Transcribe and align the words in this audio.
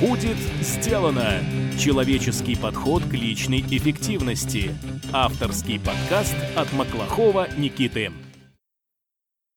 Будет 0.00 0.38
сделано! 0.62 1.44
Человеческий 1.78 2.56
подход 2.56 3.04
к 3.04 3.12
личной 3.12 3.60
эффективности. 3.60 4.74
Авторский 5.12 5.78
подкаст 5.78 6.34
от 6.56 6.72
Маклахова 6.72 7.48
Никиты. 7.58 8.10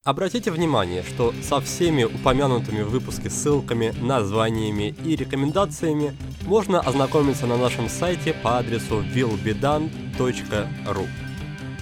Обратите 0.03 0.51
внимание, 0.51 1.01
что 1.03 1.33
со 1.41 1.61
всеми 1.61 2.03
упомянутыми 2.03 2.81
в 2.81 2.89
выпуске 2.89 3.29
ссылками, 3.29 3.93
названиями 4.01 4.93
и 5.05 5.15
рекомендациями 5.15 6.13
можно 6.41 6.81
ознакомиться 6.81 7.47
на 7.47 7.55
нашем 7.55 7.87
сайте 7.87 8.33
по 8.33 8.57
адресу 8.57 9.01
willbedone.ru. 9.01 11.07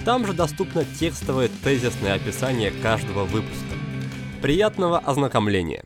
Там 0.04 0.24
же 0.24 0.34
доступно 0.34 0.84
текстовое 0.84 1.50
тезисное 1.64 2.14
описание 2.14 2.70
каждого 2.70 3.24
выпуска. 3.24 3.74
Приятного 4.40 5.00
ознакомления! 5.00 5.82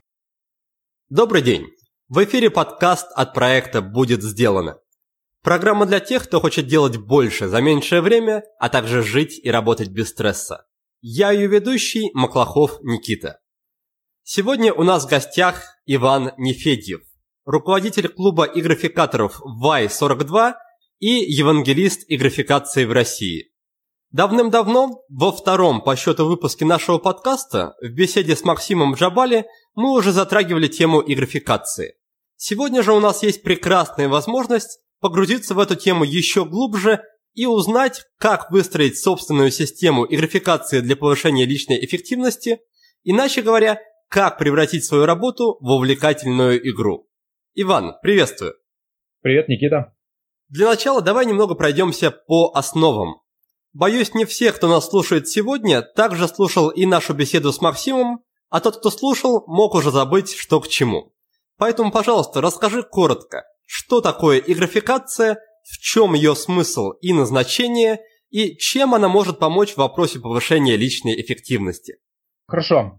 Добрый 1.09 1.41
день! 1.41 1.76
В 2.09 2.23
эфире 2.23 2.51
подкаст 2.51 3.09
от 3.17 3.35
проекта 3.35 3.83
«Будет 3.83 4.23
сделано». 4.23 4.79
Программа 5.43 5.87
для 5.87 5.99
тех, 5.99 6.23
кто 6.23 6.41
хочет 6.41 6.69
делать 6.69 6.99
больше 6.99 7.49
за 7.49 7.61
меньшее 7.61 8.01
время, 8.01 8.45
а 8.61 8.69
также 8.69 9.03
жить 9.03 9.41
и 9.43 9.51
работать 9.51 9.89
без 9.89 10.11
стресса. 10.11 10.67
Я 11.01 11.33
ее 11.33 11.49
ведущий 11.49 12.13
Маклахов 12.15 12.79
Никита. 12.83 13.41
Сегодня 14.23 14.73
у 14.73 14.85
нас 14.85 15.05
в 15.05 15.09
гостях 15.09 15.65
Иван 15.85 16.31
Нефедьев, 16.39 17.01
руководитель 17.45 18.07
клуба 18.07 18.45
игрофикаторов 18.45 19.43
Y42 19.45 20.55
и 21.01 21.09
евангелист 21.09 22.05
игрофикации 22.07 22.85
в 22.85 22.93
России. 22.93 23.51
Давным-давно, 24.13 25.03
во 25.09 25.33
втором 25.33 25.83
по 25.83 25.97
счету 25.97 26.27
выпуске 26.27 26.65
нашего 26.65 26.99
подкаста, 26.99 27.75
в 27.83 27.89
беседе 27.89 28.37
с 28.37 28.45
Максимом 28.45 28.95
Джабали 28.95 29.47
мы 29.75 29.91
уже 29.93 30.13
затрагивали 30.13 30.69
тему 30.69 31.03
игрофикации. 31.05 31.97
Сегодня 32.37 32.83
же 32.83 32.93
у 32.93 33.01
нас 33.01 33.23
есть 33.23 33.43
прекрасная 33.43 34.09
возможность 34.09 34.81
погрузиться 35.01 35.55
в 35.55 35.59
эту 35.59 35.75
тему 35.75 36.05
еще 36.05 36.45
глубже 36.45 37.03
и 37.35 37.47
узнать, 37.47 38.05
как 38.19 38.51
выстроить 38.51 38.99
собственную 38.99 39.51
систему 39.51 40.07
игрофикации 40.09 40.81
для 40.81 40.97
повышения 40.97 41.45
личной 41.45 41.85
эффективности, 41.85 42.61
иначе 43.05 43.43
говоря, 43.43 43.81
как 44.09 44.39
превратить 44.39 44.85
свою 44.85 45.05
работу 45.05 45.59
в 45.61 45.71
увлекательную 45.71 46.69
игру. 46.71 47.09
Иван, 47.55 47.95
приветствую. 48.03 48.55
Привет, 49.23 49.49
Никита. 49.49 49.95
Для 50.49 50.67
начала 50.67 51.03
давай 51.03 51.27
немного 51.27 51.55
пройдемся 51.55 52.11
по 52.11 52.53
основам 52.55 53.21
Боюсь, 53.79 54.15
не 54.15 54.25
все, 54.25 54.53
кто 54.53 54.69
нас 54.69 54.89
слушает 54.89 55.29
сегодня, 55.29 55.83
также 55.83 56.29
слушал 56.29 56.71
и 56.71 56.87
нашу 56.87 57.13
беседу 57.13 57.53
с 57.53 57.61
Максимом, 57.61 58.25
а 58.49 58.61
тот, 58.61 58.79
кто 58.79 58.91
слушал, 58.91 59.45
мог 59.47 59.75
уже 59.75 59.91
забыть, 59.91 60.35
что 60.35 60.63
к 60.63 60.69
чему. 60.69 61.13
Поэтому, 61.59 61.91
пожалуйста, 61.91 62.41
расскажи 62.41 62.83
коротко, 62.83 63.45
что 63.65 64.01
такое 64.01 64.39
игрофикация, 64.39 65.39
в 65.63 65.79
чем 65.79 66.15
ее 66.15 66.35
смысл 66.35 66.91
и 67.01 67.13
назначение, 67.13 68.01
и 68.31 68.57
чем 68.57 68.95
она 68.95 69.09
может 69.09 69.39
помочь 69.39 69.73
в 69.73 69.79
вопросе 69.79 70.21
повышения 70.21 70.77
личной 70.77 71.21
эффективности. 71.21 71.97
Хорошо. 72.47 72.99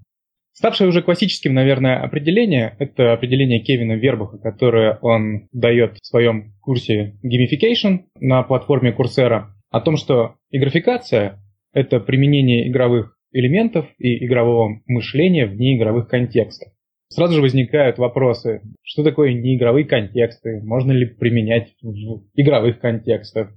Ставшее 0.54 0.88
уже 0.88 1.04
классическим, 1.04 1.54
наверное, 1.54 2.02
определение– 2.02 2.76
это 2.80 3.14
определение 3.14 3.62
Кевина 3.62 3.94
Вербуха, 3.94 4.40
которое 4.40 4.98
он 5.04 5.48
дает 5.52 5.98
в 6.02 6.08
своем 6.08 6.56
курсе 6.62 7.16
Gamification 7.24 8.06
на 8.20 8.42
платформе 8.42 8.92
Coursera 8.92 9.50
о 9.70 9.82
том, 9.82 9.98
что 9.98 10.34
игрофикация– 10.50 11.40
это 11.74 12.00
применение 12.00 12.68
игровых 12.68 13.16
элементов 13.32 13.86
и 14.00 14.26
игрового 14.26 14.82
мышления 14.88 15.46
в 15.46 15.54
неигровых 15.56 16.08
контекстах. 16.08 16.74
Сразу 17.10 17.36
же 17.36 17.42
возникают 17.42 17.98
вопросы, 17.98 18.62
что 18.84 19.04
такое 19.04 19.34
неигровые 19.34 19.86
контексты, 19.86 20.62
можно 20.62 20.92
ли 20.92 21.06
применять 21.06 21.74
в 21.82 22.24
игровых 22.36 22.80
контекстах, 22.80 23.52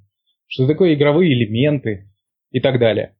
что 0.46 0.66
такое 0.66 0.94
игровые 0.94 1.32
элементы 1.32 2.10
и 2.50 2.60
так 2.60 2.78
далее. 2.78 3.16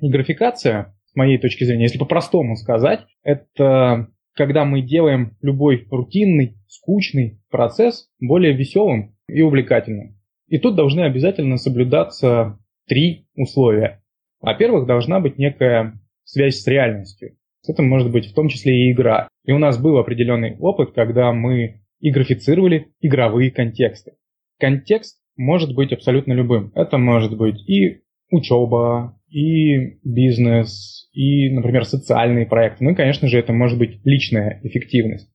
Игрофикация, 0.00 0.96
с 1.04 1.14
моей 1.14 1.38
точки 1.38 1.64
зрения, 1.64 1.84
если 1.84 1.98
по-простому 1.98 2.56
сказать, 2.56 3.00
это 3.22 4.08
когда 4.34 4.64
мы 4.64 4.82
делаем 4.82 5.36
любой 5.42 5.86
рутинный, 5.90 6.56
скучный 6.66 7.40
процесс 7.50 8.08
более 8.20 8.52
веселым 8.52 9.16
и 9.28 9.42
увлекательным. 9.42 10.18
И 10.48 10.58
тут 10.58 10.76
должны 10.76 11.02
обязательно 11.02 11.56
соблюдаться 11.56 12.58
три 12.86 13.28
условия. 13.34 14.02
Во-первых, 14.40 14.86
должна 14.86 15.20
быть 15.20 15.38
некая 15.38 16.00
связь 16.24 16.60
с 16.60 16.66
реальностью. 16.66 17.36
Это 17.68 17.82
может 17.82 18.10
быть 18.10 18.26
в 18.26 18.34
том 18.34 18.48
числе 18.48 18.74
и 18.74 18.92
игра. 18.92 19.28
И 19.44 19.52
у 19.52 19.58
нас 19.58 19.78
был 19.80 19.98
определенный 19.98 20.56
опыт, 20.58 20.92
когда 20.94 21.32
мы 21.32 21.82
игрофицировали 22.00 22.88
игровые 23.00 23.50
контексты. 23.50 24.12
Контекст 24.58 25.18
может 25.36 25.74
быть 25.74 25.92
абсолютно 25.92 26.32
любым. 26.32 26.72
Это 26.74 26.98
может 26.98 27.36
быть 27.36 27.60
и 27.68 28.02
учеба, 28.30 29.18
и 29.30 29.98
бизнес, 30.04 31.08
и, 31.12 31.50
например, 31.50 31.84
социальные 31.84 32.46
проекты. 32.46 32.84
Ну 32.84 32.90
и, 32.90 32.94
конечно 32.94 33.28
же, 33.28 33.38
это 33.38 33.52
может 33.52 33.78
быть 33.78 34.00
личная 34.04 34.60
эффективность. 34.62 35.30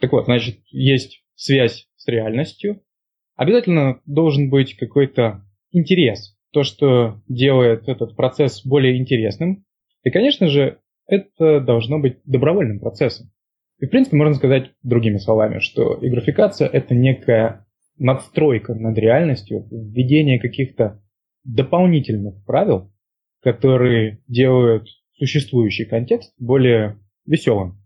Так 0.00 0.12
вот, 0.12 0.26
значит, 0.26 0.58
есть 0.70 1.22
связь 1.34 1.88
с 1.96 2.06
реальностью, 2.08 2.82
обязательно 3.36 4.00
должен 4.06 4.50
быть 4.50 4.76
какой-то 4.76 5.42
интерес, 5.72 6.36
то, 6.52 6.62
что 6.62 7.20
делает 7.28 7.88
этот 7.88 8.16
процесс 8.16 8.64
более 8.64 8.98
интересным. 8.98 9.64
И, 10.02 10.10
конечно 10.10 10.48
же, 10.48 10.79
это 11.10 11.60
должно 11.60 11.98
быть 11.98 12.18
добровольным 12.24 12.80
процессом. 12.80 13.30
И, 13.78 13.86
в 13.86 13.90
принципе, 13.90 14.16
можно 14.16 14.34
сказать 14.34 14.72
другими 14.82 15.18
словами, 15.18 15.58
что 15.58 15.98
игрофикация– 16.00 16.68
это 16.72 16.94
некая 16.94 17.66
надстройка 17.98 18.74
над 18.74 18.96
реальностью, 18.96 19.66
введение 19.70 20.38
каких-то 20.38 21.02
дополнительных 21.44 22.44
правил, 22.44 22.92
которые 23.42 24.20
делают 24.28 24.86
существующий 25.16 25.84
контекст 25.84 26.32
более 26.38 26.98
веселым. 27.26 27.78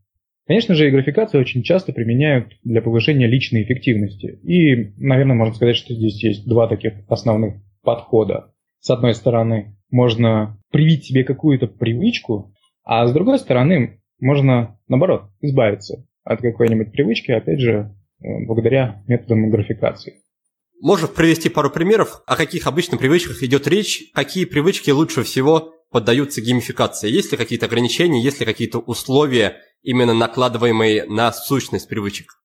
Конечно 0.47 0.75
же, 0.75 0.91
графикацию 0.91 1.41
очень 1.41 1.62
часто 1.62 1.93
применяют 1.93 2.53
для 2.62 2.83
повышения 2.83 3.27
личной 3.27 3.62
эффективности. 3.62 4.39
И, 4.43 4.93
наверное, 4.99 5.37
можно 5.37 5.55
сказать, 5.55 5.77
что 5.77 5.95
здесь 5.95 6.23
есть 6.23 6.47
два 6.47 6.69
таких 6.69 6.93
основных 7.09 7.55
подхода. 7.83 8.53
С 8.81 8.91
одной 8.91 9.15
стороны, 9.15 9.77
можно 9.91 10.59
привить 10.71 11.05
себе 11.05 11.25
какую-то 11.25 11.67
привычку, 11.67 12.54
а 12.84 13.06
с 13.06 13.12
другой 13.12 13.39
стороны, 13.39 14.00
можно, 14.21 14.78
наоборот, 14.89 15.31
избавиться 15.41 16.06
от 16.22 16.41
какой-нибудь 16.41 16.93
привычки, 16.93 17.31
опять 17.31 17.61
же, 17.61 17.95
э, 18.21 18.45
благодаря 18.47 19.03
методам 19.06 19.50
графикации. 19.50 20.21
Можешь 20.81 21.11
привести 21.11 21.49
пару 21.49 21.71
примеров, 21.71 22.23
о 22.27 22.37
каких 22.37 22.67
обычно 22.67 22.99
привычках 22.99 23.43
идет 23.43 23.67
речь, 23.67 24.11
какие 24.12 24.44
привычки 24.44 24.91
лучше 24.91 25.23
всего 25.23 25.73
поддаются 25.91 26.41
геймификации? 26.41 27.11
Есть 27.11 27.33
ли 27.33 27.39
какие-то 27.39 27.67
ограничения, 27.67 28.23
есть 28.23 28.41
ли 28.41 28.47
какие-то 28.47 28.78
условия, 28.78 29.56
именно 29.83 30.12
накладываемые 30.12 31.06
на 31.06 31.33
сущность 31.33 31.89
привычек? 31.89 32.44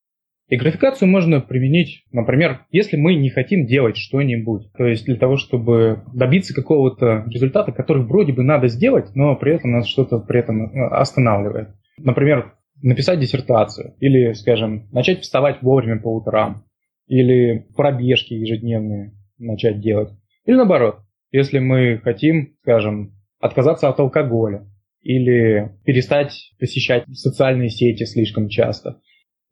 И 0.50 0.58
графикацию 0.58 1.08
можно 1.08 1.42
применить, 1.42 2.06
например, 2.12 2.66
если 2.72 2.98
мы 2.98 3.14
не 3.14 3.30
хотим 3.30 3.68
делать 3.68 3.98
что-нибудь. 3.98 4.72
То 4.76 4.86
есть 4.86 5.06
для 5.06 5.16
того, 5.16 5.38
чтобы 5.38 6.02
добиться 6.12 6.56
какого-то 6.56 7.24
результата, 7.28 7.72
который 7.72 8.04
вроде 8.04 8.34
бы 8.34 8.44
надо 8.44 8.68
сделать, 8.68 9.16
но 9.16 9.36
при 9.36 9.54
этом 9.54 9.72
нас 9.72 9.88
что-то 9.88 10.18
при 10.18 10.40
этом 10.40 10.64
э, 10.64 10.88
останавливает. 10.88 11.70
Например, 12.00 12.56
написать 12.82 13.20
диссертацию 13.20 13.94
или, 14.00 14.34
скажем, 14.34 14.90
начать 14.92 15.22
вставать 15.22 15.62
вовремя 15.62 16.00
по 16.00 16.16
утрам 16.16 16.64
или 17.08 17.68
пробежки 17.76 18.34
ежедневные 18.34 19.14
начать 19.38 19.80
делать. 19.82 20.10
Или 20.46 20.56
наоборот, 20.56 21.02
если 21.32 21.60
мы 21.60 22.00
хотим, 22.04 22.56
скажем, 22.64 23.14
отказаться 23.40 23.88
от 23.88 24.00
алкоголя 24.00 24.66
или 25.02 25.72
перестать 25.86 26.54
посещать 26.60 27.06
социальные 27.14 27.70
сети 27.70 28.04
слишком 28.04 28.50
часто. 28.50 29.00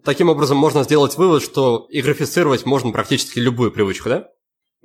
Таким 0.07 0.29
образом, 0.29 0.57
можно 0.57 0.83
сделать 0.83 1.17
вывод, 1.17 1.43
что 1.43 1.85
игрофицировать 1.89 2.65
можно 2.65 2.93
практически 2.93 3.39
любую 3.39 3.73
привычку, 3.73 4.07
да? 4.07 4.29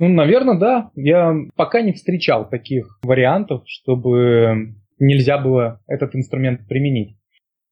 Ну, 0.01 0.09
наверное, 0.09 0.59
да. 0.59 0.91
Я 0.97 1.33
пока 1.55 1.81
не 1.81 1.93
встречал 1.93 2.49
таких 2.49 2.99
вариантов, 3.05 3.63
чтобы 3.67 4.75
нельзя 4.99 5.39
было 5.39 5.81
этот 5.87 6.17
инструмент 6.17 6.67
применить. 6.67 7.19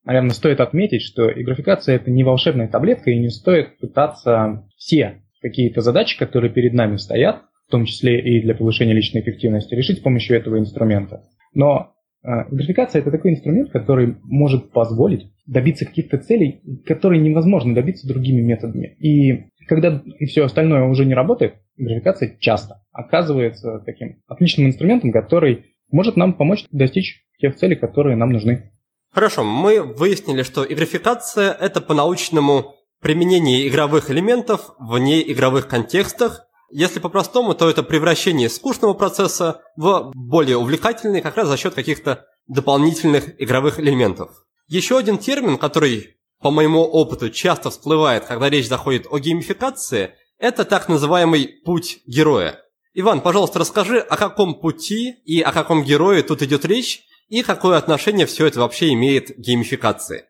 Наверное, 0.05 0.31
стоит 0.31 0.61
отметить, 0.61 1.03
что 1.03 1.29
игрофикация 1.29 1.97
это 1.97 2.13
не 2.13 2.23
волшебная 2.23 2.69
таблетка, 2.69 3.11
и 3.11 3.19
не 3.19 3.31
стоит 3.31 3.79
пытаться 3.79 4.65
все 4.77 5.25
какие-то 5.43 5.81
задачи, 5.81 6.17
которые 6.17 6.53
перед 6.53 6.73
нами 6.73 6.99
стоят, 6.99 7.43
в 7.67 7.73
том 7.73 7.85
числе 7.85 8.21
и 8.21 8.43
для 8.43 8.55
повышения 8.55 8.95
личной 8.95 9.23
эффективности, 9.23 9.75
решить 9.75 9.99
с 9.99 10.03
помощью 10.03 10.37
этого 10.37 10.57
инструмента. 10.57 11.25
Но 11.53 11.95
э, 12.23 12.29
графикация 12.51 13.01
это 13.01 13.11
такой 13.11 13.33
инструмент, 13.33 13.71
который 13.71 14.17
может 14.23 14.71
позволить 14.73 15.31
добиться 15.47 15.85
каких-то 15.85 16.19
целей, 16.19 16.61
которые 16.87 17.21
невозможно 17.21 17.75
добиться 17.75 18.07
другими 18.07 18.41
методами. 18.41 18.97
И 18.99 19.51
когда 19.67 20.03
все 20.27 20.45
остальное 20.45 20.85
уже 20.85 21.05
не 21.05 21.15
работает, 21.15 21.55
графикация 21.77 22.37
часто 22.39 22.83
оказывается 22.93 23.83
таким 23.85 24.23
отличным 24.27 24.67
инструментом, 24.67 25.13
который 25.13 25.67
может 25.91 26.17
нам 26.17 26.35
помочь 26.35 26.65
достичь 26.71 27.25
тех 27.39 27.57
целей, 27.57 27.77
которые 27.77 28.17
нам 28.17 28.31
нужны. 28.31 28.71
Хорошо, 29.13 29.43
мы 29.43 29.83
выяснили, 29.83 30.43
что 30.43 30.65
игрофикация– 30.65 31.53
это 31.61 31.81
по-научному 31.81 32.75
применение 33.01 33.67
игровых 33.67 34.11
элементов 34.11 34.71
в 34.79 34.99
неигровых 34.99 35.67
контекстах. 35.67 36.47
Если 36.71 37.01
по-простому, 37.01 37.55
то 37.55 37.69
это 37.69 37.83
превращение 37.83 38.49
скучного 38.49 38.95
процесса 38.95 39.63
в 39.77 40.13
более 40.15 40.57
увлекательный 40.57 41.21
как 41.21 41.37
раз 41.37 41.49
за 41.49 41.57
счет 41.57 41.75
каких-то 41.75 42.27
дополнительных 42.47 43.41
игровых 43.41 43.81
элементов. 43.81 44.31
Еще 44.69 44.97
один 44.97 45.19
термин, 45.19 45.59
который 45.59 46.17
по 46.41 46.51
моему 46.51 46.81
опыту 46.81 47.29
часто 47.31 47.71
всплывает, 47.71 48.25
когда 48.25 48.49
речь 48.49 48.69
заходит 48.69 49.07
о 49.11 49.19
геймификации, 49.19 50.15
это 50.39 50.65
так 50.65 50.89
называемый 50.89 51.49
путь 51.65 51.99
героя. 52.07 52.59
Иван, 52.95 53.21
пожалуйста, 53.21 53.59
расскажи, 53.59 53.99
о 53.99 54.17
каком 54.17 54.55
пути 54.55 55.15
и 55.25 55.41
о 55.41 55.53
каком 55.53 55.85
герое 55.85 56.23
тут 56.23 56.43
идет 56.43 56.65
речь, 56.65 57.03
и 57.29 57.43
какое 57.43 57.79
отношение 57.79 58.27
все 58.27 58.47
это 58.47 58.61
вообще 58.61 58.93
имеет 58.93 59.35
к 59.35 59.39
геймификации. 59.39 60.25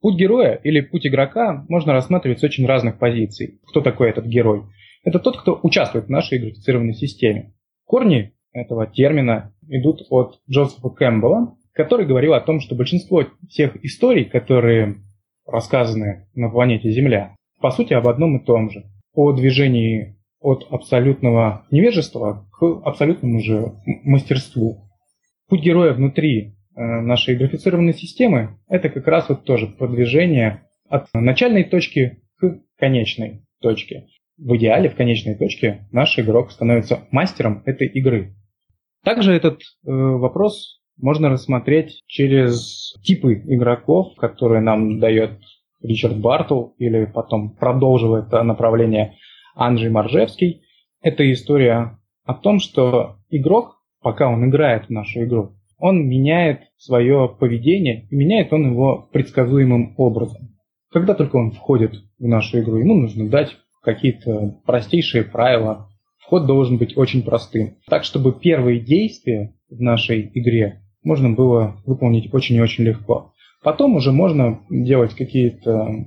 Путь 0.00 0.16
героя 0.16 0.60
или 0.62 0.80
путь 0.80 1.06
игрока 1.06 1.64
можно 1.68 1.92
рассматривать 1.92 2.40
с 2.40 2.44
очень 2.44 2.66
разных 2.66 2.98
позиций. 2.98 3.60
Кто 3.66 3.80
такой 3.80 4.10
этот 4.10 4.26
герой? 4.26 4.62
Это 5.08 5.20
тот, 5.20 5.40
кто 5.40 5.58
участвует 5.62 6.04
в 6.04 6.10
нашей 6.10 6.38
графицированной 6.38 6.92
системе. 6.92 7.54
Корни 7.86 8.34
этого 8.52 8.86
термина 8.86 9.54
идут 9.66 10.02
от 10.10 10.38
Джозефа 10.50 10.90
Кэмпбелла, 10.90 11.56
который 11.72 12.04
говорил 12.04 12.34
о 12.34 12.42
том, 12.42 12.60
что 12.60 12.74
большинство 12.74 13.24
всех 13.48 13.82
историй, 13.82 14.26
которые 14.26 14.96
рассказаны 15.46 16.28
на 16.34 16.50
планете 16.50 16.90
Земля, 16.90 17.34
по 17.58 17.70
сути 17.70 17.94
об 17.94 18.06
одном 18.06 18.36
и 18.36 18.44
том 18.44 18.68
же. 18.68 18.84
О 19.14 19.32
движении 19.32 20.18
от 20.40 20.66
абсолютного 20.70 21.64
невежества 21.70 22.46
к 22.52 22.62
абсолютному 22.84 23.40
же 23.40 23.72
мастерству. 24.04 24.90
Путь 25.48 25.62
героя 25.62 25.94
внутри 25.94 26.52
э, 26.76 26.82
нашей 26.82 27.34
графицированной 27.34 27.94
системы– 27.94 28.58
это 28.68 28.90
как 28.90 29.06
раз 29.06 29.30
вот 29.30 29.44
тоже 29.44 29.68
продвижение 29.68 30.68
от 30.86 31.06
начальной 31.14 31.64
точки 31.64 32.20
к 32.36 32.60
конечной 32.76 33.46
точке. 33.62 34.04
В 34.38 34.56
идеале 34.56 34.88
в 34.88 34.94
конечной 34.94 35.34
точке 35.34 35.88
наш 35.90 36.18
игрок 36.18 36.52
становится 36.52 37.06
мастером 37.10 37.62
этой 37.66 37.88
игры. 37.88 38.36
Также 39.04 39.32
этот 39.32 39.60
э, 39.60 39.90
вопрос 39.90 40.80
можно 40.96 41.28
рассмотреть 41.28 42.02
через 42.06 42.94
типы 43.02 43.34
игроков, 43.46 44.14
которые 44.16 44.60
нам 44.60 45.00
дает 45.00 45.40
Ричард 45.82 46.18
Бартл 46.18 46.70
или 46.78 47.04
потом 47.04 47.50
продолжил 47.50 48.14
это 48.14 48.42
направление 48.42 49.16
Анджей 49.56 49.90
Маржевский. 49.90 50.62
Это 51.02 51.30
история 51.32 51.98
о 52.24 52.34
том, 52.34 52.60
что 52.60 53.16
игрок, 53.30 53.80
пока 54.02 54.28
он 54.28 54.48
играет 54.48 54.86
в 54.86 54.90
нашу 54.90 55.24
игру, 55.24 55.56
он 55.78 56.08
меняет 56.08 56.62
свое 56.76 57.28
поведение, 57.38 58.06
и 58.10 58.16
меняет 58.16 58.52
он 58.52 58.72
его 58.72 59.08
предсказуемым 59.12 59.94
образом. 59.96 60.56
Когда 60.90 61.14
только 61.14 61.36
он 61.36 61.52
входит 61.52 61.94
в 62.18 62.26
нашу 62.26 62.60
игру, 62.60 62.78
ему 62.78 62.94
нужно 62.94 63.28
дать 63.28 63.56
какие-то 63.88 64.60
простейшие 64.66 65.24
правила. 65.24 65.88
Вход 66.18 66.46
должен 66.46 66.76
быть 66.76 66.96
очень 66.96 67.22
простым. 67.22 67.76
Так, 67.88 68.04
чтобы 68.04 68.38
первые 68.38 68.80
действия 68.80 69.54
в 69.70 69.80
нашей 69.80 70.30
игре 70.34 70.82
можно 71.02 71.30
было 71.30 71.80
выполнить 71.86 72.32
очень 72.34 72.56
и 72.56 72.60
очень 72.60 72.84
легко. 72.84 73.32
Потом 73.62 73.96
уже 73.96 74.12
можно 74.12 74.60
делать 74.68 75.14
какие-то 75.14 76.04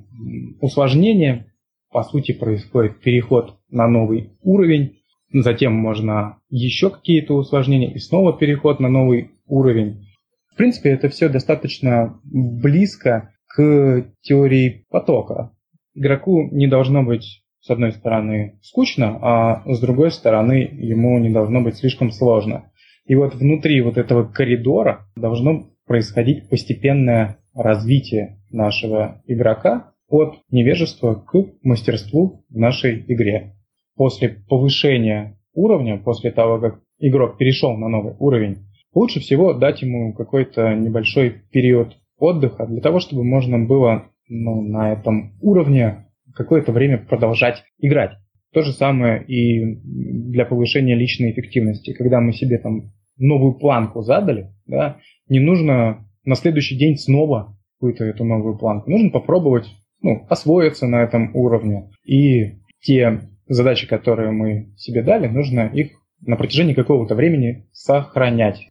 усложнения. 0.61 1.47
По 1.91 2.03
сути, 2.03 2.33
происходит 2.33 2.99
переход 3.01 3.57
на 3.69 3.87
новый 3.87 4.29
уровень. 4.41 4.99
Затем 5.33 5.73
можно 5.73 6.37
еще 6.49 6.91
какие-то 6.91 7.33
усложнения 7.33 7.91
и 7.91 7.97
снова 7.97 8.31
переход 8.31 8.79
на 8.79 8.89
новый 8.89 9.31
уровень. 9.47 10.05
В 10.53 10.55
принципе, 10.55 10.91
это 10.91 11.09
все 11.09 11.29
достаточно 11.29 12.19
близко 12.23 13.33
к 13.47 14.05
теории 14.21 14.85
потока. 14.91 15.51
Игроку 15.95 16.47
не 16.51 16.67
должно 16.67 17.03
быть, 17.03 17.43
с 17.61 17.69
одной 17.69 17.91
стороны, 17.91 18.59
скучно, 18.61 19.19
а 19.21 19.63
с 19.71 19.79
другой 19.79 20.11
стороны, 20.11 20.69
ему 20.73 21.19
не 21.19 21.29
должно 21.29 21.61
быть 21.61 21.77
слишком 21.77 22.11
сложно. 22.11 22.71
И 23.05 23.15
вот 23.15 23.35
внутри 23.35 23.81
вот 23.81 23.97
этого 23.97 24.23
коридора 24.23 25.07
должно 25.15 25.67
происходить 25.85 26.49
постепенное 26.49 27.37
развитие 27.53 28.39
нашего 28.49 29.21
игрока 29.25 29.93
от 30.07 30.39
невежества 30.49 31.15
к 31.15 31.35
мастерству 31.63 32.43
в 32.49 32.57
нашей 32.57 33.05
игре. 33.07 33.55
После 33.95 34.29
повышения 34.29 35.37
уровня, 35.53 35.97
после 35.97 36.31
того, 36.31 36.59
как 36.59 36.79
игрок 36.99 37.37
перешел 37.37 37.75
на 37.77 37.87
новый 37.87 38.15
уровень, 38.19 38.59
лучше 38.93 39.19
всего 39.19 39.53
дать 39.53 39.81
ему 39.81 40.13
какой-то 40.13 40.73
небольшой 40.73 41.43
период 41.51 41.97
отдыха 42.17 42.65
для 42.65 42.81
того, 42.81 42.99
чтобы 42.99 43.23
можно 43.23 43.59
было 43.59 44.05
ну, 44.27 44.61
на 44.61 44.93
этом 44.93 45.33
уровне 45.41 46.07
какое-то 46.35 46.71
время 46.71 46.97
продолжать 46.97 47.63
играть. 47.79 48.11
То 48.53 48.61
же 48.61 48.73
самое 48.73 49.23
и 49.25 49.79
для 49.83 50.45
повышения 50.45 50.95
личной 50.95 51.31
эффективности. 51.31 51.93
Когда 51.93 52.19
мы 52.19 52.33
себе 52.33 52.57
там 52.57 52.91
новую 53.17 53.53
планку 53.53 54.01
задали, 54.01 54.53
да, 54.65 54.97
не 55.29 55.39
нужно 55.39 56.05
на 56.25 56.35
следующий 56.35 56.77
день 56.77 56.97
снова 56.97 57.57
какую-то 57.75 58.03
эту 58.03 58.25
новую 58.25 58.57
планку. 58.57 58.91
Нужно 58.91 59.09
попробовать 59.09 59.67
ну, 60.01 60.25
освоиться 60.29 60.87
на 60.87 61.03
этом 61.03 61.35
уровне. 61.35 61.89
И 62.05 62.59
те 62.81 63.21
задачи, 63.47 63.87
которые 63.87 64.31
мы 64.31 64.73
себе 64.77 65.01
дали, 65.01 65.27
нужно 65.27 65.67
их 65.67 65.91
на 66.21 66.35
протяжении 66.35 66.73
какого-то 66.73 67.15
времени 67.15 67.67
сохранять. 67.71 68.67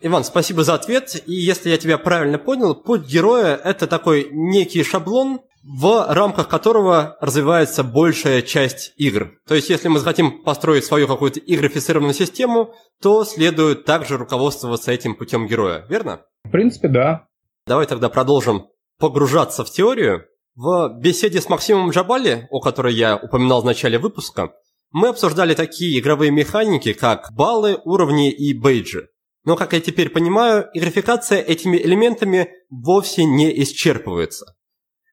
Иван, 0.00 0.24
спасибо 0.24 0.64
за 0.64 0.74
ответ. 0.74 1.22
И 1.26 1.32
если 1.32 1.70
я 1.70 1.78
тебя 1.78 1.96
правильно 1.96 2.38
понял, 2.38 2.74
путь 2.74 3.06
героя– 3.06 3.54
это 3.64 3.86
такой 3.86 4.28
некий 4.32 4.82
шаблон, 4.82 5.40
в 5.62 6.12
рамках 6.12 6.48
которого 6.48 7.16
развивается 7.20 7.84
большая 7.84 8.42
часть 8.42 8.92
игр. 8.96 9.32
То 9.46 9.54
есть, 9.54 9.70
если 9.70 9.88
мы 9.88 10.00
захотим 10.00 10.42
построить 10.42 10.84
свою 10.84 11.06
какую-то 11.06 11.40
игрофицированную 11.40 12.14
систему, 12.14 12.74
то 13.00 13.24
следует 13.24 13.84
также 13.84 14.16
руководствоваться 14.16 14.90
этим 14.90 15.14
путем 15.14 15.46
героя, 15.46 15.86
верно? 15.88 16.22
В 16.44 16.50
принципе, 16.50 16.88
да. 16.88 17.26
Давай 17.66 17.86
тогда 17.86 18.08
продолжим 18.08 18.66
погружаться 18.98 19.64
в 19.64 19.70
теорию. 19.70 20.24
В 20.54 20.98
беседе 21.00 21.40
с 21.40 21.48
Максимом 21.48 21.90
Джабали, 21.90 22.46
о 22.50 22.60
которой 22.60 22.94
я 22.94 23.16
упоминал 23.16 23.62
в 23.62 23.64
начале 23.64 23.98
выпуска, 23.98 24.52
мы 24.90 25.08
обсуждали 25.08 25.54
такие 25.54 25.98
игровые 25.98 26.30
механики, 26.30 26.92
как 26.92 27.32
баллы, 27.32 27.80
уровни 27.84 28.30
и 28.30 28.52
бейджи. 28.52 29.08
Но, 29.44 29.56
как 29.56 29.72
я 29.72 29.80
теперь 29.80 30.10
понимаю, 30.10 30.68
игрификация 30.74 31.40
этими 31.40 31.76
элементами 31.76 32.50
вовсе 32.68 33.24
не 33.24 33.50
исчерпывается. 33.62 34.54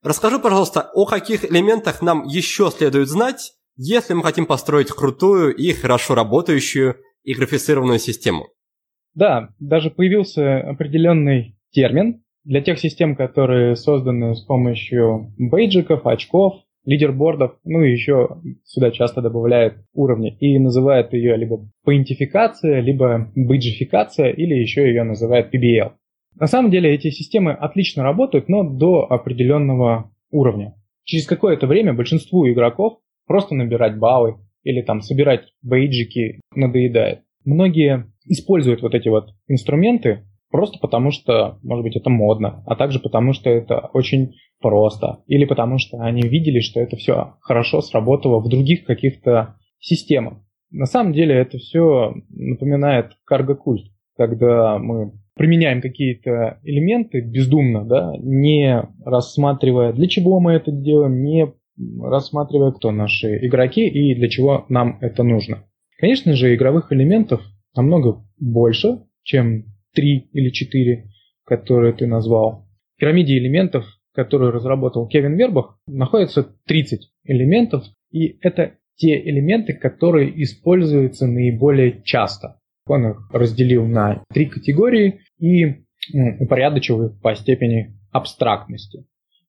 Расскажи, 0.02 0.40
пожалуйста, 0.40 0.90
о 0.94 1.06
каких 1.06 1.44
элементах 1.44 2.02
нам 2.02 2.24
еще 2.26 2.72
следует 2.72 3.10
знать, 3.10 3.54
если 3.76 4.14
мы 4.14 4.24
хотим 4.24 4.46
построить 4.46 4.90
крутую 4.92 5.54
и 5.54 5.74
хорошо 5.74 6.16
работающую 6.16 6.96
игрофицированную 7.24 8.00
систему. 8.00 8.48
Да, 9.14 9.50
даже 9.60 9.90
появился 9.90 10.60
определенный 10.60 11.58
термин 11.72 12.24
для 12.46 12.62
тех 12.62 12.80
систем, 12.80 13.16
которые 13.16 13.76
созданы 13.76 14.36
с 14.36 14.42
помощью 14.42 15.34
бейджиков, 15.38 16.06
очков, 16.06 16.64
лидербордов, 16.86 17.58
ну 17.66 17.84
и 17.84 17.92
еще 17.92 18.42
сюда 18.64 18.92
часто 18.92 19.22
добавляют 19.22 19.76
уровни 19.94 20.36
и 20.40 20.58
называют 20.60 21.14
ее 21.14 21.36
либо 21.36 21.70
поинтификация, 21.84 22.80
либо 22.80 23.32
бейджификация, 23.36 24.30
или 24.30 24.54
еще 24.56 24.88
ее 24.88 25.04
называют 25.04 25.54
PBL. 25.54 25.92
На 26.36 26.48
самом 26.48 26.72
деле 26.72 26.94
эти 26.94 27.10
системы 27.10 27.52
отлично 27.52 28.04
работают, 28.04 28.50
но 28.50 28.64
до 28.64 29.06
определенного 29.12 30.12
уровня. 30.32 30.76
Через 31.04 31.26
какое-то 31.26 31.68
время 31.68 31.94
большинству 31.94 32.48
игроков 32.50 33.00
просто 33.26 33.56
набирать 33.56 33.98
баллы 33.98 34.38
или 34.64 34.82
там 34.82 35.02
собирать 35.02 35.46
бейджики 35.62 36.42
надоедает. 36.56 37.22
Многие 37.46 38.12
используют 38.26 38.82
вот 38.82 38.94
эти 38.94 39.10
вот 39.10 39.30
инструменты 39.48 40.26
просто 40.52 40.80
потому, 40.80 41.12
что, 41.12 41.60
может 41.64 41.84
быть, 41.84 41.96
это 41.96 42.10
модно, 42.10 42.64
а 42.66 42.76
также 42.76 43.00
потому, 43.00 43.34
что 43.34 43.50
это 43.50 43.90
очень 43.94 44.36
просто, 44.60 45.24
или 45.28 45.46
потому, 45.46 45.78
что 45.78 46.00
они 46.00 46.22
видели, 46.24 46.60
что 46.60 46.80
это 46.80 46.96
все 46.98 47.36
хорошо 47.42 47.82
сработало 47.82 48.40
в 48.40 48.50
других 48.50 48.86
каких-то 48.86 49.56
системах. 49.80 50.40
На 50.72 50.86
самом 50.86 51.14
деле 51.14 51.36
это 51.36 51.58
все 51.58 52.14
напоминает 52.30 53.14
карго-культ, 53.26 53.92
когда 54.18 54.78
мы 54.78 55.14
применяем 55.40 55.80
какие-то 55.80 56.60
элементы 56.64 57.22
бездумно, 57.22 57.86
да, 57.86 58.12
не 58.20 58.84
рассматривая, 59.06 59.94
для 59.94 60.10
чего 60.10 60.42
мы 60.42 60.52
это 60.52 60.70
делаем, 60.70 61.24
не 61.24 61.48
рассматривая, 62.02 62.74
кто 62.74 62.92
наши 62.92 63.38
игроки 63.48 63.88
и 63.88 64.14
для 64.16 64.28
чего 64.28 64.66
нам 64.68 64.98
это 65.00 65.24
нужно. 65.24 65.64
Конечно 65.98 66.34
же, 66.34 66.54
игровых 66.54 66.92
элементов 66.92 67.42
намного 67.74 68.22
больше, 68.38 69.06
чем 69.24 69.64
три 69.94 70.30
или 70.34 70.50
четыре, 70.50 71.06
которые 71.46 71.94
ты 71.94 72.06
назвал. 72.06 72.68
В 72.98 73.00
пирамиде 73.00 73.38
элементов, 73.38 73.86
которую 74.14 74.52
разработал 74.52 75.08
Кевин 75.08 75.38
Вербах, 75.38 75.80
находится 75.88 76.54
30 76.66 77.14
элементов, 77.24 77.86
и 78.12 78.38
это 78.42 78.74
те 78.96 79.18
элементы, 79.18 79.72
которые 79.72 80.44
используются 80.44 81.28
наиболее 81.28 82.02
часто. 82.04 82.59
Он 82.90 83.12
их 83.12 83.30
разделил 83.32 83.86
на 83.86 84.24
три 84.34 84.48
категории 84.48 85.22
и 85.38 85.86
упорядочил 86.40 87.06
их 87.06 87.22
по 87.22 87.36
степени 87.36 87.96
абстрактности. 88.12 89.06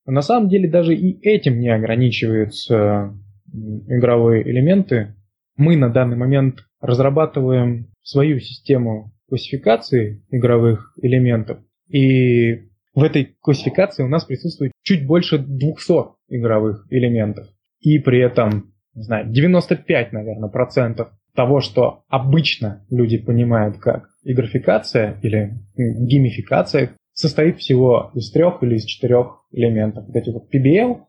на 0.06 0.23
самом 0.23 0.49
деле 0.49 0.68
даже 0.68 0.94
и 0.94 1.18
этим 1.26 1.59
не 1.59 1.68
ограничиваются 1.68 3.16
игровые 3.52 4.49
элементы. 4.49 5.14
Мы 5.56 5.76
на 5.76 5.88
данный 5.88 6.16
момент 6.16 6.66
разрабатываем 6.80 7.88
свою 8.02 8.40
систему 8.40 9.12
классификации 9.28 10.23
игровых 10.30 10.92
элементов. 11.00 11.59
И 11.88 12.68
в 12.94 13.02
этой 13.02 13.37
классификации 13.40 14.02
у 14.02 14.09
нас 14.09 14.25
присутствует 14.25 14.73
чуть 14.82 15.06
больше 15.06 15.38
200 15.38 15.92
игровых 16.28 16.87
элементов. 16.90 17.49
И 17.80 17.99
при 17.99 18.20
этом, 18.20 18.75
не 18.94 19.02
знаю, 19.02 19.30
95, 19.30 20.12
наверное, 20.12 20.50
процентов 20.50 21.11
того, 21.34 21.60
что 21.60 22.04
обычно 22.08 22.84
люди 22.90 23.18
понимают 23.18 23.78
как 23.78 24.08
игрофикация 24.22 25.18
или 25.22 25.58
геймификация, 25.76 26.96
состоит 27.12 27.58
всего 27.58 28.10
из 28.14 28.30
трех 28.30 28.62
или 28.62 28.76
из 28.76 28.84
четырех 28.84 29.44
элементов. 29.52 30.06
Вот 30.06 30.16
эти 30.16 30.30
вот 30.30 30.52
PBL, 30.52 31.00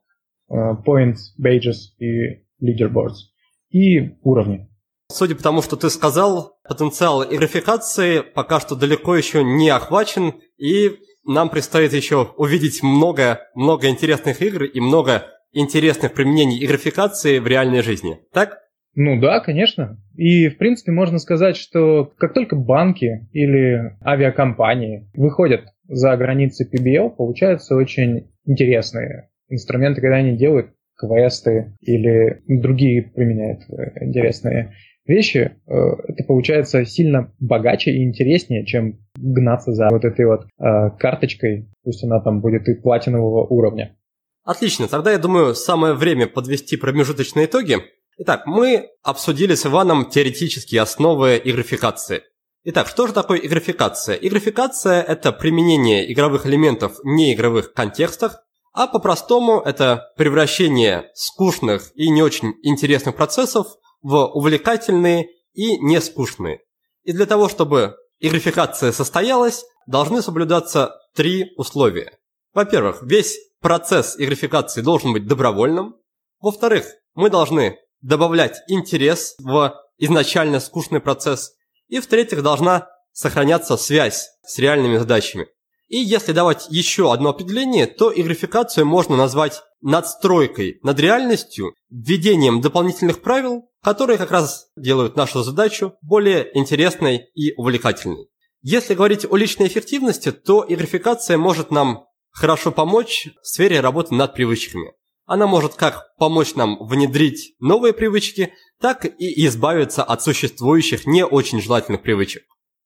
э, 0.50 0.84
Points, 0.86 1.18
Badges 1.40 1.98
и 2.00 2.44
Leaderboards. 2.62 3.32
И 3.70 4.18
уровни. 4.22 4.68
Судя 5.10 5.36
по 5.36 5.44
тому, 5.44 5.62
что 5.62 5.76
ты 5.76 5.90
сказал, 5.90 6.58
потенциал 6.68 7.24
игрофикации 7.24 8.22
пока 8.22 8.60
что 8.60 8.76
далеко 8.76 9.16
еще 9.16 9.44
не 9.44 9.70
охвачен, 9.70 10.34
и 10.58 10.98
нам 11.26 11.50
предстоит 11.50 11.94
еще 11.94 12.34
увидеть 12.38 12.82
много, 12.82 13.42
много 13.56 13.88
интересных 13.90 14.42
игр 14.42 14.64
и 14.64 14.80
много 14.80 15.26
интересных 15.52 16.14
применений 16.14 16.64
игрофикации 16.64 17.40
в 17.40 17.48
реальной 17.48 17.82
жизни. 17.82 18.20
Так? 18.34 18.58
Ну 18.94 19.20
да, 19.20 19.40
конечно. 19.40 19.98
И, 20.16 20.50
в 20.50 20.58
принципе, 20.58 20.92
можно 20.92 21.18
сказать, 21.18 21.56
что 21.56 22.12
как 22.18 22.34
только 22.34 22.56
банки 22.56 23.28
или 23.32 23.96
авиакомпании 24.06 25.10
выходят 25.14 25.66
за 25.88 26.16
границы 26.18 26.70
PBL, 26.70 27.16
получаются 27.16 27.76
очень 27.76 28.32
интересные 28.46 29.30
инструменты, 29.50 30.02
когда 30.02 30.18
они 30.18 30.36
делают 30.36 30.72
квесты 30.98 31.74
или 31.82 32.42
другие 32.48 33.04
применяют 33.04 33.62
э, 33.70 34.06
интересные 34.06 34.74
вещи, 35.06 35.38
э, 35.68 35.74
это 36.08 36.24
получается 36.28 36.86
сильно 36.86 37.34
богаче 37.40 37.92
и 37.92 38.04
интереснее, 38.04 38.66
чем 38.66 39.00
гнаться 39.16 39.74
за 39.74 39.90
вот 39.90 40.06
этой 40.06 40.26
вот 40.26 40.46
э, 40.46 40.98
карточкой, 41.00 41.70
пусть 41.84 42.04
она 42.04 42.20
там 42.22 42.42
будет 42.42 42.68
и 42.68 42.76
платинового 42.76 43.46
уровня. 43.48 43.98
Отлично, 44.44 44.88
тогда 44.88 45.12
я 45.12 45.18
думаю, 45.18 45.54
самое 45.54 45.94
время 45.94 46.28
подвести 46.28 46.78
промежуточные 46.78 47.46
итоги. 47.46 47.78
Итак, 48.18 48.46
мы 48.46 48.90
обсудили 49.04 49.56
с 49.56 49.66
Иваном 49.66 50.10
теоретические 50.10 50.82
основы 50.82 51.42
игрофикации. 51.44 52.24
Итак, 52.64 52.88
что 52.88 53.08
же 53.08 53.14
такое 53.14 53.40
игрофикация? 53.40 54.16
Игрофикация– 54.16 55.02
это 55.08 55.32
применение 55.32 56.12
игровых 56.12 56.46
элементов 56.46 56.98
в 57.00 57.06
неигровых 57.06 57.74
контекстах, 57.74 58.44
а 58.74 58.88
по-простому 58.88 59.60
это 59.62 60.12
превращение 60.18 61.10
скучных 61.16 61.92
и 61.96 62.10
не 62.10 62.22
очень 62.22 62.54
интересных 62.64 63.16
процессов 63.16 63.68
в 64.02 64.16
увлекательные 64.28 65.30
и 65.54 65.78
не 65.80 66.00
скучные. 66.02 66.60
И 67.04 67.14
для 67.14 67.26
того, 67.26 67.50
чтобы 67.50 67.96
игрификация 68.20 68.92
состоялась, 68.92 69.66
должны 69.88 70.22
соблюдаться 70.22 70.96
три 71.16 71.54
условия. 71.58 72.20
Во-первых, 72.54 73.02
весь 73.02 73.38
процесс 73.62 74.16
игрификации 74.18 74.82
должен 74.82 75.14
быть 75.14 75.26
добровольным. 75.26 75.96
Во-вторых, 76.40 76.86
мы 77.16 77.30
должны 77.30 77.78
добавлять 78.02 78.62
интерес 78.68 79.36
в 79.40 79.76
изначально 79.98 80.60
скучный 80.60 81.00
процесс. 81.00 81.54
И 81.88 82.00
в-третьих, 82.00 82.42
должна 82.42 82.88
сохраняться 83.12 83.78
связь 83.78 84.30
с 84.44 84.58
реальными 84.58 84.98
задачами. 84.98 85.48
И 85.88 85.98
если 85.98 86.32
давать 86.32 86.68
еще 86.70 87.12
одно 87.12 87.32
определение, 87.32 87.86
то 87.86 88.14
игрификацию 88.16 88.86
можно 88.86 89.18
назвать 89.18 89.62
надстройкой 89.82 90.80
над 90.84 91.00
реальностью, 91.00 91.76
введением 91.90 92.62
дополнительных 92.62 93.22
правил, 93.22 93.70
которые 93.84 94.18
как 94.18 94.32
раз 94.32 94.68
делают 94.78 95.18
нашу 95.18 95.44
задачу 95.44 95.96
более 96.02 96.50
интересной 96.58 97.30
и 97.36 97.54
увлекательной. 97.56 98.28
Если 98.62 98.94
говорить 98.94 99.26
о 99.30 99.36
личной 99.36 99.68
эффективности, 99.68 100.32
то 100.32 100.66
игрификация 100.68 101.38
может 101.38 101.72
нам 101.72 102.06
хорошо 102.30 102.72
помочь 102.72 103.28
в 103.42 103.48
сфере 103.48 103.82
работы 103.82 104.14
над 104.14 104.34
привычками. 104.34 104.94
Она 105.32 105.48
может 105.48 105.76
как 105.76 106.14
помочь 106.18 106.56
нам 106.56 106.78
внедрить 106.86 107.56
новые 107.62 107.94
привычки, 107.94 108.54
так 108.82 109.06
и 109.06 109.46
избавиться 109.46 110.04
от 110.04 110.22
существующих 110.22 111.06
не 111.06 111.26
очень 111.26 111.62
желательных 111.62 112.02
привычек. 112.02 112.44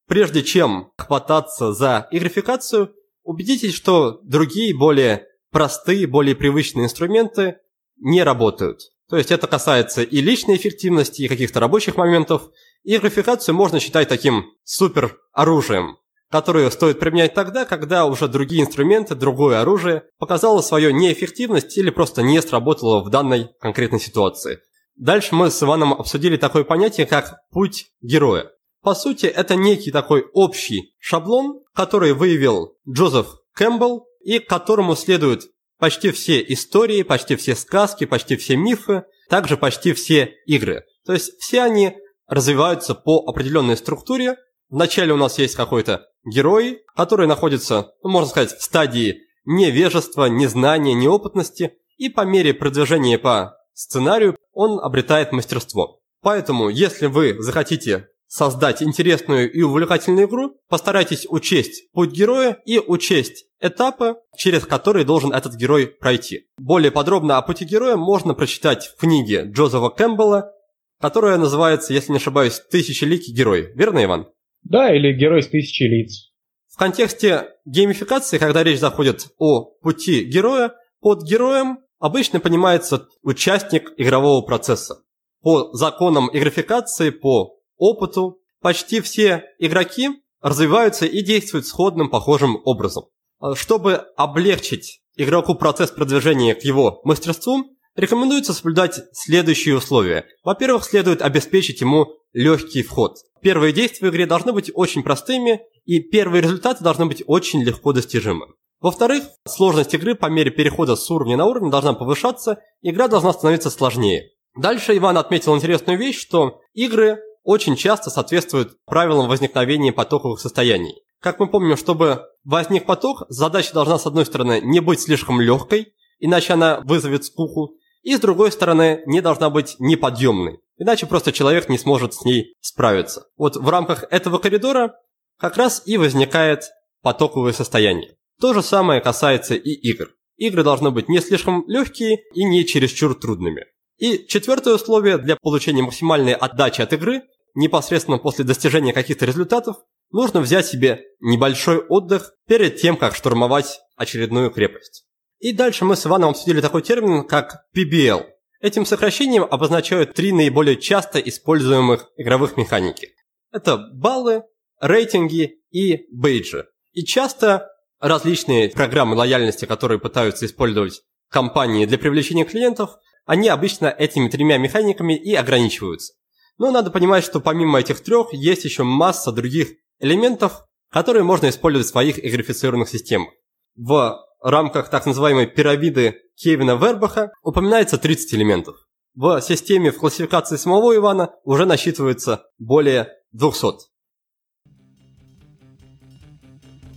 Прежде 0.08 0.44
чем 0.44 0.92
хвататься 0.96 1.74
за 1.74 2.08
игрификацию, 2.12 2.94
убедитесь, 3.24 3.74
что 3.74 4.20
другие 4.22 4.78
более 4.78 5.26
простые, 5.50 6.06
более 6.06 6.36
привычные 6.36 6.86
инструменты 6.86 7.58
не 7.98 8.22
работают. 8.22 8.92
То 9.10 9.18
есть 9.18 9.32
это 9.32 9.48
касается 9.48 10.04
и 10.04 10.22
личной 10.22 10.58
эффективности, 10.58 11.24
и 11.24 11.28
каких-то 11.28 11.60
рабочих 11.60 11.98
моментов. 11.98 12.52
И 12.84 12.96
графикацию 13.00 13.56
можно 13.56 13.80
считать 13.80 14.08
таким 14.08 14.46
супер 14.64 15.18
оружием, 15.34 15.98
которое 16.32 16.70
стоит 16.70 17.00
применять 17.00 17.34
тогда, 17.34 17.66
когда 17.66 18.06
уже 18.06 18.28
другие 18.28 18.64
инструменты, 18.64 19.16
другое 19.16 19.62
оружие 19.62 20.04
показало 20.18 20.62
свою 20.62 20.92
неэффективность 20.92 21.78
или 21.78 21.90
просто 21.90 22.24
не 22.24 22.42
сработало 22.42 23.04
в 23.04 23.10
данной 23.10 23.50
конкретной 23.60 24.00
ситуации. 24.00 24.60
Дальше 24.96 25.36
мы 25.36 25.52
с 25.52 25.62
Иваном 25.62 25.94
обсудили 25.94 26.38
такое 26.38 26.64
понятие, 26.64 27.06
как 27.06 27.40
путь 27.52 27.88
героя. 28.02 28.52
По 28.82 28.96
сути, 28.96 29.26
это 29.26 29.56
некий 29.56 29.92
такой 29.92 30.26
общий 30.34 30.94
шаблон, 31.00 31.62
который 31.74 32.14
выявил 32.14 32.78
Джозеф 32.88 33.28
Кэмпбелл 33.54 34.06
и 34.24 34.40
которому 34.40 34.96
следуют 34.96 35.44
почти 35.80 36.12
все 36.12 36.40
истории, 36.42 37.04
почти 37.04 37.36
все 37.36 37.56
сказки, 37.56 38.06
почти 38.06 38.38
все 38.38 38.56
мифы, 38.56 39.04
также 39.30 39.58
почти 39.58 39.94
все 39.94 40.34
игры. 40.46 40.86
То 41.06 41.14
есть 41.14 41.40
все 41.40 41.62
они 41.64 41.98
развиваются 42.28 42.96
по 42.96 43.24
определенной 43.28 43.78
структуре. 43.78 44.38
Вначале 44.70 45.14
у 45.14 45.18
нас 45.18 45.38
есть 45.40 45.56
какой-то 45.56 46.08
герой, 46.26 46.82
который 46.96 47.28
находится, 47.28 47.92
ну, 48.04 48.10
можно 48.10 48.30
сказать, 48.30 48.52
в 48.58 48.62
стадии 48.64 49.22
невежества, 49.46 50.26
незнания, 50.26 50.94
неопытности, 50.94 51.74
и 51.98 52.10
по 52.10 52.22
мере 52.22 52.54
продвижения 52.54 53.18
по 53.18 53.58
сценарию 53.74 54.36
он 54.54 54.80
обретает 54.80 55.32
мастерство. 55.32 56.00
Поэтому, 56.22 56.70
если 56.70 57.06
вы 57.06 57.36
захотите 57.40 58.08
создать 58.28 58.82
интересную 58.82 59.52
и 59.52 59.62
увлекательную 59.62 60.28
игру, 60.28 60.58
постарайтесь 60.68 61.28
учесть 61.30 61.92
путь 61.94 62.12
героя 62.12 62.60
и 62.66 62.80
учесть 62.80 63.46
этапы, 63.62 64.16
через 64.36 64.66
которые 64.66 65.06
должен 65.06 65.32
этот 65.32 65.54
герой 65.54 65.88
пройти. 65.88 66.48
Более 66.58 66.92
подробно 66.92 67.38
о 67.38 67.42
пути 67.42 67.66
героя 67.66 67.96
можно 67.96 68.34
прочитать 68.34 68.88
в 68.88 69.00
книге 69.00 69.46
Джозефа 69.46 69.90
Кэмпбелла, 69.90 70.52
которая 71.00 71.38
называется, 71.38 71.94
если 71.94 72.12
не 72.12 72.18
ошибаюсь, 72.18 72.62
«Тысячеликий 72.72 73.34
герой». 73.34 73.72
Верно, 73.76 74.04
Иван? 74.04 74.28
Да, 74.66 74.94
или 74.94 75.14
«Герой 75.14 75.44
с 75.44 75.48
тысячи 75.48 75.84
лиц». 75.84 76.32
В 76.68 76.78
контексте 76.78 77.52
геймификации, 77.66 78.38
когда 78.38 78.64
речь 78.64 78.80
заходит 78.80 79.28
о 79.38 79.64
пути 79.82 80.26
героя, 80.26 80.74
под 81.00 81.24
героем 81.24 81.80
обычно 82.00 82.40
понимается 82.40 83.08
участник 83.22 83.94
игрового 83.98 84.42
процесса. 84.42 85.04
По 85.42 85.72
законам 85.74 86.30
игрофикации, 86.34 87.12
по 87.12 87.60
опыту 87.78 88.42
почти 88.60 89.00
все 89.02 89.44
игроки 89.60 90.10
развиваются 90.42 91.06
и 91.06 91.22
действуют 91.22 91.68
сходным 91.68 92.10
похожим 92.10 92.60
образом. 92.66 93.06
Чтобы 93.54 94.08
облегчить 94.18 95.02
игроку 95.16 95.56
процесс 95.56 95.92
продвижения 95.92 96.56
к 96.56 96.64
его 96.64 97.02
мастерству, 97.04 97.75
рекомендуется 97.96 98.54
соблюдать 98.54 99.02
следующие 99.14 99.78
условия. 99.78 100.26
Во-первых, 100.44 100.84
следует 100.84 101.22
обеспечить 101.22 101.82
ему 101.82 102.08
легкий 102.34 102.84
вход. 102.84 103.18
Первые 103.42 103.74
действия 103.74 104.10
в 104.10 104.12
игре 104.12 104.26
должны 104.26 104.54
быть 104.54 104.72
очень 104.74 105.04
простыми, 105.04 105.62
и 105.86 106.00
первые 106.00 106.42
результаты 106.42 106.84
должны 106.84 107.06
быть 107.06 107.24
очень 107.28 107.64
легко 107.64 107.94
достижимы. 107.94 108.48
Во-вторых, 108.82 109.24
сложность 109.48 109.94
игры 109.94 110.16
по 110.16 110.28
мере 110.28 110.52
перехода 110.52 110.96
с 110.96 111.10
уровня 111.10 111.38
на 111.38 111.46
уровень 111.46 111.72
должна 111.72 111.94
повышаться, 111.94 112.60
игра 112.82 113.08
должна 113.08 113.34
становиться 113.34 113.70
сложнее. 113.70 114.32
Дальше 114.56 114.96
Иван 114.98 115.18
отметил 115.18 115.56
интересную 115.56 115.98
вещь, 115.98 116.20
что 116.20 116.60
игры 116.74 117.20
очень 117.44 117.76
часто 117.76 118.10
соответствует 118.10 118.78
правилам 118.86 119.28
возникновения 119.28 119.92
потоковых 119.92 120.40
состояний. 120.40 120.96
Как 121.20 121.40
мы 121.40 121.48
помним, 121.48 121.78
чтобы 121.78 122.24
возник 122.44 122.86
поток, 122.86 123.24
задача 123.30 123.74
должна, 123.74 123.98
с 123.98 124.06
одной 124.06 124.26
стороны, 124.26 124.62
не 124.62 124.80
быть 124.80 125.02
слишком 125.02 125.42
легкой, 125.42 125.94
иначе 126.20 126.54
она 126.54 126.82
вызовет 126.82 127.26
скуку, 127.26 127.76
и, 128.06 128.16
с 128.16 128.20
другой 128.20 128.52
стороны, 128.52 129.02
не 129.08 129.20
должна 129.20 129.50
быть 129.50 129.76
неподъемной, 129.80 130.60
иначе 130.78 131.08
просто 131.08 131.32
человек 131.32 131.70
не 131.70 131.80
сможет 131.80 132.14
с 132.14 132.24
ней 132.24 132.54
справиться. 132.62 133.26
Вот 133.36 133.58
в 133.58 133.68
рамках 133.68 134.06
этого 134.12 134.38
коридора 134.38 134.96
как 135.40 135.58
раз 135.58 135.82
и 135.88 135.98
возникает 135.98 136.70
потоковое 137.02 137.52
состояние. 137.52 138.16
То 138.40 138.54
же 138.54 138.62
самое 138.62 139.02
касается 139.02 139.56
и 139.56 139.72
игр. 139.72 140.10
Игры 140.38 140.64
должны 140.64 140.92
быть 140.92 141.10
не 141.10 141.20
слишком 141.20 141.66
легкие 141.68 142.20
и 142.36 142.44
не 142.44 142.64
чересчур 142.66 143.16
трудными. 143.16 143.66
И 143.98 144.28
четвертое 144.28 144.76
условие 144.76 145.18
для 145.18 145.36
получения 145.36 145.82
максимальной 145.82 146.34
отдачи 146.34 146.82
от 146.82 146.94
игры 146.94 147.24
непосредственно 147.56 148.20
после 148.20 148.46
достижения 148.46 148.94
каких-то 148.94 149.26
результатов, 149.26 149.78
нужно 150.12 150.42
взять 150.42 150.68
себе 150.68 151.02
небольшой 151.22 151.80
отдых 151.80 152.34
перед 152.48 152.78
тем, 152.80 152.98
как 152.98 153.16
штурмовать 153.16 153.80
очередную 153.96 154.52
крепость. 154.52 155.05
И 155.40 155.52
дальше 155.54 155.86
мы 155.86 155.96
с 155.96 156.06
Иваном 156.06 156.32
обсудили 156.32 156.62
такой 156.62 156.82
термин, 156.82 157.28
как 157.28 157.66
PBL. 157.76 158.26
Этим 158.62 158.86
сокращением 158.86 159.44
обозначают 159.44 160.14
три 160.14 160.32
наиболее 160.32 160.78
часто 160.78 161.20
используемых 161.20 162.10
игровых 162.18 162.58
механики. 162.58 163.10
Это 163.52 163.78
баллы, 163.78 164.44
рейтинги 164.80 165.60
и 165.72 166.06
бейджи. 166.12 166.66
И 166.94 167.04
часто 167.04 167.70
различные 168.00 168.70
программы 168.70 169.16
лояльности, 169.16 169.66
которые 169.66 170.00
пытаются 170.00 170.46
использовать 170.46 171.02
компании 171.30 171.86
для 171.86 171.98
привлечения 171.98 172.46
клиентов, 172.46 172.98
они 173.26 173.50
обычно 173.50 173.88
этими 173.88 174.30
тремя 174.30 174.58
механиками 174.58 175.16
и 175.16 175.34
ограничиваются. 175.36 176.14
Но 176.58 176.72
надо 176.72 176.92
понимать, 176.92 177.24
что 177.24 177.42
помимо 177.42 177.80
этих 177.80 178.02
трех 178.02 178.34
есть 178.34 178.64
еще 178.66 178.84
масса 178.84 179.32
других 179.32 179.70
элементов, 180.00 180.66
которые 180.92 181.24
можно 181.24 181.50
использовать 181.50 181.88
в 181.88 181.92
своих 181.92 182.24
игрифицированных 182.24 182.88
системах. 182.88 183.30
В 183.76 184.25
рамках 184.52 184.90
так 184.90 185.06
называемой 185.06 185.48
пирамиды 185.48 186.22
Кевина 186.36 186.76
Вербаха 186.76 187.32
упоминается 187.42 187.98
30 187.98 188.36
элементов. 188.36 188.78
В 189.16 189.42
системе 189.42 189.92
в 189.92 189.98
классификации 189.98 190.58
самого 190.58 190.96
Ивана 190.96 191.32
уже 191.44 191.66
насчитывается 191.66 192.44
более 192.60 193.10
200. 193.32 193.88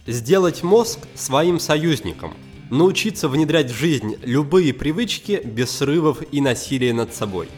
Сделать 0.07 0.63
мозг 0.63 0.99
своим 1.15 1.59
союзником. 1.59 2.35
Научиться 2.71 3.29
внедрять 3.29 3.71
в 3.71 3.75
жизнь 3.75 4.19
любые 4.23 4.75
привычки 4.75 5.41
без 5.45 5.71
срывов 5.71 6.23
и 6.33 6.41
насилия 6.41 6.93
над 6.93 7.15
собой. 7.15 7.49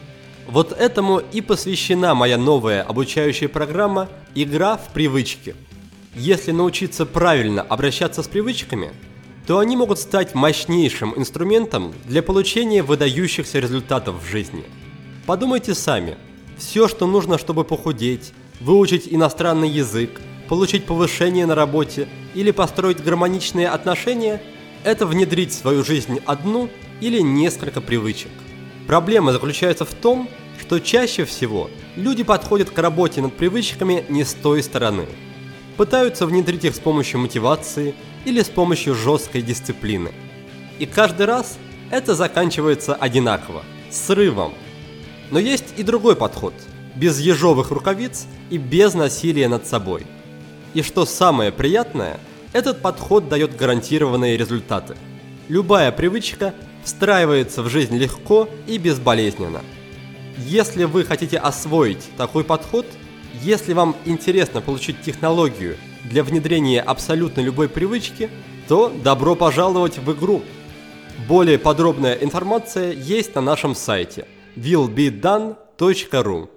Вот 0.47 0.71
этому 0.71 1.19
и 1.19 1.41
посвящена 1.41 2.13
моя 2.13 2.37
новая 2.37 2.81
обучающая 2.83 3.49
программа 3.49 4.09
«Игра 4.35 4.77
в 4.77 4.93
привычки». 4.93 5.55
Если 6.13 6.51
научиться 6.51 7.05
правильно 7.05 7.61
обращаться 7.61 8.21
с 8.21 8.27
привычками, 8.27 8.91
то 9.47 9.59
они 9.59 9.75
могут 9.75 9.99
стать 9.99 10.35
мощнейшим 10.35 11.13
инструментом 11.17 11.93
для 12.05 12.21
получения 12.21 12.83
выдающихся 12.83 13.59
результатов 13.59 14.21
в 14.21 14.29
жизни. 14.29 14.63
Подумайте 15.25 15.73
сами. 15.73 16.17
Все, 16.57 16.87
что 16.87 17.07
нужно, 17.07 17.37
чтобы 17.37 17.63
похудеть, 17.63 18.33
выучить 18.59 19.07
иностранный 19.09 19.69
язык, 19.69 20.21
получить 20.47 20.85
повышение 20.85 21.45
на 21.45 21.55
работе 21.55 22.07
или 22.35 22.51
построить 22.51 23.03
гармоничные 23.03 23.69
отношения– 23.69 24.41
это 24.83 25.05
внедрить 25.05 25.51
в 25.51 25.55
свою 25.55 25.83
жизнь 25.83 26.19
одну 26.25 26.69
или 27.01 27.21
несколько 27.21 27.81
привычек. 27.81 28.31
Проблема 28.87 29.31
заключается 29.31 29.85
в 29.85 29.93
том, 29.93 30.27
что 30.59 30.79
чаще 30.79 31.25
всего 31.25 31.69
люди 31.95 32.23
подходят 32.23 32.69
к 32.69 32.77
работе 32.77 33.21
над 33.21 33.33
привычками 33.35 34.03
не 34.09 34.23
с 34.23 34.33
той 34.33 34.63
стороны. 34.63 35.05
Пытаются 35.77 36.25
внедрить 36.25 36.65
их 36.65 36.75
с 36.75 36.79
помощью 36.79 37.19
мотивации 37.19 37.95
или 38.25 38.41
с 38.41 38.49
помощью 38.49 38.95
жесткой 38.95 39.41
дисциплины. 39.41 40.11
И 40.79 40.85
каждый 40.85 41.25
раз 41.25 41.57
это 41.89 42.15
заканчивается 42.15 42.95
одинаково– 42.95 43.63
срывом. 43.89 44.53
Но 45.31 45.39
есть 45.39 45.73
и 45.77 45.83
другой 45.83 46.15
подход– 46.15 46.53
без 46.95 47.19
ежовых 47.19 47.71
рукавиц 47.71 48.27
и 48.49 48.57
без 48.57 48.93
насилия 48.93 49.47
над 49.47 49.65
собой– 49.65 50.05
и 50.73 50.81
что 50.83 51.05
самое 51.05 51.51
приятное, 51.51 52.19
этот 52.53 52.81
подход 52.81 53.27
дает 53.27 53.55
гарантированные 53.55 54.37
результаты. 54.37 54.95
Любая 55.49 55.91
привычка 55.91 56.53
встраивается 56.83 57.61
в 57.61 57.69
жизнь 57.69 57.97
легко 57.97 58.47
и 58.67 58.77
безболезненно. 58.77 59.61
Если 60.37 60.85
вы 60.85 61.03
хотите 61.03 61.37
освоить 61.37 62.09
такой 62.15 62.43
подход, 62.43 62.85
если 63.41 63.73
вам 63.73 63.95
интересно 64.05 64.61
получить 64.61 65.01
технологию 65.01 65.77
для 66.03 66.23
внедрения 66.23 66.81
абсолютно 66.81 67.41
любой 67.41 67.69
привычки, 67.69 68.29
то 68.67 68.89
добро 69.03 69.35
пожаловать 69.35 69.97
в 69.97 70.11
игру. 70.13 70.41
Более 71.27 71.59
подробная 71.59 72.15
информация 72.15 72.91
есть 72.91 73.35
на 73.35 73.41
нашем 73.41 73.75
сайте 73.75 74.27
willbedone.ru. 74.55 76.49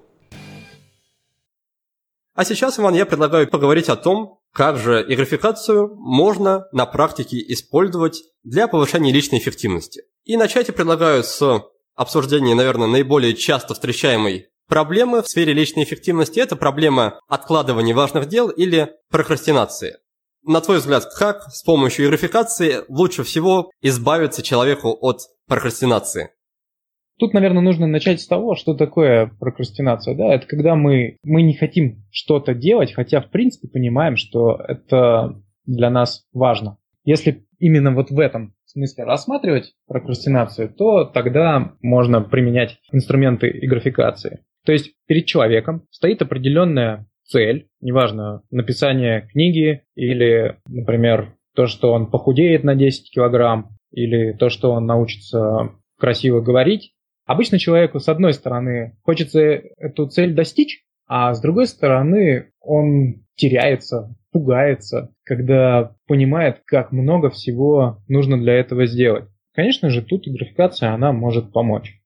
А 2.34 2.44
сейчас, 2.44 2.78
Иван, 2.80 2.94
я 2.94 3.06
предлагаю 3.06 3.48
поговорить 3.48 3.88
о 3.88 3.96
том, 3.96 4.40
как 4.52 4.76
же 4.78 5.04
игрификацию 5.06 5.94
можно 5.96 6.66
на 6.72 6.86
практике 6.86 7.38
использовать 7.48 8.22
для 8.42 8.66
повышения 8.66 9.12
личной 9.12 9.38
эффективности. 9.38 10.02
И 10.24 10.36
начать 10.36 10.68
я 10.68 10.74
предлагаю 10.74 11.22
с 11.22 11.62
обсуждения, 11.94 12.54
наверное, 12.54 12.88
наиболее 12.88 13.34
часто 13.34 13.74
встречаемой 13.74 14.48
проблемы 14.68 15.22
в 15.22 15.28
сфере 15.28 15.52
личной 15.52 15.84
эффективности. 15.84 16.40
Это 16.40 16.56
проблема 16.56 17.20
откладывания 17.28 17.94
важных 17.94 18.28
дел 18.28 18.48
или 18.48 18.90
прокрастинации. 19.10 19.96
На 20.46 20.60
твой 20.60 20.78
взгляд, 20.78 21.04
как 21.18 21.44
с 21.44 21.62
помощью 21.62 22.06
игрификации 22.06 22.82
лучше 22.88 23.22
всего 23.22 23.70
избавиться 23.80 24.42
человеку 24.42 24.96
от 25.00 25.20
прокрастинации? 25.48 26.30
Тут, 27.18 27.32
наверное, 27.32 27.62
нужно 27.62 27.86
начать 27.86 28.20
с 28.20 28.26
того, 28.26 28.56
что 28.56 28.74
такое 28.74 29.30
прокрастинация. 29.38 30.16
Да? 30.16 30.34
Это 30.34 30.46
когда 30.46 30.74
мы, 30.74 31.16
мы 31.22 31.42
не 31.42 31.54
хотим 31.54 32.04
что-то 32.10 32.54
делать, 32.54 32.92
хотя, 32.92 33.20
в 33.20 33.30
принципе, 33.30 33.68
понимаем, 33.68 34.16
что 34.16 34.60
это 34.66 35.40
для 35.64 35.90
нас 35.90 36.24
важно. 36.32 36.76
Если 37.04 37.46
именно 37.58 37.94
вот 37.94 38.10
в 38.10 38.18
этом 38.18 38.54
смысле 38.64 39.04
рассматривать 39.04 39.74
прокрастинацию, 39.86 40.68
то 40.68 41.04
тогда 41.04 41.74
можно 41.80 42.20
применять 42.20 42.78
инструменты 42.92 43.48
и 43.48 43.66
графикации. 43.66 44.40
То 44.64 44.72
есть 44.72 44.92
перед 45.06 45.26
человеком 45.26 45.86
стоит 45.90 46.22
определенная 46.22 47.06
цель, 47.24 47.68
неважно, 47.80 48.42
написание 48.50 49.28
книги 49.32 49.82
или, 49.94 50.58
например, 50.66 51.34
то, 51.54 51.66
что 51.66 51.92
он 51.92 52.10
похудеет 52.10 52.64
на 52.64 52.74
10 52.74 53.10
килограмм, 53.10 53.70
или 53.90 54.32
то, 54.32 54.48
что 54.48 54.72
он 54.72 54.86
научится 54.86 55.70
красиво 55.98 56.40
говорить, 56.40 56.94
Обычно 57.26 57.58
человеку, 57.58 58.00
с 58.00 58.08
одной 58.08 58.34
стороны, 58.34 58.96
хочется 59.02 59.40
эту 59.40 60.06
цель 60.08 60.34
достичь, 60.34 60.82
а 61.06 61.32
с 61.32 61.40
другой 61.40 61.66
стороны, 61.66 62.50
он 62.60 63.24
теряется, 63.36 64.14
пугается, 64.30 65.14
когда 65.24 65.96
понимает, 66.06 66.60
как 66.66 66.92
много 66.92 67.30
всего 67.30 68.02
нужно 68.08 68.38
для 68.38 68.54
этого 68.54 68.86
сделать. 68.86 69.24
Конечно 69.54 69.88
же, 69.88 70.02
тут 70.02 70.26
графикация, 70.28 70.92
она 70.92 71.12
может 71.12 71.52
помочь. 71.52 71.98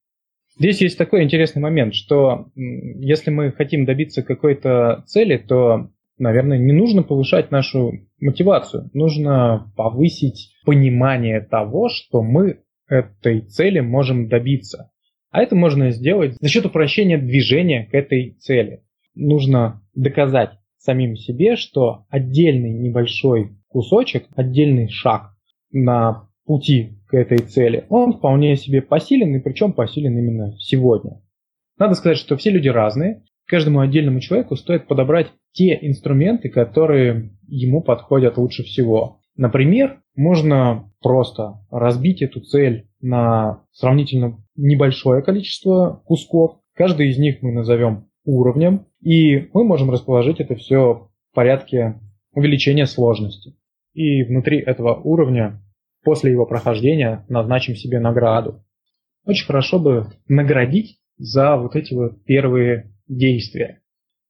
Здесь 0.58 0.80
есть 0.80 0.98
такой 0.98 1.22
интересный 1.22 1.62
момент, 1.62 1.94
что 1.94 2.48
если 2.56 3.30
мы 3.30 3.52
хотим 3.52 3.84
добиться 3.84 4.22
какой-то 4.22 5.04
цели, 5.06 5.36
то, 5.36 5.90
наверное, 6.18 6.58
не 6.58 6.72
нужно 6.72 7.02
повышать 7.04 7.52
нашу 7.52 7.92
мотивацию. 8.20 8.90
Нужно 8.92 9.72
повысить 9.76 10.50
понимание 10.64 11.40
того, 11.40 11.88
что 11.88 12.22
мы 12.22 12.60
этой 12.88 13.42
цели 13.42 13.80
можем 13.80 14.28
добиться. 14.28 14.90
А 15.30 15.42
это 15.42 15.54
можно 15.54 15.90
сделать 15.90 16.34
за 16.40 16.48
счет 16.48 16.66
упрощения 16.66 17.18
движения 17.18 17.86
к 17.86 17.94
этой 17.94 18.32
цели. 18.40 18.82
Нужно 19.14 19.82
доказать 19.94 20.58
самим 20.78 21.16
себе, 21.16 21.56
что 21.56 22.06
отдельный 22.08 22.72
небольшой 22.72 23.50
кусочек, 23.68 24.26
отдельный 24.34 24.88
шаг 24.88 25.34
на 25.70 26.27
пути 26.48 26.98
к 27.06 27.14
этой 27.14 27.38
цели, 27.38 27.84
он 27.90 28.14
вполне 28.14 28.56
себе 28.56 28.80
посилен, 28.80 29.36
и 29.36 29.40
причем 29.40 29.74
посилен 29.74 30.18
именно 30.18 30.56
сегодня. 30.58 31.20
Надо 31.78 31.94
сказать, 31.94 32.16
что 32.16 32.36
все 32.38 32.50
люди 32.50 32.68
разные. 32.68 33.22
Каждому 33.46 33.80
отдельному 33.80 34.20
человеку 34.20 34.56
стоит 34.56 34.88
подобрать 34.88 35.28
те 35.52 35.78
инструменты, 35.80 36.48
которые 36.48 37.30
ему 37.46 37.82
подходят 37.82 38.38
лучше 38.38 38.62
всего. 38.62 39.20
Например, 39.36 40.00
можно 40.16 40.90
просто 41.00 41.60
разбить 41.70 42.22
эту 42.22 42.40
цель 42.40 42.88
на 43.00 43.62
сравнительно 43.72 44.42
небольшое 44.56 45.22
количество 45.22 46.02
кусков. 46.06 46.56
Каждый 46.74 47.10
из 47.10 47.18
них 47.18 47.42
мы 47.42 47.52
назовем 47.52 48.08
уровнем, 48.24 48.86
и 49.02 49.48
мы 49.52 49.64
можем 49.64 49.90
расположить 49.90 50.40
это 50.40 50.54
все 50.56 51.08
в 51.30 51.34
порядке 51.34 52.00
увеличения 52.32 52.86
сложности. 52.86 53.54
И 53.92 54.22
внутри 54.22 54.58
этого 54.58 54.94
уровня, 54.94 55.62
после 56.08 56.32
его 56.32 56.46
прохождения, 56.46 57.26
назначим 57.28 57.76
себе 57.76 58.00
награду. 58.00 58.64
Очень 59.26 59.44
хорошо 59.44 59.78
бы 59.78 60.06
наградить 60.26 61.00
за 61.18 61.58
вот 61.58 61.76
эти 61.76 61.92
вот 61.92 62.24
первые 62.24 62.94
действия. 63.06 63.82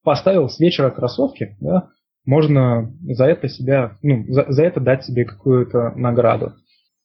Поставил 0.03 0.49
с 0.49 0.59
вечера 0.59 0.91
кроссовки, 0.91 1.57
да, 1.61 1.91
можно 2.25 2.93
за 3.03 3.27
это 3.27 3.47
себя, 3.49 3.97
ну, 4.03 4.25
за, 4.27 4.47
за 4.49 4.65
это 4.65 4.81
дать 4.81 5.05
себе 5.05 5.25
какую-то 5.25 5.93
награду. 5.95 6.55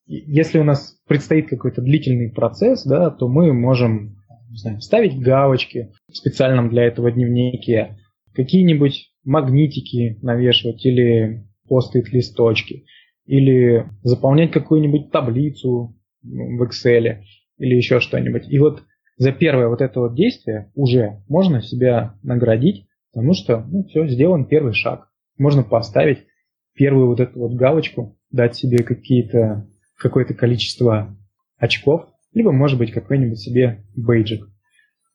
Если 0.08 0.58
у 0.58 0.64
нас 0.64 0.98
предстоит 1.08 1.50
какой-то 1.50 1.84
длительный 1.84 2.32
процесс, 2.32 2.84
да, 2.84 3.12
то 3.12 3.28
мы 3.28 3.54
можем 3.54 4.16
не 4.50 4.58
знаю, 4.58 4.82
ставить 4.82 5.20
галочки 5.20 5.92
в 6.12 6.18
специальном 6.18 6.70
для 6.70 6.86
этого 6.86 7.12
дневнике, 7.12 8.00
какие-нибудь 8.34 9.12
магнитики 9.24 10.18
навешивать 10.24 10.84
или 10.84 11.46
постить 11.70 12.12
листочки, 12.12 12.86
или 13.26 13.86
заполнять 14.02 14.52
какую-нибудь 14.52 15.12
таблицу 15.12 15.96
в 16.22 16.64
Excel 16.64 17.22
или 17.58 17.76
еще 17.76 18.00
что-нибудь. 18.00 18.50
И 18.50 18.60
вот 18.60 18.84
за 19.18 19.32
первое 19.32 19.68
вот 19.68 19.82
это 19.82 20.00
вот 20.00 20.16
действие 20.16 20.72
уже 20.76 21.24
можно 21.28 21.62
себя 21.62 22.16
наградить, 22.24 22.88
потому 23.12 23.34
что 23.34 23.60
ну, 23.68 23.84
все, 23.86 24.08
сделан 24.08 24.46
первый 24.46 24.74
шаг. 24.74 25.10
Можно 25.38 25.64
поставить 25.64 26.26
первую 26.74 27.08
вот 27.08 27.20
эту 27.20 27.40
вот 27.40 27.54
галочку, 27.54 28.18
дать 28.32 28.56
себе 28.56 28.84
какие-то 28.84 29.68
какое-то 29.98 30.34
количество 30.34 31.16
очков, 31.58 32.08
либо, 32.34 32.52
может 32.52 32.78
быть, 32.78 32.92
какой-нибудь 32.92 33.40
себе 33.40 33.86
бейджик. 33.96 34.48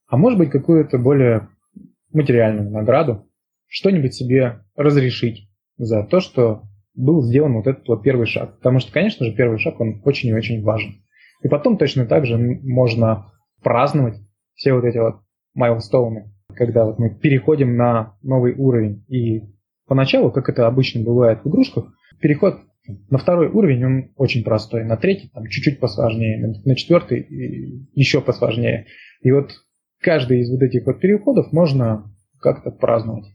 А 0.06 0.16
может 0.16 0.38
быть, 0.38 0.50
какую-то 0.50 0.98
более 0.98 1.48
материальную 2.12 2.70
награду, 2.70 3.28
что-нибудь 3.66 4.14
себе 4.14 4.60
разрешить 4.76 5.50
за 5.76 6.04
то, 6.04 6.20
что 6.20 6.62
был 6.98 7.22
сделан 7.22 7.54
вот 7.54 7.66
этот 7.66 7.86
вот 7.88 8.02
первый 8.02 8.26
шаг. 8.26 8.56
Потому 8.56 8.80
что, 8.80 8.92
конечно 8.92 9.24
же, 9.24 9.34
первый 9.34 9.58
шаг, 9.58 9.80
он 9.80 10.02
очень 10.04 10.28
и 10.30 10.34
очень 10.34 10.62
важен. 10.62 10.94
И 11.42 11.48
потом 11.48 11.78
точно 11.78 12.06
так 12.06 12.26
же 12.26 12.36
можно 12.36 13.32
праздновать 13.62 14.16
все 14.54 14.72
вот 14.74 14.84
эти 14.84 14.98
вот 14.98 15.20
майлстоуны, 15.54 16.32
когда 16.54 16.84
вот 16.84 16.98
мы 16.98 17.14
переходим 17.14 17.76
на 17.76 18.16
новый 18.22 18.54
уровень. 18.54 19.04
И 19.08 19.44
поначалу, 19.86 20.32
как 20.32 20.48
это 20.48 20.66
обычно 20.66 21.04
бывает 21.04 21.40
в 21.44 21.48
игрушках, 21.48 21.92
переход 22.20 22.58
на 23.10 23.18
второй 23.18 23.48
уровень, 23.48 23.84
он 23.84 24.10
очень 24.16 24.42
простой. 24.42 24.84
На 24.84 24.96
третий 24.96 25.30
там 25.32 25.46
чуть-чуть 25.46 25.78
посложнее, 25.78 26.54
на 26.64 26.74
четвертый 26.74 27.88
еще 27.94 28.20
посложнее. 28.20 28.86
И 29.22 29.30
вот 29.30 29.52
каждый 30.00 30.40
из 30.40 30.50
вот 30.50 30.62
этих 30.62 30.86
вот 30.86 30.98
переходов 30.98 31.52
можно 31.52 32.12
как-то 32.40 32.72
праздновать. 32.72 33.26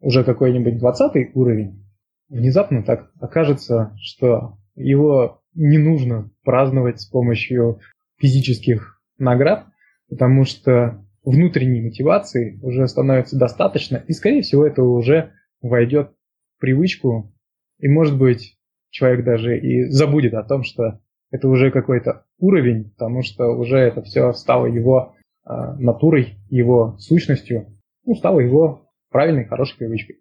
Уже 0.00 0.22
какой-нибудь 0.22 0.78
двадцатый 0.78 1.32
уровень, 1.34 1.87
внезапно 2.28 2.82
так 2.82 3.10
окажется, 3.20 3.96
что 4.00 4.58
его 4.74 5.42
не 5.54 5.78
нужно 5.78 6.30
праздновать 6.44 7.00
с 7.00 7.06
помощью 7.06 7.80
физических 8.18 9.00
наград, 9.18 9.66
потому 10.08 10.44
что 10.44 11.04
внутренней 11.24 11.82
мотивации 11.82 12.58
уже 12.62 12.86
становится 12.88 13.38
достаточно, 13.38 13.96
и, 13.96 14.12
скорее 14.12 14.42
всего, 14.42 14.66
это 14.66 14.82
уже 14.82 15.32
войдет 15.60 16.12
в 16.56 16.60
привычку, 16.60 17.34
и, 17.78 17.88
может 17.88 18.16
быть, 18.16 18.56
человек 18.90 19.24
даже 19.24 19.58
и 19.58 19.84
забудет 19.90 20.34
о 20.34 20.44
том, 20.44 20.62
что 20.62 21.00
это 21.30 21.48
уже 21.48 21.70
какой-то 21.70 22.24
уровень, 22.38 22.90
потому 22.90 23.22
что 23.22 23.48
уже 23.48 23.78
это 23.78 24.02
все 24.02 24.32
стало 24.32 24.66
его 24.66 25.14
э, 25.44 25.52
натурой, 25.78 26.38
его 26.48 26.96
сущностью, 26.98 27.78
ну, 28.04 28.14
стало 28.14 28.40
его 28.40 28.88
правильной, 29.10 29.44
хорошей 29.44 29.76
привычкой. 29.76 30.20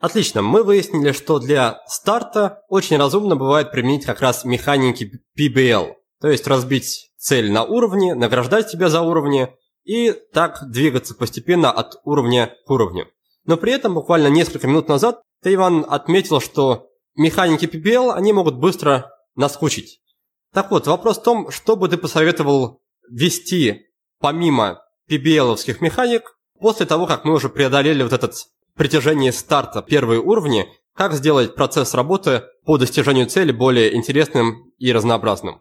Отлично, 0.00 0.40
мы 0.40 0.62
выяснили, 0.62 1.12
что 1.12 1.38
для 1.38 1.82
старта 1.86 2.62
очень 2.68 2.96
разумно 2.96 3.36
бывает 3.36 3.70
применить 3.70 4.06
как 4.06 4.22
раз 4.22 4.46
механики 4.46 5.22
PBL, 5.38 5.92
то 6.22 6.28
есть 6.28 6.46
разбить 6.46 7.10
цель 7.18 7.52
на 7.52 7.64
уровне, 7.64 8.14
награждать 8.14 8.70
себя 8.70 8.88
за 8.88 9.02
уровни 9.02 9.54
и 9.84 10.12
так 10.32 10.70
двигаться 10.70 11.14
постепенно 11.14 11.70
от 11.70 12.00
уровня 12.04 12.54
к 12.66 12.70
уровню. 12.70 13.08
Но 13.44 13.58
при 13.58 13.72
этом 13.72 13.92
буквально 13.92 14.28
несколько 14.28 14.66
минут 14.66 14.88
назад 14.88 15.20
ты, 15.42 15.52
Иван, 15.52 15.84
отметил, 15.86 16.40
что 16.40 16.88
механики 17.14 17.66
PBL, 17.66 18.12
они 18.12 18.32
могут 18.32 18.56
быстро 18.56 19.10
наскучить. 19.34 20.00
Так 20.54 20.70
вот, 20.70 20.86
вопрос 20.86 21.18
в 21.18 21.22
том, 21.22 21.50
что 21.50 21.76
бы 21.76 21.88
ты 21.88 21.98
посоветовал 21.98 22.82
ввести 23.10 23.86
помимо 24.18 24.82
PBL-овских 25.10 25.78
механик 25.80 26.38
после 26.58 26.86
того, 26.86 27.06
как 27.06 27.26
мы 27.26 27.34
уже 27.34 27.50
преодолели 27.50 28.02
вот 28.02 28.14
этот 28.14 28.34
притяжение 28.80 29.30
старта 29.30 29.82
первые 29.82 30.20
уровни, 30.20 30.64
как 30.94 31.12
сделать 31.12 31.54
процесс 31.54 31.92
работы 31.92 32.44
по 32.64 32.78
достижению 32.78 33.26
цели 33.26 33.52
более 33.52 33.94
интересным 33.94 34.72
и 34.78 34.90
разнообразным? 34.90 35.56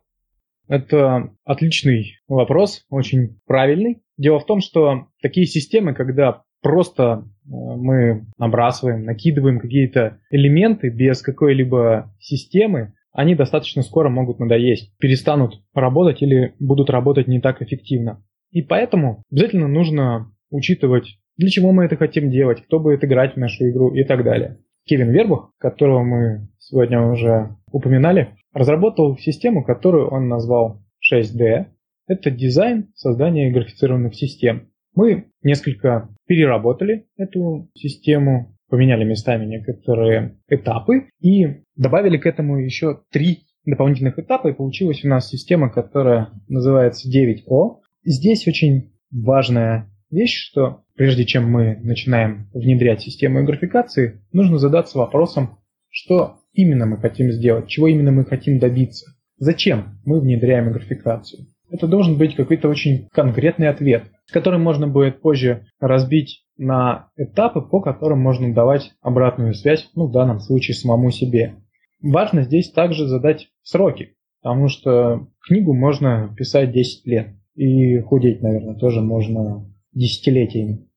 Это 0.69 1.29
отличный 1.43 2.15
вопрос, 2.29 2.85
очень 2.89 3.41
правильный. 3.45 4.01
Дело 4.17 4.39
в 4.39 4.45
том, 4.45 4.61
что 4.61 5.07
такие 5.21 5.47
системы, 5.47 5.93
когда 5.93 6.43
просто 6.61 7.03
э, 7.03 7.49
мы 7.49 8.25
набрасываем, 8.37 9.03
накидываем 9.03 9.59
какие-то 9.59 10.21
элементы 10.29 10.87
без 10.87 11.21
какой-либо 11.21 12.15
системы, 12.21 12.93
они 13.11 13.35
достаточно 13.35 13.81
скоро 13.81 14.07
могут 14.07 14.39
надоесть, 14.39 14.95
перестанут 14.97 15.61
работать 15.73 16.21
или 16.21 16.55
будут 16.61 16.89
работать 16.89 17.27
не 17.27 17.41
так 17.41 17.61
эффективно. 17.61 18.23
И 18.51 18.61
поэтому 18.61 19.23
обязательно 19.29 19.67
нужно 19.67 20.31
учитывать 20.51 21.19
для 21.39 21.49
чего 21.49 21.71
мы 21.71 21.85
это 21.85 21.95
хотим 21.95 22.29
делать, 22.29 22.61
кто 22.65 22.81
будет 22.81 23.05
играть 23.05 23.35
в 23.35 23.37
нашу 23.37 23.69
игру 23.69 23.95
и 23.95 24.03
так 24.03 24.25
далее. 24.25 24.59
Кевин 24.83 25.09
Вербух, 25.11 25.53
которого 25.57 26.03
мы 26.03 26.49
сегодня 26.57 27.01
уже 27.01 27.55
упоминали, 27.71 28.35
разработал 28.53 29.17
систему, 29.17 29.63
которую 29.63 30.09
он 30.09 30.27
назвал 30.27 30.83
6D. 31.09 31.67
Это 32.07 32.29
дизайн 32.29 32.89
создания 32.93 33.53
графицированных 33.53 34.15
систем. 34.15 34.67
Мы 34.95 35.27
несколько 35.41 36.09
переработали 36.27 37.05
эту 37.15 37.69
систему, 37.73 38.57
поменяли 38.67 39.05
местами 39.05 39.45
некоторые 39.45 40.37
этапы 40.49 41.07
и 41.21 41.63
добавили 41.77 42.17
к 42.17 42.25
этому 42.25 42.57
еще 42.57 42.99
три 43.11 43.45
дополнительных 43.65 44.19
этапа, 44.19 44.49
и 44.49 44.53
получилась 44.53 45.05
у 45.05 45.07
нас 45.07 45.29
система, 45.29 45.69
которая 45.69 46.31
называется 46.49 47.07
9O. 47.07 47.77
Здесь 48.03 48.45
очень 48.45 48.91
важная 49.09 49.89
вещь, 50.11 50.35
что 50.35 50.83
прежде 50.99 51.23
чем 51.23 51.49
мы 51.49 51.79
начинаем 51.81 52.49
внедрять 52.53 52.99
систему 52.99 53.45
графикации, 53.45 54.19
нужно 54.33 54.57
задаться 54.57 54.97
вопросом, 54.97 55.59
что 55.87 56.39
именно 56.51 56.85
мы 56.85 56.97
хотим 56.97 57.31
сделать, 57.31 57.69
чего 57.69 57.87
именно 57.87 58.11
мы 58.11 58.25
хотим 58.25 58.59
добиться, 58.59 59.15
зачем 59.37 60.01
мы 60.03 60.19
внедряем 60.19 60.73
графикацию. 60.73 61.45
Это 61.71 61.87
должен 61.87 62.17
быть 62.17 62.35
какой-то 62.35 62.67
очень 62.67 63.07
конкретный 63.13 63.69
ответ, 63.69 64.11
который 64.29 64.59
можно 64.59 64.89
будет 64.89 65.21
позже 65.21 65.67
разбить 65.79 66.43
на 66.57 67.07
этапы, 67.15 67.61
по 67.61 67.79
которым 67.79 68.19
можно 68.19 68.53
давать 68.53 68.91
обратную 69.01 69.53
связь, 69.53 69.89
ну, 69.95 70.07
в 70.07 70.11
данном 70.11 70.41
случае 70.41 70.75
самому 70.75 71.11
себе. 71.11 71.55
Важно 72.01 72.41
здесь 72.43 72.71
также 72.71 73.07
задать 73.07 73.47
сроки, 73.63 74.15
потому 74.41 74.67
что 74.67 75.29
книгу 75.47 75.73
можно 75.73 76.35
писать 76.37 76.73
10 76.73 77.05
лет, 77.07 77.27
и 77.55 78.01
худеть, 78.01 78.41
наверное, 78.41 78.75
тоже 78.75 78.99
можно 78.99 79.65
десятилетиями. 79.93 80.88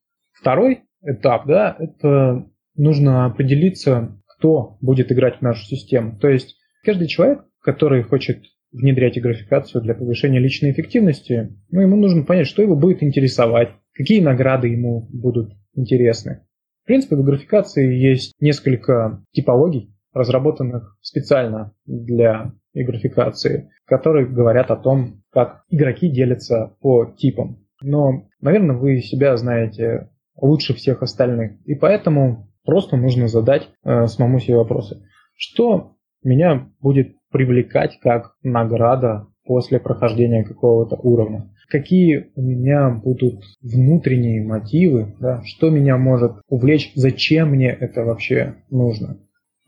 Второй 0.43 0.81
этап, 1.03 1.47
да, 1.47 1.77
это 1.79 2.45
нужно 2.75 3.27
определиться, 3.27 4.21
кто 4.27 4.77
будет 4.81 5.13
играть 5.13 5.39
в 5.39 5.43
нашу 5.43 5.65
систему. 5.65 6.19
То 6.19 6.29
есть 6.29 6.57
каждый 6.85 7.07
человек, 7.07 7.45
который 7.61 8.03
хочет 8.03 8.43
внедрять 8.73 9.23
графикацию 9.23 9.83
для 9.83 9.95
повышения 9.95 10.41
личной 10.41 10.73
эффективности, 10.73 11.57
ну, 11.71 11.83
ему 11.83 11.95
нужно 11.95 12.25
понять, 12.25 12.49
что 12.49 12.61
его 12.61 12.75
будет 12.75 13.05
интересовать, 13.05 13.69
какие 13.93 14.21
награды 14.21 14.67
ему 14.67 15.09
будут 15.13 15.53
интересны. 15.77 16.45
В 16.83 16.87
принципе, 16.89 17.15
в 17.15 17.23
графикации 17.23 17.95
есть 17.95 18.35
несколько 18.41 19.23
типологий, 19.31 19.95
разработанных 20.13 20.99
специально 21.03 21.73
для 21.87 22.53
графикации, 22.75 23.71
которые 23.85 24.27
говорят 24.27 24.73
о 24.73 24.77
том, 24.77 25.23
как 25.31 25.63
игроки 25.69 26.11
делятся 26.11 26.75
по 26.81 27.15
типам. 27.17 27.65
Но, 27.81 28.29
наверное, 28.41 28.77
вы 28.77 28.99
себя 29.01 29.37
знаете 29.37 30.09
лучше 30.37 30.75
всех 30.75 31.03
остальных. 31.03 31.53
И 31.67 31.75
поэтому 31.75 32.49
просто 32.65 32.97
нужно 32.97 33.29
задать 33.29 33.69
э, 33.85 34.07
самому 34.07 34.39
себе 34.39 34.57
вопросы. 34.57 35.03
Что 35.37 35.97
меня 36.23 36.69
будет 36.81 37.17
привлекать 37.31 37.99
как 38.01 38.35
награда 38.43 39.27
после 39.45 39.81
прохождения 39.81 40.45
какого-то 40.45 40.97
уровня? 40.97 41.51
Какие 41.69 42.31
у 42.35 42.43
меня 42.43 42.91
будут 42.91 43.43
внутренние 43.63 44.45
мотивы? 44.47 45.17
Да? 45.21 45.43
Что 45.45 45.71
меня 45.71 45.97
может 45.97 46.33
увлечь? 46.49 46.93
Зачем 46.95 47.51
мне 47.51 47.71
это 47.71 48.05
вообще 48.05 48.57
нужно? 48.71 49.19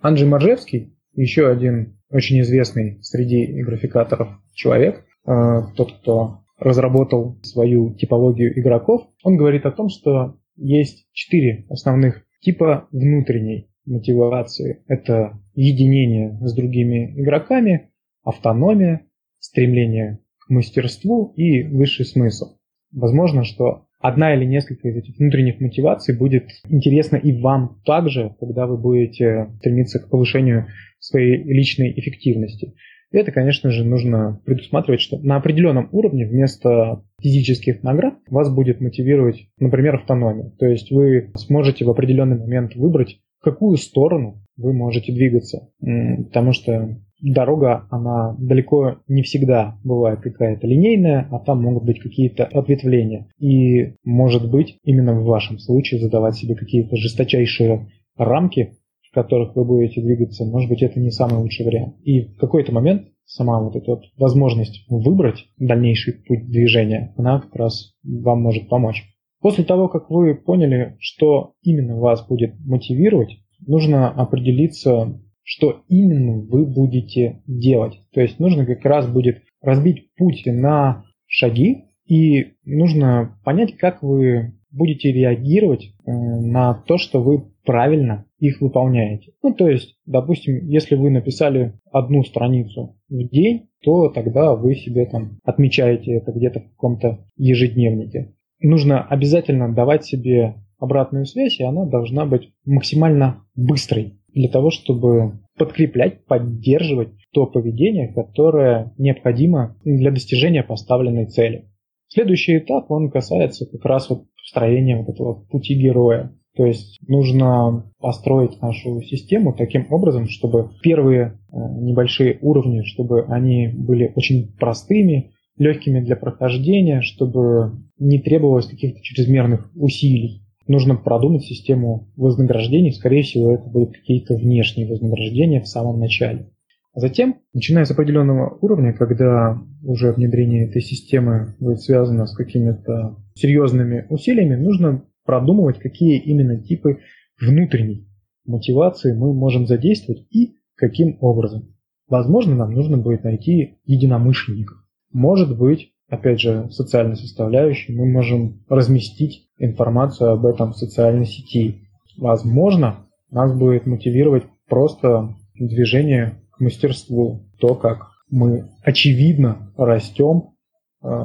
Анджей 0.00 0.29
Маржевский, 0.29 0.94
еще 1.14 1.48
один 1.48 1.98
очень 2.11 2.40
известный 2.42 3.03
среди 3.03 3.62
графикаторов 3.62 4.29
человек, 4.53 5.05
э, 5.27 5.61
тот, 5.77 5.92
кто 6.00 6.40
разработал 6.59 7.38
свою 7.42 7.94
типологию 7.94 8.59
игроков, 8.59 9.09
он 9.22 9.37
говорит 9.37 9.66
о 9.66 9.72
том, 9.72 9.88
что 9.88 10.37
есть 10.56 11.06
четыре 11.12 11.66
основных 11.68 12.24
типа 12.40 12.88
внутренней 12.92 13.68
мотивации. 13.86 14.82
Это 14.88 15.40
единение 15.54 16.38
с 16.40 16.54
другими 16.54 17.14
игроками, 17.20 17.90
автономия, 18.22 19.06
стремление 19.38 20.20
к 20.38 20.50
мастерству 20.50 21.32
и 21.36 21.62
высший 21.62 22.06
смысл. 22.06 22.56
Возможно, 22.92 23.44
что 23.44 23.86
одна 23.98 24.34
или 24.34 24.44
несколько 24.44 24.88
из 24.88 24.96
этих 24.96 25.18
внутренних 25.18 25.60
мотиваций 25.60 26.16
будет 26.16 26.48
интересна 26.68 27.16
и 27.16 27.40
вам 27.40 27.80
также, 27.84 28.34
когда 28.38 28.66
вы 28.66 28.76
будете 28.76 29.50
стремиться 29.58 29.98
к 29.98 30.10
повышению 30.10 30.66
своей 30.98 31.42
личной 31.42 31.92
эффективности. 31.98 32.74
И 33.14 33.16
это, 33.16 33.31
конечно 33.31 33.70
же, 33.70 33.85
нужно 33.85 34.40
предусматривать, 34.44 35.00
что 35.00 35.18
на 35.18 35.37
определенном 35.37 35.88
уровне 35.92 36.27
вместо 36.27 37.05
физических 37.22 37.85
наград 37.85 38.14
вас 38.29 38.53
будет 38.53 38.81
мотивировать, 38.81 39.46
например, 39.61 39.94
автономия. 39.94 40.50
То 40.59 40.66
есть 40.66 40.90
вы 40.90 41.31
сможете 41.37 41.85
в 41.85 41.90
определенный 41.90 42.37
момент 42.37 42.74
выбрать, 42.74 43.20
в 43.38 43.44
какую 43.44 43.77
сторону 43.77 44.42
вы 44.57 44.72
можете 44.72 45.12
двигаться. 45.12 45.68
Потому 45.79 46.50
что 46.50 46.96
дорога, 47.22 47.87
она 47.88 48.35
далеко 48.37 48.96
не 49.07 49.22
всегда 49.22 49.79
бывает 49.85 50.18
какая-то 50.20 50.66
линейная, 50.66 51.29
а 51.31 51.38
там 51.38 51.62
могут 51.62 51.85
быть 51.85 52.00
какие-то 52.00 52.46
ответвления. 52.46 53.29
И, 53.38 53.94
может 54.03 54.50
быть, 54.50 54.79
именно 54.83 55.14
в 55.14 55.24
вашем 55.24 55.61
случае 55.61 56.00
задавать 56.00 56.35
себе 56.35 56.57
какие-то 56.57 56.96
жесточайшие 56.96 57.87
рамки, 58.16 58.72
которых 59.14 59.57
вы 59.57 59.64
будете 59.64 60.03
двигаться, 60.03 60.44
может 60.44 60.68
быть, 60.68 60.83
это 60.83 61.00
не 61.00 61.11
самый 61.11 61.38
лучший 61.40 61.64
вариант. 61.64 61.96
И 62.03 62.20
в 62.20 62.37
какой-то 62.37 62.72
момент 62.72 63.09
сама 63.24 63.61
вот 63.61 63.77
эта 63.77 63.92
вот 63.92 64.05
возможность 64.16 64.85
выбрать 64.88 65.46
дальнейший 65.59 66.14
путь 66.14 66.46
движения, 66.50 67.14
она 67.16 67.40
как 67.40 67.55
раз 67.57 67.94
вам 68.03 68.42
может 68.42 68.68
помочь. 68.68 69.05
После 69.40 69.64
того, 69.64 69.88
как 69.88 70.11
вы 70.11 70.35
поняли, 70.35 70.96
что 71.00 71.53
именно 71.62 71.98
вас 71.98 72.27
будет 72.27 72.55
мотивировать, 72.61 73.38
нужно 73.66 74.11
определиться, 74.11 75.20
что 75.42 75.83
именно 75.88 76.40
вы 76.40 76.66
будете 76.66 77.42
делать. 77.46 78.00
То 78.12 78.20
есть 78.20 78.38
нужно 78.38 78.66
как 78.66 78.85
раз 78.85 79.07
будет 79.07 79.42
разбить 79.61 80.14
путь 80.16 80.42
на 80.46 81.05
шаги, 81.27 81.85
и 82.07 82.55
нужно 82.64 83.38
понять, 83.44 83.77
как 83.77 84.03
вы 84.03 84.55
будете 84.70 85.12
реагировать 85.12 85.85
э, 85.85 86.11
на 86.11 86.74
то, 86.74 86.98
что 86.98 87.22
вы 87.22 87.53
правильно 87.64 88.27
их 88.38 88.61
выполняете. 88.61 89.33
Ну, 89.42 89.55
то 89.55 89.68
есть, 89.68 89.96
допустим, 90.07 90.66
если 90.66 90.94
вы 90.94 91.11
написали 91.11 91.74
одну 91.90 92.22
страницу 92.24 92.96
в 93.09 93.29
день, 93.29 93.68
то 93.83 94.09
тогда 94.09 94.55
вы 94.55 94.74
себе 94.74 95.07
там 95.07 95.38
отмечаете 95.44 96.12
это 96.12 96.33
где-то 96.33 96.61
в 96.61 96.70
каком-то 96.70 97.27
ежедневнике. 97.37 98.35
Нужно 98.61 99.03
обязательно 99.03 99.72
давать 99.72 100.05
себе 100.05 100.55
обратную 100.79 101.27
связь, 101.27 101.61
и 101.61 101.64
она 101.64 101.87
должна 101.87 102.27
быть 102.27 102.53
максимально 102.64 103.44
быстрой 103.55 104.18
для 104.33 104.48
того, 104.48 104.70
чтобы 104.70 105.40
подкреплять, 105.57 106.24
поддерживать 106.27 107.11
то 107.33 107.46
поведение, 107.46 108.12
которое 108.12 108.92
необходимо 108.98 109.77
для 109.85 110.11
достижения 110.11 110.62
поставленной 110.62 111.27
цели. 111.27 111.70
Следующий 112.09 112.59
этап, 112.59 112.90
он 112.90 113.11
касается 113.11 113.66
как 113.66 113.85
раз 113.85 114.11
вот 114.11 114.27
строения 114.44 114.96
вот 114.96 115.09
этого 115.09 115.35
пути 115.35 115.74
героя. 115.74 116.33
То 116.56 116.66
есть 116.66 117.00
нужно 117.08 117.90
построить 117.98 118.62
нашу 118.62 119.02
систему 119.02 119.52
таким 119.52 119.86
образом, 119.90 120.28
чтобы 120.28 120.70
первые 120.82 121.38
э, 121.52 121.56
небольшие 121.80 122.38
уровни, 122.42 122.82
чтобы 122.82 123.24
они 123.24 123.68
были 123.68 124.12
очень 124.14 124.54
простыми, 124.56 125.32
легкими 125.56 126.00
для 126.00 126.16
прохождения, 126.16 127.00
чтобы 127.00 127.72
не 127.98 128.20
требовалось 128.20 128.66
каких-то 128.66 129.00
чрезмерных 129.02 129.70
усилий. 129.74 130.42
Нужно 130.66 130.96
продумать 130.96 131.44
систему 131.44 132.08
вознаграждений, 132.16 132.92
скорее 132.92 133.22
всего, 133.22 133.52
это 133.52 133.68
будут 133.68 133.92
какие-то 133.96 134.34
внешние 134.36 134.88
вознаграждения 134.88 135.60
в 135.60 135.68
самом 135.68 135.98
начале. 135.98 136.50
А 136.94 137.00
затем, 137.00 137.40
начиная 137.52 137.84
с 137.84 137.90
определенного 137.90 138.56
уровня, 138.60 138.92
когда 138.92 139.60
уже 139.82 140.12
внедрение 140.12 140.68
этой 140.68 140.80
системы 140.80 141.54
будет 141.58 141.80
связано 141.80 142.26
с 142.26 142.34
какими-то 142.34 143.16
серьезными 143.34 144.06
усилиями, 144.08 144.54
нужно 144.54 145.04
продумывать, 145.24 145.78
какие 145.78 146.20
именно 146.20 146.62
типы 146.62 147.00
внутренней 147.40 148.06
мотивации 148.46 149.12
мы 149.12 149.32
можем 149.32 149.66
задействовать 149.66 150.26
и 150.30 150.56
каким 150.76 151.16
образом. 151.20 151.74
Возможно, 152.08 152.54
нам 152.54 152.72
нужно 152.72 152.98
будет 152.98 153.24
найти 153.24 153.78
единомышленников. 153.84 154.78
Может 155.12 155.56
быть, 155.56 155.92
опять 156.08 156.40
же, 156.40 156.68
социальной 156.70 157.16
составляющей, 157.16 157.94
мы 157.94 158.06
можем 158.06 158.64
разместить 158.68 159.48
информацию 159.58 160.30
об 160.30 160.44
этом 160.44 160.72
в 160.72 160.76
социальной 160.76 161.26
сети. 161.26 161.88
Возможно, 162.16 163.06
нас 163.30 163.56
будет 163.56 163.87
мотивировать 163.87 164.44
просто 164.68 165.34
движение 165.54 166.42
к 166.52 166.60
мастерству, 166.60 167.48
то, 167.58 167.74
как 167.74 168.10
мы 168.30 168.68
очевидно 168.82 169.72
растем, 169.76 170.53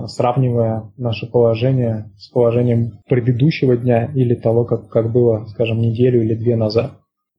сравнивая 0.07 0.91
наше 0.97 1.25
положение 1.25 2.11
с 2.17 2.29
положением 2.29 2.99
предыдущего 3.07 3.77
дня 3.77 4.11
или 4.13 4.35
того, 4.35 4.65
как, 4.65 4.89
как 4.89 5.11
было, 5.11 5.45
скажем, 5.45 5.79
неделю 5.79 6.21
или 6.21 6.35
две 6.35 6.55
назад. 6.55 6.93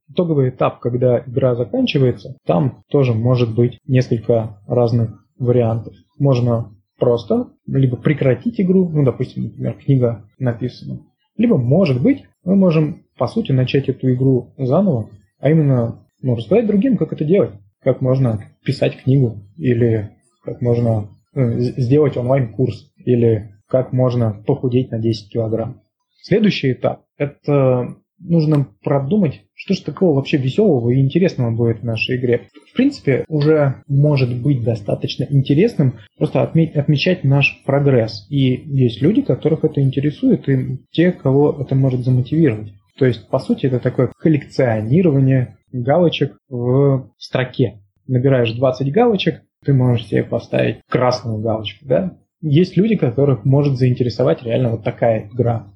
Итоговый 0.08 0.48
этап, 0.48 0.80
когда 0.80 1.20
игра 1.20 1.54
заканчивается, 1.54 2.36
там 2.46 2.82
тоже 2.90 3.14
может 3.14 3.54
быть 3.54 3.78
несколько 3.86 4.58
разных 4.66 5.24
вариантов. 5.38 5.94
Можно 6.18 6.72
просто 6.98 7.48
либо 7.66 7.96
прекратить 7.96 8.60
игру, 8.60 8.88
ну, 8.88 9.04
допустим, 9.04 9.44
например, 9.44 9.74
книга 9.74 10.24
написана, 10.38 11.00
либо, 11.36 11.56
может 11.56 12.02
быть, 12.02 12.24
мы 12.44 12.56
можем, 12.56 13.04
по 13.16 13.26
сути, 13.26 13.52
начать 13.52 13.88
эту 13.88 14.12
игру 14.12 14.52
заново, 14.58 15.10
а 15.38 15.50
именно 15.50 16.06
ну, 16.22 16.34
рассказать 16.34 16.66
другим, 16.66 16.96
как 16.96 17.12
это 17.12 17.24
делать 17.24 17.52
как 17.82 18.00
можно 18.00 18.44
писать 18.64 19.02
книгу, 19.02 19.38
или 19.56 20.10
как 20.44 20.60
можно 20.60 21.08
сделать 21.34 22.16
онлайн-курс, 22.16 22.92
или 22.96 23.54
как 23.68 23.92
можно 23.92 24.42
похудеть 24.46 24.90
на 24.90 24.98
10 24.98 25.32
килограмм. 25.32 25.82
Следующий 26.22 26.72
этап– 26.72 27.04
это 27.16 27.96
нужно 28.18 28.66
продумать, 28.82 29.42
что 29.54 29.74
же 29.74 29.82
такого 29.82 30.16
вообще 30.16 30.36
веселого 30.36 30.90
и 30.90 31.00
интересного 31.00 31.50
будет 31.50 31.80
в 31.80 31.84
нашей 31.84 32.16
игре. 32.16 32.48
В 32.70 32.76
принципе, 32.76 33.24
уже 33.28 33.82
может 33.86 34.42
быть 34.42 34.62
достаточно 34.62 35.26
интересным 35.28 35.94
просто 36.18 36.42
отметь, 36.42 36.76
отмечать 36.76 37.24
наш 37.24 37.62
прогресс. 37.64 38.26
И 38.28 38.62
есть 38.66 39.00
люди, 39.00 39.22
которых 39.22 39.64
это 39.64 39.80
интересует, 39.80 40.48
и 40.48 40.78
те, 40.90 41.12
кого 41.12 41.56
это 41.58 41.74
может 41.74 42.04
замотивировать. 42.04 42.72
То 42.98 43.06
есть, 43.06 43.28
по 43.28 43.38
сути, 43.38 43.66
это 43.66 43.78
такое 43.78 44.12
коллекционирование 44.18 45.56
галочек 45.72 46.36
в 46.50 47.08
строке. 47.16 47.80
Набираешь 48.06 48.52
20 48.52 48.92
галочек, 48.92 49.42
ты 49.64 49.72
можешь 49.72 50.06
себе 50.06 50.24
поставить 50.24 50.80
красную 50.88 51.38
галочку, 51.40 51.86
да? 51.86 52.18
Есть 52.40 52.76
люди, 52.76 52.96
которых 52.96 53.44
может 53.44 53.76
заинтересовать 53.76 54.42
реально 54.42 54.70
вот 54.70 54.84
такая 54.84 55.28
игра. 55.28 55.66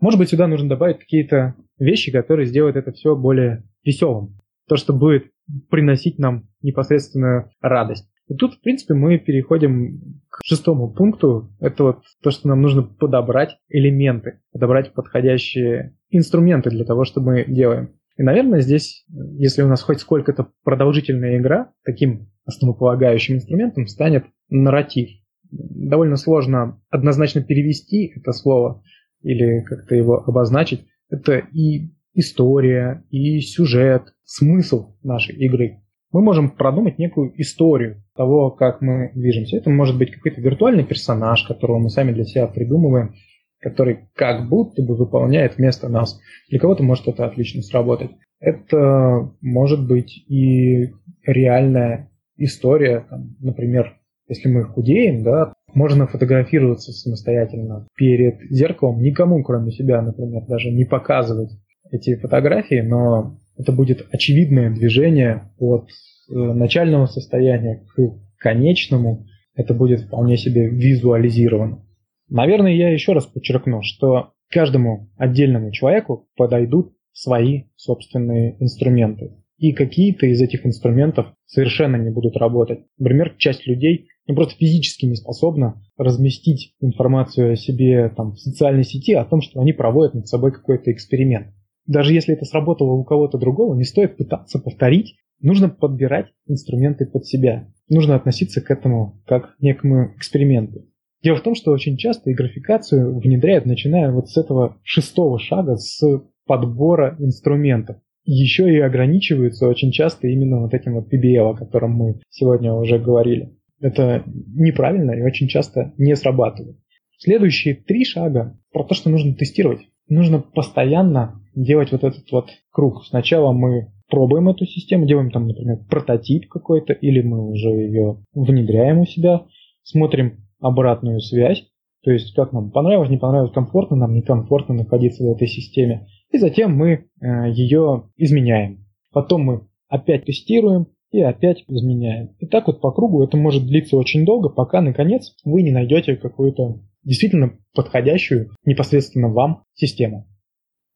Может 0.00 0.18
быть, 0.18 0.28
сюда 0.28 0.46
нужно 0.46 0.68
добавить 0.68 0.98
какие-то 0.98 1.54
вещи, 1.78 2.12
которые 2.12 2.46
сделают 2.46 2.76
это 2.76 2.92
все 2.92 3.16
более 3.16 3.64
веселым. 3.84 4.38
То, 4.68 4.76
что 4.76 4.92
будет 4.92 5.30
приносить 5.70 6.18
нам 6.18 6.48
непосредственную 6.62 7.50
радость. 7.60 8.08
И 8.28 8.34
тут, 8.34 8.54
в 8.54 8.60
принципе, 8.60 8.94
мы 8.94 9.18
переходим 9.18 10.22
к 10.30 10.40
шестому 10.44 10.92
пункту. 10.92 11.50
Это 11.58 11.82
вот 11.84 12.02
то, 12.22 12.30
что 12.30 12.48
нам 12.48 12.62
нужно 12.62 12.82
подобрать 12.82 13.58
элементы, 13.68 14.40
подобрать 14.52 14.92
подходящие 14.92 15.96
инструменты 16.10 16.70
для 16.70 16.84
того, 16.84 17.04
что 17.04 17.20
мы 17.20 17.44
делаем. 17.44 17.94
И, 18.16 18.22
наверное, 18.22 18.60
здесь, 18.60 19.04
если 19.08 19.62
у 19.62 19.68
нас 19.68 19.82
хоть 19.82 20.00
сколько-то 20.00 20.48
продолжительная 20.64 21.38
игра, 21.38 21.72
таким 21.84 22.30
основополагающим 22.44 23.36
инструментом 23.36 23.86
станет 23.86 24.24
нарратив. 24.48 25.10
Довольно 25.50 26.16
сложно 26.16 26.80
однозначно 26.90 27.42
перевести 27.42 28.12
это 28.14 28.32
слово 28.32 28.82
или 29.22 29.62
как-то 29.62 29.94
его 29.94 30.22
обозначить. 30.22 30.86
Это 31.08 31.38
и 31.38 31.90
история, 32.14 33.04
и 33.10 33.40
сюжет, 33.40 34.14
смысл 34.24 34.96
нашей 35.02 35.36
игры. 35.36 35.80
Мы 36.12 36.22
можем 36.22 36.50
продумать 36.50 36.98
некую 36.98 37.32
историю 37.40 38.02
того, 38.16 38.50
как 38.50 38.80
мы 38.80 39.12
движемся. 39.14 39.56
Это 39.56 39.70
может 39.70 39.96
быть 39.96 40.10
какой-то 40.10 40.40
виртуальный 40.40 40.84
персонаж, 40.84 41.44
которого 41.44 41.78
мы 41.78 41.88
сами 41.88 42.12
для 42.12 42.24
себя 42.24 42.46
придумываем, 42.48 43.14
который 43.60 44.08
как 44.14 44.48
будто 44.48 44.82
бы 44.82 44.96
выполняет 44.96 45.56
вместо 45.56 45.88
нас. 45.88 46.18
Для 46.48 46.58
кого-то 46.58 46.82
может 46.82 47.08
это 47.08 47.26
отлично 47.26 47.62
сработать. 47.62 48.10
Это 48.40 49.30
может 49.40 49.86
быть 49.86 50.16
и 50.28 50.92
реальная 51.26 52.10
история, 52.36 53.04
там, 53.08 53.36
например, 53.40 53.96
если 54.28 54.48
мы 54.48 54.64
худеем, 54.64 55.22
да, 55.22 55.52
можно 55.74 56.06
фотографироваться 56.06 56.92
самостоятельно 56.92 57.86
перед 57.96 58.40
зеркалом, 58.50 59.02
никому, 59.02 59.42
кроме 59.42 59.72
себя, 59.72 60.00
например, 60.00 60.46
даже 60.46 60.70
не 60.70 60.84
показывать 60.84 61.50
эти 61.90 62.16
фотографии, 62.16 62.80
но 62.80 63.38
это 63.58 63.72
будет 63.72 64.06
очевидное 64.10 64.70
движение 64.70 65.50
от 65.58 65.88
э, 65.88 66.34
начального 66.34 67.06
состояния 67.06 67.84
к 67.94 68.00
конечному, 68.38 69.26
это 69.54 69.74
будет 69.74 70.00
вполне 70.02 70.36
себе 70.36 70.68
визуализировано. 70.68 71.84
Наверное, 72.30 72.72
я 72.72 72.90
еще 72.90 73.12
раз 73.12 73.26
подчеркну, 73.26 73.82
что 73.82 74.32
каждому 74.48 75.10
отдельному 75.16 75.72
человеку 75.72 76.28
подойдут 76.36 76.94
свои 77.12 77.64
собственные 77.76 78.56
инструменты. 78.60 79.36
И 79.58 79.72
какие-то 79.72 80.26
из 80.26 80.40
этих 80.40 80.64
инструментов 80.64 81.34
совершенно 81.44 81.96
не 81.96 82.10
будут 82.10 82.36
работать. 82.36 82.80
Например, 82.98 83.34
часть 83.36 83.66
людей 83.66 84.08
ну, 84.26 84.34
просто 84.34 84.54
физически 84.54 85.06
не 85.06 85.16
способна 85.16 85.82
разместить 85.98 86.74
информацию 86.80 87.52
о 87.52 87.56
себе 87.56 88.08
там, 88.16 88.32
в 88.32 88.38
социальной 88.38 88.84
сети 88.84 89.12
о 89.12 89.24
том, 89.24 89.42
что 89.42 89.60
они 89.60 89.72
проводят 89.72 90.14
над 90.14 90.28
собой 90.28 90.52
какой-то 90.52 90.92
эксперимент. 90.92 91.48
Даже 91.86 92.14
если 92.14 92.34
это 92.34 92.44
сработало 92.44 92.92
у 92.92 93.04
кого-то 93.04 93.38
другого, 93.38 93.74
не 93.74 93.84
стоит 93.84 94.16
пытаться 94.16 94.60
повторить. 94.60 95.16
Нужно 95.40 95.68
подбирать 95.68 96.28
инструменты 96.46 97.06
под 97.06 97.26
себя. 97.26 97.68
Нужно 97.88 98.14
относиться 98.14 98.60
к 98.60 98.70
этому 98.70 99.20
как 99.26 99.56
к 99.56 99.60
некому 99.60 100.14
эксперименту. 100.16 100.86
Дело 101.22 101.36
в 101.36 101.42
том, 101.42 101.54
что 101.54 101.72
очень 101.72 101.96
часто 101.96 102.30
и 102.30 102.34
графикацию 102.34 103.18
внедряют, 103.18 103.66
начиная 103.66 104.10
вот 104.10 104.30
с 104.30 104.36
этого 104.38 104.78
шестого 104.82 105.38
шага, 105.38 105.76
с 105.76 106.02
подбора 106.46 107.16
инструментов. 107.18 107.96
Еще 108.24 108.72
и 108.72 108.78
ограничиваются 108.78 109.68
очень 109.68 109.92
часто 109.92 110.28
именно 110.28 110.60
вот 110.60 110.74
этим 110.74 110.94
вот 110.94 111.12
PBL, 111.12 111.50
о 111.50 111.56
котором 111.56 111.92
мы 111.92 112.20
сегодня 112.30 112.72
уже 112.72 112.98
говорили. 112.98 113.56
Это 113.80 114.22
неправильно 114.26 115.12
и 115.12 115.22
очень 115.22 115.48
часто 115.48 115.92
не 115.96 116.14
срабатывает. 116.16 116.76
Следующие 117.18 117.74
три 117.74 118.04
шага 118.04 118.58
про 118.72 118.84
то, 118.84 118.94
что 118.94 119.10
нужно 119.10 119.34
тестировать. 119.34 119.80
Нужно 120.08 120.40
постоянно 120.40 121.40
делать 121.54 121.92
вот 121.92 122.04
этот 122.04 122.30
вот 122.32 122.48
круг. 122.70 123.04
Сначала 123.04 123.52
мы 123.52 123.92
пробуем 124.08 124.48
эту 124.48 124.64
систему, 124.66 125.06
делаем 125.06 125.30
там, 125.30 125.46
например, 125.46 125.78
прототип 125.88 126.48
какой-то, 126.48 126.92
или 126.92 127.22
мы 127.22 127.46
уже 127.48 127.68
ее 127.68 128.24
внедряем 128.34 129.00
у 129.00 129.06
себя, 129.06 129.46
смотрим 129.82 130.46
обратную 130.60 131.20
связь, 131.20 131.64
то 132.02 132.10
есть 132.10 132.34
как 132.34 132.52
нам 132.52 132.70
понравилось, 132.70 133.10
не 133.10 133.18
понравилось, 133.18 133.52
комфортно 133.52 133.96
нам, 133.96 134.14
некомфортно 134.14 134.74
находиться 134.74 135.22
в 135.22 135.32
этой 135.32 135.48
системе. 135.48 136.08
И 136.30 136.38
затем 136.38 136.74
мы 136.74 137.08
э, 137.20 137.50
ее 137.52 138.10
изменяем. 138.16 138.86
Потом 139.12 139.42
мы 139.42 139.68
опять 139.88 140.24
тестируем 140.24 140.86
и 141.10 141.20
опять 141.20 141.64
изменяем. 141.68 142.34
И 142.38 142.46
так 142.46 142.68
вот 142.68 142.80
по 142.80 142.92
кругу 142.92 143.22
это 143.22 143.36
может 143.36 143.66
длиться 143.66 143.96
очень 143.96 144.24
долго, 144.24 144.48
пока 144.48 144.80
наконец 144.80 145.34
вы 145.44 145.62
не 145.62 145.72
найдете 145.72 146.16
какую-то 146.16 146.80
действительно 147.02 147.58
подходящую 147.74 148.50
непосредственно 148.64 149.28
вам 149.28 149.64
систему. 149.74 150.26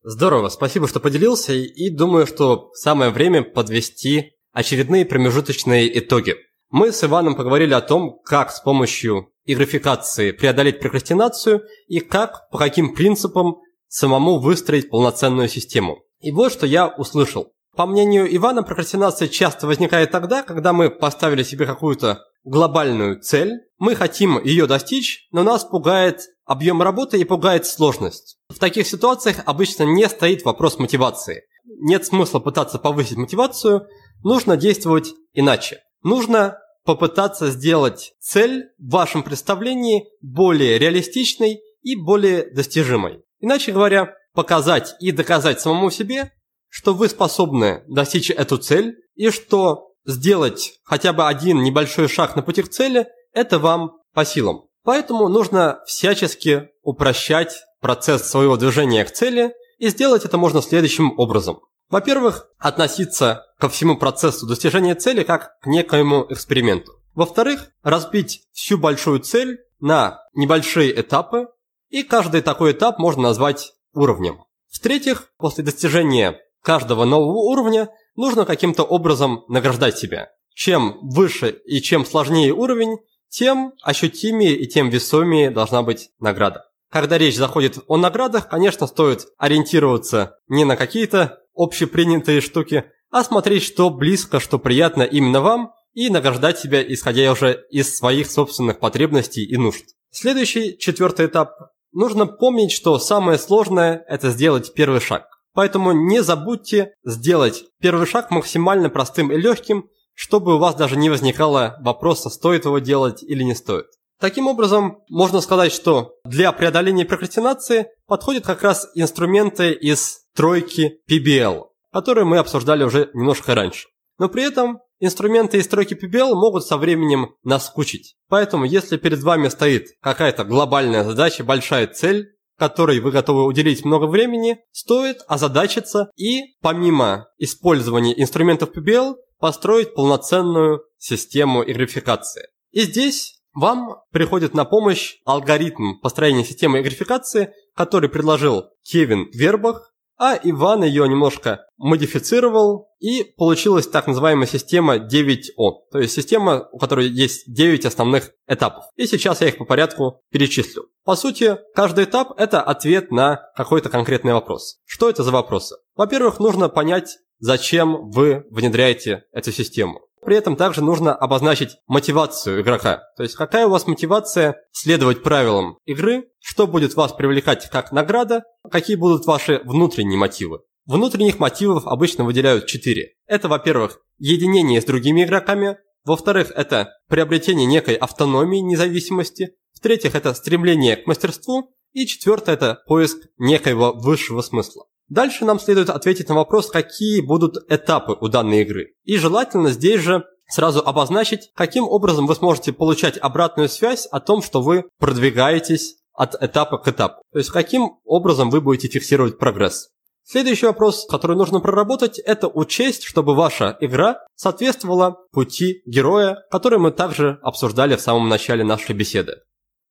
Здорово, 0.02 0.48
спасибо, 0.48 0.86
что 0.86 1.00
поделился, 1.00 1.54
и 1.54 1.90
думаю, 1.90 2.26
что 2.26 2.70
самое 2.74 3.10
время 3.10 3.42
подвести 3.42 4.32
очередные 4.52 5.06
промежуточные 5.06 5.98
итоги. 5.98 6.34
Мы 6.76 6.90
с 6.90 7.04
Иваном 7.04 7.36
поговорили 7.36 7.72
о 7.72 7.80
том, 7.80 8.18
как 8.24 8.50
с 8.50 8.58
помощью 8.58 9.30
и 9.44 9.54
преодолеть 9.54 10.80
прокрастинацию 10.80 11.62
и 11.86 12.00
как, 12.00 12.50
по 12.50 12.58
каким 12.58 12.96
принципам 12.96 13.58
самому 13.86 14.40
выстроить 14.40 14.90
полноценную 14.90 15.48
систему. 15.48 16.02
И 16.18 16.32
вот 16.32 16.50
что 16.52 16.66
я 16.66 16.88
услышал. 16.88 17.52
По 17.76 17.86
мнению 17.86 18.26
Ивана, 18.34 18.64
прокрастинация 18.64 19.28
часто 19.28 19.68
возникает 19.68 20.10
тогда, 20.10 20.42
когда 20.42 20.72
мы 20.72 20.90
поставили 20.90 21.44
себе 21.44 21.64
какую-то 21.64 22.24
глобальную 22.42 23.20
цель, 23.20 23.60
мы 23.78 23.94
хотим 23.94 24.42
ее 24.42 24.66
достичь, 24.66 25.28
но 25.30 25.44
нас 25.44 25.64
пугает 25.64 26.22
объем 26.44 26.82
работы 26.82 27.20
и 27.20 27.24
пугает 27.24 27.66
сложность. 27.66 28.36
В 28.48 28.58
таких 28.58 28.88
ситуациях 28.88 29.36
обычно 29.46 29.84
не 29.84 30.08
стоит 30.08 30.44
вопрос 30.44 30.80
мотивации. 30.80 31.44
Нет 31.78 32.04
смысла 32.04 32.40
пытаться 32.40 32.80
повысить 32.80 33.16
мотивацию, 33.16 33.86
нужно 34.24 34.56
действовать 34.56 35.14
иначе. 35.34 35.78
Нужно 36.02 36.58
попытаться 36.84 37.50
сделать 37.50 38.12
цель 38.20 38.70
в 38.78 38.90
вашем 38.90 39.22
представлении 39.22 40.06
более 40.20 40.78
реалистичной 40.78 41.60
и 41.82 41.96
более 41.96 42.50
достижимой. 42.50 43.22
Иначе 43.40 43.72
говоря, 43.72 44.14
показать 44.34 44.94
и 45.00 45.12
доказать 45.12 45.60
самому 45.60 45.90
себе, 45.90 46.32
что 46.68 46.94
вы 46.94 47.08
способны 47.08 47.84
достичь 47.88 48.30
эту 48.30 48.58
цель 48.58 48.96
и 49.14 49.30
что 49.30 49.92
сделать 50.04 50.80
хотя 50.82 51.12
бы 51.12 51.26
один 51.26 51.62
небольшой 51.62 52.08
шаг 52.08 52.36
на 52.36 52.42
пути 52.42 52.62
к 52.62 52.68
цели– 52.68 53.06
это 53.32 53.58
вам 53.58 53.98
по 54.12 54.24
силам. 54.24 54.66
Поэтому 54.82 55.28
нужно 55.28 55.80
всячески 55.86 56.68
упрощать 56.82 57.62
процесс 57.80 58.28
своего 58.28 58.56
движения 58.56 59.04
к 59.04 59.10
цели 59.10 59.54
и 59.78 59.88
сделать 59.88 60.24
это 60.24 60.36
можно 60.36 60.60
следующим 60.60 61.18
образом. 61.18 61.60
Во-первых, 61.90 62.48
относиться 62.58 63.46
ко 63.58 63.68
всему 63.68 63.96
процессу 63.96 64.46
достижения 64.46 64.94
цели 64.94 65.22
как 65.22 65.58
к 65.60 65.66
некоему 65.66 66.26
эксперименту. 66.28 66.92
Во-вторых, 67.14 67.70
разбить 67.82 68.42
всю 68.52 68.78
большую 68.78 69.20
цель 69.20 69.60
на 69.80 70.20
небольшие 70.34 70.98
этапы, 71.00 71.48
и 71.88 72.02
каждый 72.02 72.42
такой 72.42 72.72
этап 72.72 72.98
можно 72.98 73.22
назвать 73.22 73.74
уровнем. 73.92 74.42
В-третьих, 74.68 75.28
после 75.38 75.62
достижения 75.62 76.40
каждого 76.62 77.04
нового 77.04 77.38
уровня 77.38 77.88
нужно 78.16 78.44
каким-то 78.44 78.82
образом 78.82 79.44
награждать 79.48 79.96
себя. 79.96 80.30
Чем 80.54 80.98
выше 81.02 81.50
и 81.64 81.80
чем 81.80 82.04
сложнее 82.04 82.52
уровень, 82.52 82.98
тем 83.28 83.72
ощутимее 83.82 84.56
и 84.56 84.66
тем 84.66 84.88
весомее 84.88 85.50
должна 85.50 85.82
быть 85.82 86.10
награда. 86.18 86.64
Когда 86.90 87.18
речь 87.18 87.36
заходит 87.36 87.78
о 87.88 87.96
наградах, 87.96 88.48
конечно, 88.48 88.86
стоит 88.86 89.26
ориентироваться 89.38 90.38
не 90.48 90.64
на 90.64 90.76
какие-то 90.76 91.40
общепринятые 91.54 92.40
штуки, 92.40 92.84
а 93.10 93.24
смотреть, 93.24 93.62
что 93.62 93.90
близко, 93.90 94.40
что 94.40 94.58
приятно 94.58 95.02
именно 95.02 95.40
вам, 95.40 95.72
и 95.92 96.10
награждать 96.10 96.58
себя, 96.58 96.82
исходя 96.82 97.30
уже 97.30 97.64
из 97.70 97.96
своих 97.96 98.30
собственных 98.30 98.80
потребностей 98.80 99.44
и 99.44 99.56
нужд. 99.56 99.84
Следующий, 100.10 100.76
четвертый 100.78 101.26
этап. 101.26 101.52
Нужно 101.92 102.26
помнить, 102.26 102.72
что 102.72 102.98
самое 102.98 103.38
сложное– 103.38 104.04
это 104.08 104.30
сделать 104.30 104.74
первый 104.74 105.00
шаг. 105.00 105.28
Поэтому 105.52 105.92
не 105.92 106.22
забудьте 106.22 106.94
сделать 107.04 107.64
первый 107.80 108.06
шаг 108.06 108.32
максимально 108.32 108.90
простым 108.90 109.30
и 109.30 109.36
легким, 109.36 109.88
чтобы 110.12 110.56
у 110.56 110.58
вас 110.58 110.74
даже 110.74 110.96
не 110.96 111.10
возникало 111.10 111.76
вопроса, 111.80 112.28
стоит 112.30 112.64
его 112.64 112.80
делать 112.80 113.22
или 113.22 113.44
не 113.44 113.54
стоит. 113.54 113.86
Таким 114.20 114.48
образом, 114.48 115.02
можно 115.08 115.40
сказать, 115.40 115.72
что 115.72 116.14
для 116.24 116.50
преодоления 116.52 117.04
прокрастинации 117.04 117.86
подходят 118.06 118.44
как 118.44 118.62
раз 118.62 118.88
инструменты 118.94 119.72
из 119.72 120.23
тройки 120.34 120.98
PBL, 121.08 121.64
которые 121.92 122.24
мы 122.24 122.38
обсуждали 122.38 122.84
уже 122.84 123.10
немножко 123.14 123.54
раньше. 123.54 123.88
Но 124.18 124.28
при 124.28 124.44
этом 124.44 124.80
инструменты 125.00 125.58
из 125.58 125.68
тройки 125.68 125.94
PBL 125.94 126.34
могут 126.34 126.64
со 126.66 126.76
временем 126.76 127.34
наскучить. 127.42 128.16
Поэтому, 128.28 128.64
если 128.64 128.96
перед 128.96 129.20
вами 129.20 129.48
стоит 129.48 129.88
какая-то 130.00 130.44
глобальная 130.44 131.04
задача, 131.04 131.44
большая 131.44 131.86
цель, 131.86 132.34
которой 132.56 133.00
вы 133.00 133.10
готовы 133.10 133.44
уделить 133.44 133.84
много 133.84 134.06
времени, 134.06 134.58
стоит 134.70 135.18
озадачиться 135.26 136.10
и, 136.16 136.54
помимо 136.60 137.26
использования 137.38 138.20
инструментов 138.20 138.70
PBL, 138.76 139.16
построить 139.38 139.94
полноценную 139.94 140.84
систему 140.98 141.62
игрификации. 141.64 142.48
И 142.70 142.82
здесь 142.82 143.40
вам 143.54 143.96
приходит 144.10 144.54
на 144.54 144.64
помощь 144.64 145.16
алгоритм 145.24 146.00
построения 146.00 146.44
системы 146.44 146.80
игрификации, 146.80 147.52
который 147.74 148.08
предложил 148.08 148.70
Кевин 148.82 149.28
Вербах, 149.32 149.93
а 150.18 150.38
Иван 150.42 150.84
ее 150.84 151.08
немножко 151.08 151.66
модифицировал, 151.76 152.88
и 153.00 153.24
получилась 153.36 153.86
так 153.86 154.06
называемая 154.06 154.46
система 154.46 154.96
9О, 154.96 155.72
то 155.90 155.98
есть 155.98 156.14
система, 156.14 156.68
у 156.72 156.78
которой 156.78 157.08
есть 157.08 157.52
9 157.52 157.84
основных 157.84 158.30
этапов. 158.46 158.84
И 158.96 159.06
сейчас 159.06 159.40
я 159.40 159.48
их 159.48 159.58
по 159.58 159.64
порядку 159.64 160.22
перечислю. 160.30 160.86
По 161.04 161.16
сути, 161.16 161.58
каждый 161.74 162.04
этап– 162.04 162.32
это 162.38 162.62
ответ 162.62 163.10
на 163.10 163.50
какой-то 163.56 163.90
конкретный 163.90 164.32
вопрос. 164.32 164.78
Что 164.84 165.10
это 165.10 165.22
за 165.22 165.32
вопросы? 165.32 165.76
Во-первых, 165.96 166.38
нужно 166.38 166.68
понять, 166.68 167.18
зачем 167.38 168.10
вы 168.10 168.46
внедряете 168.50 169.24
эту 169.32 169.52
систему. 169.52 170.00
При 170.24 170.36
этом 170.36 170.56
также 170.56 170.82
нужно 170.82 171.14
обозначить 171.14 171.76
мотивацию 171.86 172.62
игрока. 172.62 173.02
То 173.16 173.22
есть 173.22 173.34
какая 173.34 173.66
у 173.66 173.70
вас 173.70 173.86
мотивация 173.86 174.56
следовать 174.72 175.22
правилам 175.22 175.78
игры, 175.84 176.24
что 176.40 176.66
будет 176.66 176.94
вас 176.94 177.12
привлекать 177.12 177.68
как 177.70 177.92
награда, 177.92 178.44
какие 178.70 178.96
будут 178.96 179.26
ваши 179.26 179.60
внутренние 179.64 180.18
мотивы. 180.18 180.60
Внутренних 180.86 181.38
мотивов 181.38 181.86
обычно 181.86 182.24
выделяют 182.24 182.66
четыре. 182.66 183.14
Это, 183.26 183.48
во-первых, 183.48 183.98
единение 184.18 184.80
с 184.80 184.84
другими 184.84 185.24
игроками, 185.24 185.78
во-вторых, 186.04 186.52
это 186.54 186.90
приобретение 187.08 187.66
некой 187.66 187.94
автономии, 187.94 188.58
независимости, 188.58 189.54
в-третьих, 189.72 190.14
это 190.14 190.34
стремление 190.34 190.96
к 190.96 191.06
мастерству, 191.06 191.74
и 191.92 192.06
четвертое– 192.06 192.54
это 192.54 192.82
поиск 192.86 193.18
некоего 193.38 193.92
высшего 193.92 194.42
смысла. 194.42 194.84
Дальше 195.14 195.44
нам 195.44 195.60
следует 195.60 195.90
ответить 195.90 196.28
на 196.28 196.34
вопрос, 196.34 196.68
какие 196.68 197.20
будут 197.20 197.54
этапы 197.70 198.16
у 198.20 198.26
данной 198.26 198.62
игры. 198.62 198.94
И 199.04 199.16
желательно 199.16 199.70
здесь 199.70 200.00
же 200.00 200.24
сразу 200.48 200.80
обозначить, 200.80 201.52
каким 201.54 201.84
образом 201.84 202.26
вы 202.26 202.34
сможете 202.34 202.72
получать 202.72 203.16
обратную 203.18 203.68
связь 203.68 204.08
о 204.10 204.18
том, 204.18 204.42
что 204.42 204.60
вы 204.60 204.86
продвигаетесь 204.98 205.98
от 206.14 206.34
этапа 206.42 206.78
к 206.78 206.88
этапу. 206.88 207.22
То 207.32 207.38
есть 207.38 207.50
каким 207.50 208.00
образом 208.04 208.50
вы 208.50 208.60
будете 208.60 208.88
фиксировать 208.88 209.38
прогресс. 209.38 209.90
Следующий 210.24 210.66
вопрос, 210.66 211.06
который 211.08 211.36
нужно 211.36 211.60
проработать, 211.60 212.18
это 212.18 212.48
учесть, 212.48 213.04
чтобы 213.04 213.36
ваша 213.36 213.76
игра 213.80 214.18
соответствовала 214.34 215.16
пути 215.30 215.82
героя, 215.86 216.38
который 216.50 216.80
мы 216.80 216.90
также 216.90 217.38
обсуждали 217.42 217.94
в 217.94 218.00
самом 218.00 218.28
начале 218.28 218.64
нашей 218.64 218.96
беседы. 218.96 219.42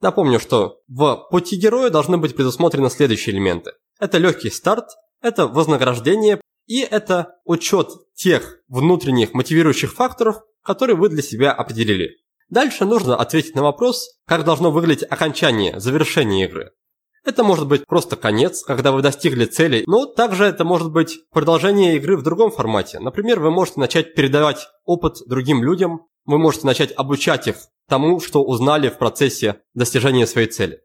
Напомню, 0.02 0.42
что 0.42 0.82
в 0.90 1.28
пути 1.32 1.56
героя 1.56 1.90
должны 1.90 2.18
быть 2.18 2.36
предусмотрены 2.36 2.90
следующие 2.90 3.34
элементы. 3.34 3.72
Это 4.02 4.18
легкий 4.18 4.50
старт, 4.50 4.90
это 5.24 5.48
вознаграждение 5.48 6.40
и 6.68 6.82
это 6.82 7.36
учет 7.46 7.90
тех 8.16 8.60
внутренних 8.68 9.34
мотивирующих 9.34 9.94
факторов, 9.94 10.42
которые 10.64 10.96
вы 10.96 11.10
для 11.10 11.22
себя 11.22 11.52
определили. 11.52 12.18
Дальше 12.50 12.86
нужно 12.86 13.16
ответить 13.16 13.56
на 13.56 13.64
вопрос, 13.64 14.20
как 14.28 14.46
должно 14.46 14.72
выглядеть 14.72 15.10
окончание, 15.10 15.80
завершение 15.80 16.46
игры. 16.46 16.72
Это 17.26 17.44
может 17.44 17.68
быть 17.68 17.86
просто 17.88 18.18
конец, 18.18 18.64
когда 18.64 18.92
вы 18.92 19.02
достигли 19.02 19.46
цели, 19.46 19.84
но 19.88 20.06
также 20.06 20.44
это 20.44 20.66
может 20.66 20.92
быть 20.92 21.20
продолжение 21.32 21.96
игры 21.96 22.18
в 22.18 22.22
другом 22.22 22.52
формате. 22.52 23.00
Например, 23.00 23.40
вы 23.40 23.50
можете 23.50 23.80
начать 23.80 24.14
передавать 24.14 24.68
опыт 24.84 25.18
другим 25.26 25.64
людям, 25.64 26.08
вы 26.26 26.38
можете 26.38 26.68
начать 26.68 26.92
обучать 26.96 27.48
их 27.48 27.56
тому, 27.88 28.20
что 28.20 28.44
узнали 28.44 28.90
в 28.90 28.98
процессе 28.98 29.62
достижения 29.74 30.28
своей 30.28 30.48
цели. 30.48 30.82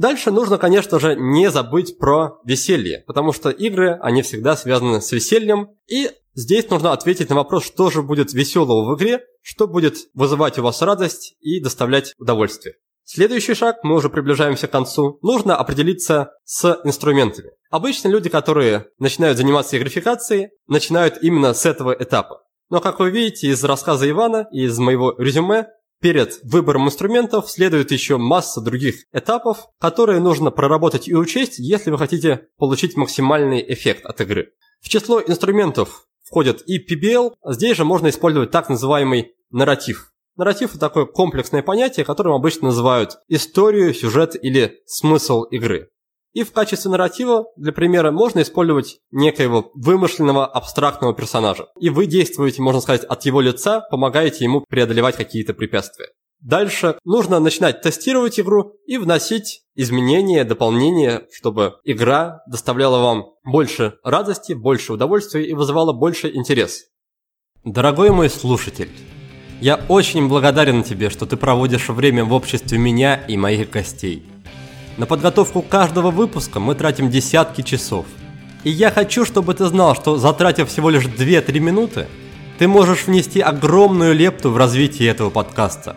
Дальше 0.00 0.30
нужно, 0.30 0.56
конечно 0.56 0.98
же, 0.98 1.14
не 1.14 1.50
забыть 1.50 1.98
про 1.98 2.38
веселье, 2.46 3.04
потому 3.06 3.34
что 3.34 3.50
игры, 3.50 3.98
они 4.00 4.22
всегда 4.22 4.56
связаны 4.56 5.02
с 5.02 5.12
весельем, 5.12 5.76
и 5.88 6.10
здесь 6.32 6.70
нужно 6.70 6.94
ответить 6.94 7.28
на 7.28 7.36
вопрос, 7.36 7.66
что 7.66 7.90
же 7.90 8.00
будет 8.00 8.32
веселого 8.32 8.90
в 8.90 8.96
игре, 8.96 9.20
что 9.42 9.68
будет 9.68 9.96
вызывать 10.14 10.58
у 10.58 10.62
вас 10.62 10.80
радость 10.80 11.36
и 11.40 11.60
доставлять 11.60 12.14
удовольствие. 12.16 12.76
Следующий 13.04 13.52
шаг, 13.52 13.80
мы 13.82 13.94
уже 13.94 14.08
приближаемся 14.08 14.68
к 14.68 14.70
концу, 14.70 15.18
нужно 15.20 15.54
определиться 15.54 16.30
с 16.44 16.80
инструментами. 16.82 17.50
Обычно 17.68 18.08
люди, 18.08 18.30
которые 18.30 18.86
начинают 18.98 19.36
заниматься 19.36 19.78
графикацией, 19.78 20.48
начинают 20.66 21.18
именно 21.20 21.52
с 21.52 21.66
этого 21.66 21.92
этапа. 21.92 22.40
Но, 22.70 22.80
как 22.80 23.00
вы 23.00 23.10
видите 23.10 23.48
из 23.48 23.62
рассказа 23.64 24.08
Ивана 24.08 24.46
и 24.50 24.62
из 24.62 24.78
моего 24.78 25.14
резюме, 25.18 25.66
перед 26.00 26.40
выбором 26.42 26.86
инструментов 26.86 27.50
следует 27.50 27.90
еще 27.90 28.16
масса 28.16 28.60
других 28.60 29.04
этапов, 29.12 29.66
которые 29.78 30.20
нужно 30.20 30.50
проработать 30.50 31.08
и 31.08 31.14
учесть, 31.14 31.58
если 31.58 31.90
вы 31.90 31.98
хотите 31.98 32.48
получить 32.58 32.96
максимальный 32.96 33.64
эффект 33.72 34.04
от 34.04 34.20
игры. 34.20 34.52
В 34.80 34.88
число 34.88 35.20
инструментов 35.20 36.06
входят 36.24 36.62
и 36.66 36.78
PBL, 36.78 37.32
здесь 37.50 37.76
же 37.76 37.84
можно 37.84 38.08
использовать 38.08 38.50
так 38.50 38.68
называемый 38.68 39.32
нарратив. 39.50 40.12
Нарратив– 40.36 40.70
это 40.72 40.80
такое 40.80 41.04
комплексное 41.04 41.62
понятие, 41.62 42.06
которым 42.06 42.34
обычно 42.34 42.68
называют 42.68 43.18
историю, 43.28 43.92
сюжет 43.92 44.42
или 44.42 44.80
смысл 44.86 45.42
игры. 45.42 45.90
И 46.32 46.44
в 46.44 46.52
качестве 46.52 46.90
нарратива, 46.90 47.46
для 47.56 47.72
примера, 47.72 48.12
можно 48.12 48.42
использовать 48.42 49.00
некоего 49.10 49.70
вымышленного 49.74 50.46
абстрактного 50.46 51.14
персонажа. 51.14 51.66
И 51.80 51.90
вы 51.90 52.06
действуете, 52.06 52.62
можно 52.62 52.80
сказать, 52.80 53.04
от 53.04 53.24
его 53.24 53.40
лица, 53.40 53.80
помогаете 53.90 54.44
ему 54.44 54.64
преодолевать 54.68 55.16
какие-то 55.16 55.54
препятствия. 55.54 56.08
Дальше 56.40 56.96
нужно 57.04 57.38
начинать 57.38 57.82
тестировать 57.82 58.40
игру 58.40 58.72
и 58.86 58.96
вносить 58.96 59.62
изменения, 59.74 60.44
дополнения, 60.44 61.26
чтобы 61.32 61.74
игра 61.84 62.42
доставляла 62.46 63.02
вам 63.02 63.26
больше 63.44 63.98
радости, 64.04 64.54
больше 64.54 64.94
удовольствия 64.94 65.44
и 65.46 65.52
вызывала 65.52 65.92
больше 65.92 66.30
интерес. 66.34 66.86
Дорогой 67.64 68.10
мой 68.10 68.30
слушатель, 68.30 68.88
я 69.60 69.78
очень 69.88 70.28
благодарен 70.28 70.82
тебе, 70.82 71.10
что 71.10 71.26
ты 71.26 71.36
проводишь 71.36 71.90
время 71.90 72.24
в 72.24 72.32
обществе 72.32 72.78
меня 72.78 73.16
и 73.16 73.36
моих 73.36 73.68
гостей. 73.68 74.29
На 75.00 75.06
подготовку 75.06 75.62
каждого 75.62 76.10
выпуска 76.10 76.60
мы 76.60 76.74
тратим 76.74 77.08
десятки 77.08 77.62
часов. 77.62 78.04
И 78.64 78.70
я 78.70 78.90
хочу, 78.90 79.24
чтобы 79.24 79.54
ты 79.54 79.64
знал, 79.64 79.94
что 79.94 80.18
затратив 80.18 80.68
всего 80.68 80.90
лишь 80.90 81.06
2-3 81.06 81.58
минуты, 81.58 82.06
ты 82.58 82.68
можешь 82.68 83.06
внести 83.06 83.40
огромную 83.40 84.14
лепту 84.14 84.50
в 84.50 84.58
развитие 84.58 85.08
этого 85.08 85.30
подкаста. 85.30 85.96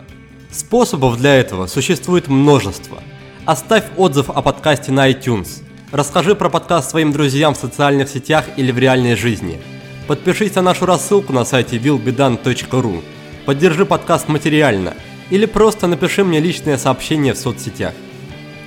Способов 0.50 1.18
для 1.18 1.34
этого 1.34 1.66
существует 1.66 2.28
множество. 2.28 3.02
Оставь 3.44 3.84
отзыв 3.98 4.30
о 4.30 4.40
подкасте 4.40 4.90
на 4.90 5.10
iTunes. 5.10 5.62
Расскажи 5.92 6.34
про 6.34 6.48
подкаст 6.48 6.88
своим 6.88 7.12
друзьям 7.12 7.52
в 7.52 7.58
социальных 7.58 8.08
сетях 8.08 8.46
или 8.56 8.72
в 8.72 8.78
реальной 8.78 9.16
жизни. 9.16 9.60
Подпишись 10.06 10.54
на 10.54 10.62
нашу 10.62 10.86
рассылку 10.86 11.34
на 11.34 11.44
сайте 11.44 11.76
willbedan.ru. 11.76 13.04
Поддержи 13.44 13.84
подкаст 13.84 14.28
материально. 14.28 14.94
Или 15.28 15.44
просто 15.44 15.88
напиши 15.88 16.24
мне 16.24 16.40
личное 16.40 16.78
сообщение 16.78 17.34
в 17.34 17.38
соцсетях. 17.38 17.92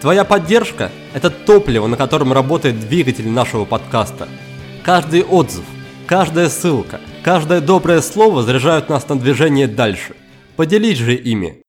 Твоя 0.01 0.25
поддержка– 0.25 0.91
это 1.15 1.31
топливо, 1.31 1.87
на 1.87 1.97
котором 1.97 2.31
работает 2.31 2.79
двигатель 2.79 3.27
нашего 3.27 3.65
подкаста. 3.65 4.27
Каждый 4.83 5.23
отзыв, 5.23 5.65
каждая 6.05 6.49
ссылка, 6.49 7.01
каждое 7.23 7.61
доброе 7.61 8.01
слово 8.01 8.43
заряжают 8.43 8.89
нас 8.89 9.09
на 9.09 9.17
движение 9.17 9.67
дальше. 9.67 10.15
Поделись 10.55 10.99
же 10.99 11.15
ими. 11.15 11.63